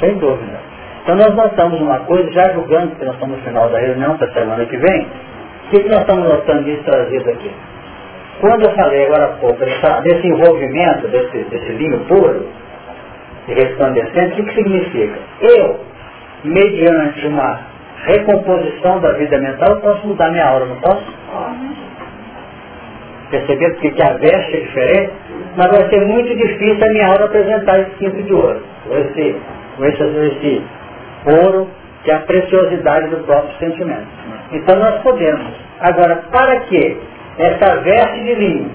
[0.00, 0.60] Sem dúvida.
[1.02, 4.28] Então nós notamos uma coisa, já julgando que nós estamos no final da reunião para
[4.28, 5.06] a semana que vem,
[5.66, 7.50] o que, que nós estamos notando disso trazido aqui?
[8.40, 12.46] Quando eu falei agora há pouco desse envolvimento, desse, desse vinho puro
[13.54, 15.18] resplandecente, o que, significa?
[15.40, 15.80] Eu,
[16.44, 17.60] mediante uma
[18.04, 21.04] recomposição da vida mental, posso mudar minha aura, não posso?
[23.30, 25.12] Perceber porque que a veste é diferente,
[25.56, 29.36] mas vai ser muito difícil a minha aura apresentar esse cinto de ouro, ou esse,
[29.78, 30.62] ou esse, esse
[31.26, 31.68] ouro
[32.04, 34.06] que é a preciosidade do próprio sentimento.
[34.52, 35.52] Então nós podemos.
[35.80, 36.96] Agora, para que
[37.38, 38.70] essa veste de linho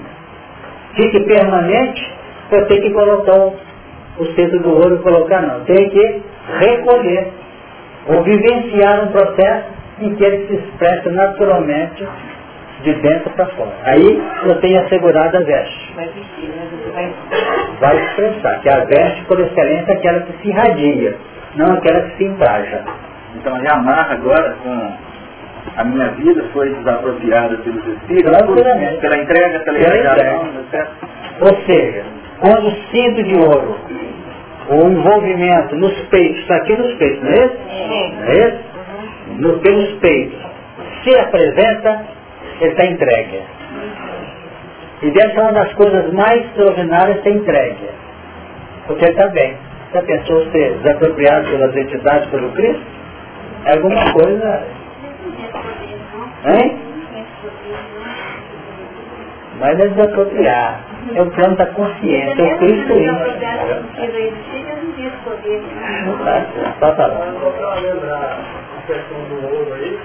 [0.94, 2.12] fique permanente,
[2.52, 3.52] eu tenho que colocar
[4.18, 5.64] o, centro do ouro e colocar não.
[5.64, 6.22] Tem que
[6.60, 7.32] recolher
[8.06, 9.66] ou vivenciar um processo
[10.00, 12.06] em que ele se expressa naturalmente
[12.82, 13.72] de dentro para fora.
[13.84, 15.94] Aí eu tenho assegurado a veste.
[17.80, 21.16] Vai expressar, que a veste por excelência é aquela que se irradia,
[21.56, 22.82] não aquela que se entraja.
[23.36, 24.92] Então ele amarra agora com
[25.76, 28.30] a minha vida foi desapropriada pelos Espíritos,
[29.00, 30.40] pela entrega, pela Pela entrega.
[30.70, 30.92] certo?
[31.40, 32.04] Ou seja,
[32.44, 33.74] quando o cinto de ouro,
[34.68, 37.56] o envolvimento nos peitos, está aqui nos peitos, não é isso?
[38.18, 38.64] Não é isso?
[39.38, 40.38] No, pelos peitos,
[41.02, 42.06] se apresenta,
[42.60, 43.42] ele está entregue.
[45.02, 47.88] E dessa é uma das coisas mais extraordinárias ser entregue.
[48.86, 49.56] Porque ele está bem.
[49.94, 52.82] Já pensou ser desapropriado pelas entidades pelo Cristo?
[53.64, 54.62] É alguma coisa.
[56.46, 56.78] Hein?
[59.58, 60.93] Mas é desapropriar.
[61.14, 63.34] É o plano da consciência, é o Cristo íntimo.
[66.80, 68.38] Só para lembrar
[68.78, 69.98] a questão do ouro aí,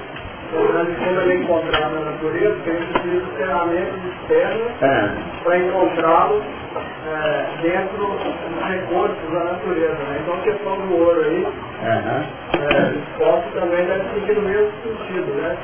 [0.52, 5.10] como ele é encontrado na natureza, que ele precisa de ferramentas externas Ah,
[5.44, 6.42] para encontrá-lo
[7.08, 9.94] é, dentro dos recursos da natureza.
[9.94, 10.20] Né?
[10.22, 11.48] Então a questão do ouro aí,
[11.84, 12.26] aham.
[12.60, 15.56] é, exposto também deve seguir no mesmo sentido, né?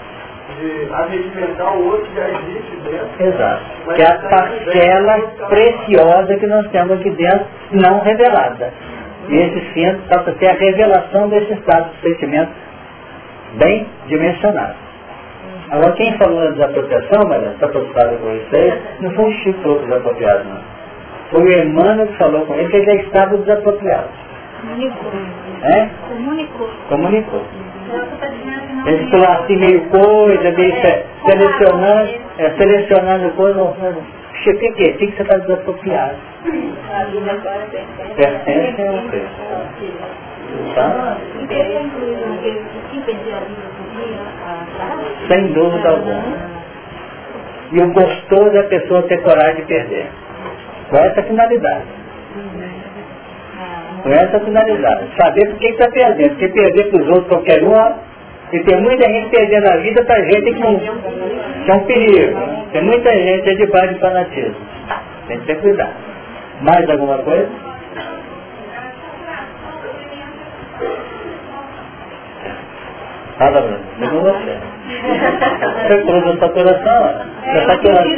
[0.60, 3.28] De arregimentar o que já existe dentro.
[3.28, 3.64] Exato.
[3.94, 5.20] Que é a parcela
[5.50, 8.72] preciosa que nós temos aqui dentro, não revelada.
[9.28, 12.52] E esse centro passa a ter a revelação desse estado de sentimento
[13.56, 14.76] bem dimensionado.
[15.72, 19.54] Agora, quem falou da desapropriação, mas está preocupado com isso aí, não foi o Chico
[19.54, 20.62] que falou desapropriado, não.
[21.32, 24.10] Foi o Emmanuel que falou com ele que ele já estava desapropriado.
[24.62, 25.12] Comunicou.
[25.64, 25.90] É?
[26.08, 26.70] Comunicou.
[26.88, 27.44] Comunicou.
[28.86, 33.74] Ele falou assim, meio coisa, meio se- selecionando, é, selecionando coisa,
[34.44, 34.94] Chico, o que que é?
[34.94, 36.16] O que você está desapropriado?
[38.16, 39.22] Pertence.
[40.76, 41.18] Tá?
[44.46, 46.56] A a Sem dúvida alguma.
[47.72, 50.08] E o gostoso é a pessoa ter coragem de perder.
[50.90, 51.86] Com essa finalidade.
[54.06, 55.08] Com essa finalidade.
[55.20, 56.30] Saber por que está perdendo.
[56.30, 57.74] Porque perder para os outros qualquer um,
[58.54, 60.62] e tem muita gente perdendo a vida para gente que,
[61.66, 62.40] que é um perigo.
[62.72, 64.56] Tem muita gente aí debaixo de fanatismo.
[65.28, 65.94] Tem que ter cuidado.
[66.62, 67.50] Mais alguma coisa?
[73.40, 73.80] Fala, Bruno.
[73.98, 74.58] Diga você.
[75.88, 76.04] Você
[76.88, 77.26] ó.
[77.46, 78.10] A saturação,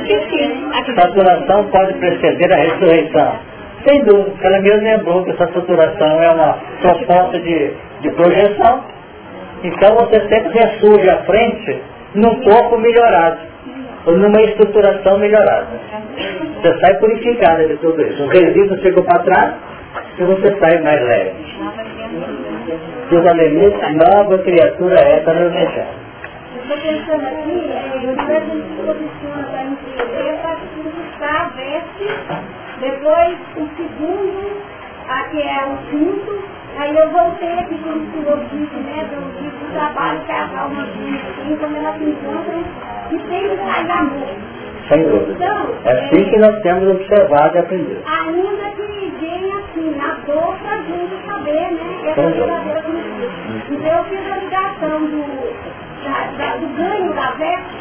[0.74, 3.57] a saturação pode preceder a ressurreição.
[3.86, 8.84] Sem dúvida, porque ela mesmo lembrou que essa saturação é uma proposta de, de projeção.
[9.64, 11.82] Então você sempre ressurge à frente
[12.16, 13.40] num corpo melhorado,
[14.06, 15.68] ou numa estruturação melhorada.
[16.62, 18.24] Você sai purificada de tudo isso.
[18.24, 19.54] O resíduo ficou para trás
[20.18, 21.34] e você sai mais leve.
[23.10, 25.88] Diz aleluia, nova criatura é para o Evangelho.
[26.62, 28.08] estou pensando aqui, é,
[30.44, 31.38] a
[32.30, 32.47] a
[32.80, 34.62] depois o segundo,
[35.10, 36.44] aqui é o quinto,
[36.78, 40.88] aí eu voltei aqui com o senhor disse, né, do, do trabalho que a alma
[40.94, 42.54] tem, quando ela se encontra,
[43.10, 44.28] tem que sair amor.
[44.90, 45.34] Sem dúvida.
[45.34, 48.02] Então, é assim que nós temos observado e aprendido.
[48.06, 52.10] Ainda que venha assim, na para gente saber, né?
[52.10, 52.84] Essa verdadeira
[53.70, 55.68] Então eu fiz a ligação do
[56.04, 57.78] da, da, do ganho da veste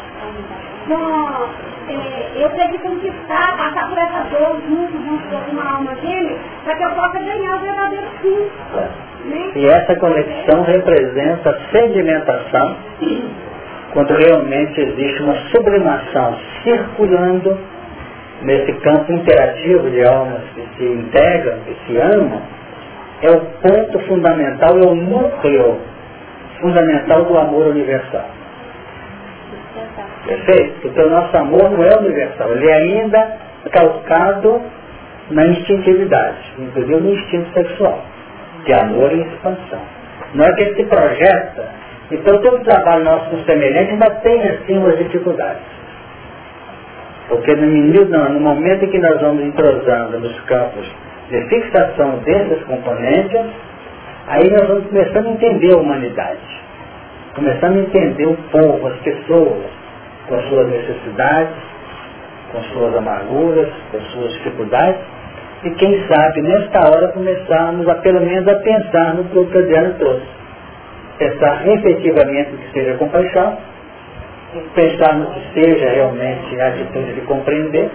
[0.87, 5.95] com é, eu tenho que conquistar, passar por essa dor junto, junto com uma alma
[5.95, 8.49] gêmea, para que eu possa ganhar o verdadeiro fim.
[9.29, 9.51] Né?
[9.55, 12.75] E essa conexão representa sedimentação,
[13.93, 17.57] quando realmente existe uma sublimação circulando
[18.41, 22.41] nesse campo interativo de almas que se integram, que se amam,
[23.21, 25.79] é o ponto fundamental, é o núcleo
[26.59, 28.36] fundamental do amor universal.
[30.27, 30.81] Perfeito?
[30.81, 33.37] Porque o nosso amor não é universal, ele é ainda
[33.71, 34.61] calcado
[35.31, 38.03] na instintividade, inclusive no instinto sexual,
[38.65, 39.81] que é amor em expansão.
[40.33, 41.69] Não é que ele se projeta,
[42.11, 45.63] então todo trabalho nosso com semelhante ainda tem assim umas dificuldades.
[47.29, 50.85] Porque no, no, no momento em que nós vamos entrosando nos campos
[51.29, 53.47] de fixação desses componentes,
[54.27, 56.61] Aí nós vamos começando a entender a humanidade.
[57.33, 59.63] Começando a entender o povo, as pessoas,
[60.27, 61.55] com as suas necessidades,
[62.51, 65.01] com suas amarguras, com suas dificuldades.
[65.63, 69.93] E quem sabe, nesta hora, começarmos a pelo menos a pensar no que o Adriano
[69.95, 70.27] trouxe.
[71.17, 73.57] Pensar efetivamente que seja compaixão,
[74.75, 77.89] pensar no que seja realmente a atitude de compreender,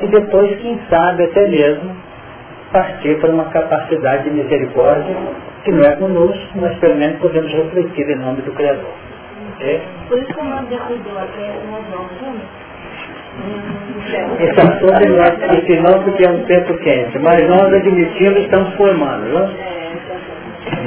[0.00, 1.96] e depois, quem sabe, até mesmo
[2.72, 5.16] partir para uma capacidade de misericórdia
[5.64, 9.07] que não é conosco, mas pelo menos podemos refletir em nome do Criador.
[9.58, 9.82] Okay?
[10.08, 12.12] Por isso que o nome de cuidou até nós vamos
[14.38, 19.50] Esse assunto nós ensinamos porque é um tempo quente, mas nós admitimos estamos formando, não?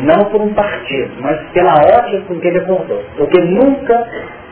[0.06, 3.04] não por um partido, mas pela ótica com que ele abordou.
[3.18, 4.08] Porque nunca,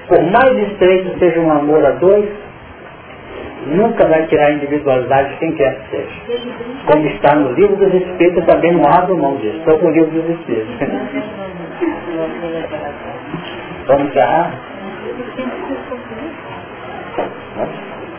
[0.10, 2.28] por mais estreito seja um amor a dois,
[3.68, 6.10] nunca vai tirar a individualidade de quem quer que seja.
[6.88, 9.60] Como está no livro dos Espíritos, eu também não abro mão disso.
[9.60, 10.76] Estou com o livro dos Espíritos.
[13.90, 14.52] Vamos já?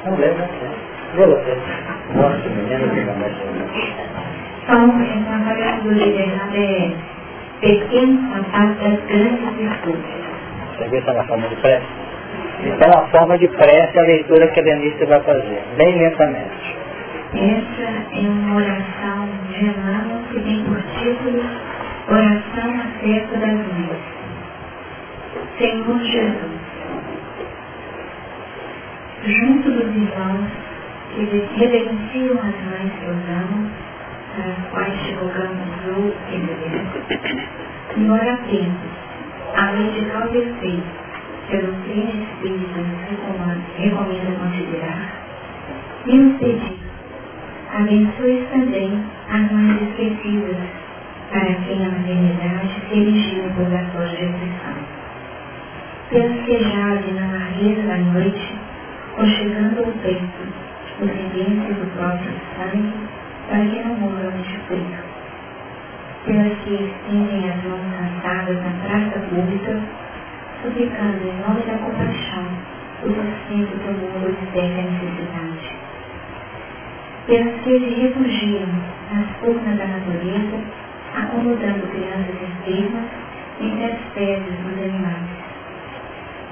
[0.02, 0.48] Vamos ver, né?
[1.14, 1.56] Vê você.
[2.12, 3.04] Mostra o menino que
[6.50, 6.96] de
[7.60, 10.04] pequenas das grandes virtudes.
[10.76, 11.86] Você vê essa na forma de prece?
[12.64, 16.76] Então a forma de prece é a leitura que a Denise vai fazer, bem lentamente.
[17.32, 21.44] Essa é uma oração de Emmanuel que tem por título
[22.08, 24.09] Oração Acerca das Mães.
[25.60, 26.60] Senhor Jesus,
[29.26, 30.48] junto dos irmãos
[31.14, 31.20] que
[31.54, 33.68] reverenciam as mães que os amam,
[34.38, 35.68] as quais te rogamos
[36.30, 36.34] e
[37.92, 38.72] Senhor apenas,
[39.54, 40.82] além de tal defeito,
[41.50, 42.98] que a doutrina espírita nos
[43.76, 45.12] recomenda considerar,
[46.06, 46.78] e nos pedir,
[47.74, 50.56] abençoe também as mães esquecidas,
[51.30, 54.79] para quem a maternidade se erigiu no purgatório de aflição.
[56.10, 58.58] Que jazem na largueza da noite,
[59.16, 60.42] ou chegando ao peito,
[60.98, 62.92] os eventos do próprio sangue,
[63.46, 64.98] para que não morram de frio.
[66.26, 69.80] Pelas que estendem as mãos cansadas na praça pública,
[70.60, 72.44] suplicando em nome da compaixão
[73.04, 75.72] o sustento do mundo externa necessidade.
[77.28, 78.66] Pelas que se refugiam
[79.12, 80.58] nas urnas da natureza,
[81.14, 83.04] acomodando crianças enfermas
[83.60, 85.39] entre as fezes dos animais.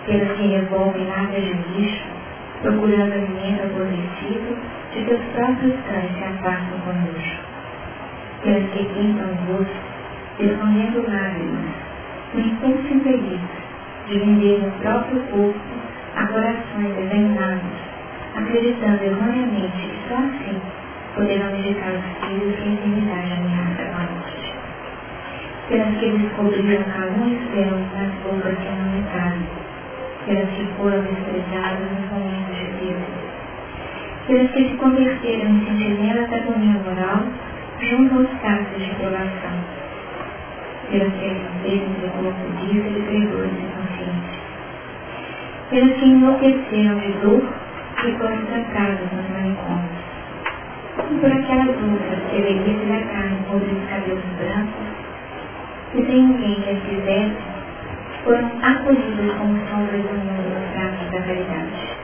[0.06, 2.04] Pelas que revolvem largas de lixo,
[2.62, 4.56] procurando alimento apodrecido
[4.92, 7.44] de seus próprios cães se afastam conosco.
[8.42, 9.98] Pelas que pintam o rosto,
[10.38, 11.74] escondendo lágrimas,
[12.34, 13.40] no impulso infeliz
[14.08, 15.60] de vender no próprio corpo
[16.16, 17.62] a corações desenhados,
[18.34, 20.60] acreditando erroneamente que só assim
[21.14, 24.54] poderão dedicar os filhos que a enfermidade ameaça com a morte.
[25.68, 29.57] Pelas que descobriram calúnios belos nas bocas que amamentaram,
[30.28, 33.06] pelas que foram desprezadas nos momentos de vida,
[34.26, 37.22] pelas que se converteram em sentinelas da agonia moral
[37.80, 39.78] junto aos casos de provação
[40.90, 44.36] pelas que recebem como budista de traidores inconscientes,
[45.70, 47.42] pelas que enlouqueceram de dor
[48.04, 49.98] e foram trancadas nos manicômios,
[51.10, 54.88] e por aquelas outras que velhice da carne sobre os cabelos brancos,
[55.92, 57.57] que sem ninguém que as fizesse,
[58.28, 61.96] foram acolhidas como sombras do mundo nos braços da caridade.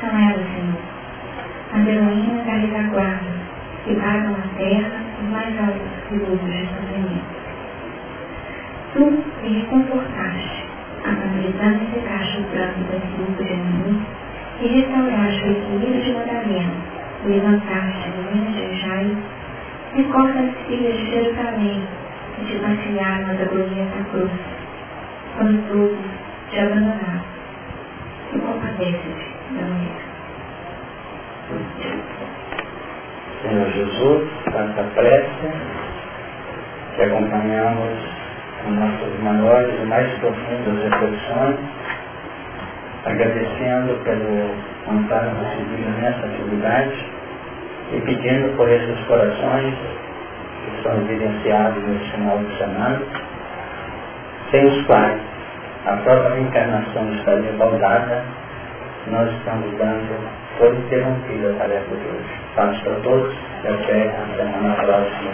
[0.00, 0.80] São elas, Senhor,
[1.74, 3.30] as heroínas da retaguarda,
[3.84, 7.26] que pagam a terra os mais altos tributos de sofrimento.
[8.94, 10.64] Tu me reconfortaste,
[11.04, 14.06] amabilizando e secaste o pranto das lutas de mim,
[14.62, 16.72] e restauraste o equilíbrio de Madalena,
[17.26, 19.16] levantaste as minhas de Jairo,
[19.94, 21.82] recorda as filhas de Jerusalém,
[22.34, 24.57] que te vacilaram as agonias da cruz,
[25.38, 25.98] quando todos
[26.50, 27.22] te abandonaram.
[28.34, 30.08] E compadece-te da mulher.
[33.42, 35.28] Senhor Jesus, tanta prece
[36.96, 37.98] que acompanhamos
[38.62, 41.56] com nossas maiores e mais profundas reflexões,
[43.06, 44.54] agradecendo pelo
[44.84, 47.06] contato recebido nessa atividade
[47.92, 49.74] e pedindo por esses corações
[50.64, 53.00] que são evidenciados nesse final de semana,
[54.50, 55.20] sem os quais
[55.86, 58.24] a própria encarnação está embaldada,
[59.08, 62.40] nós estamos dando por interrompida a tarefa de hoje.
[62.56, 63.34] Passo para todos
[63.64, 65.32] e até a semana próxima.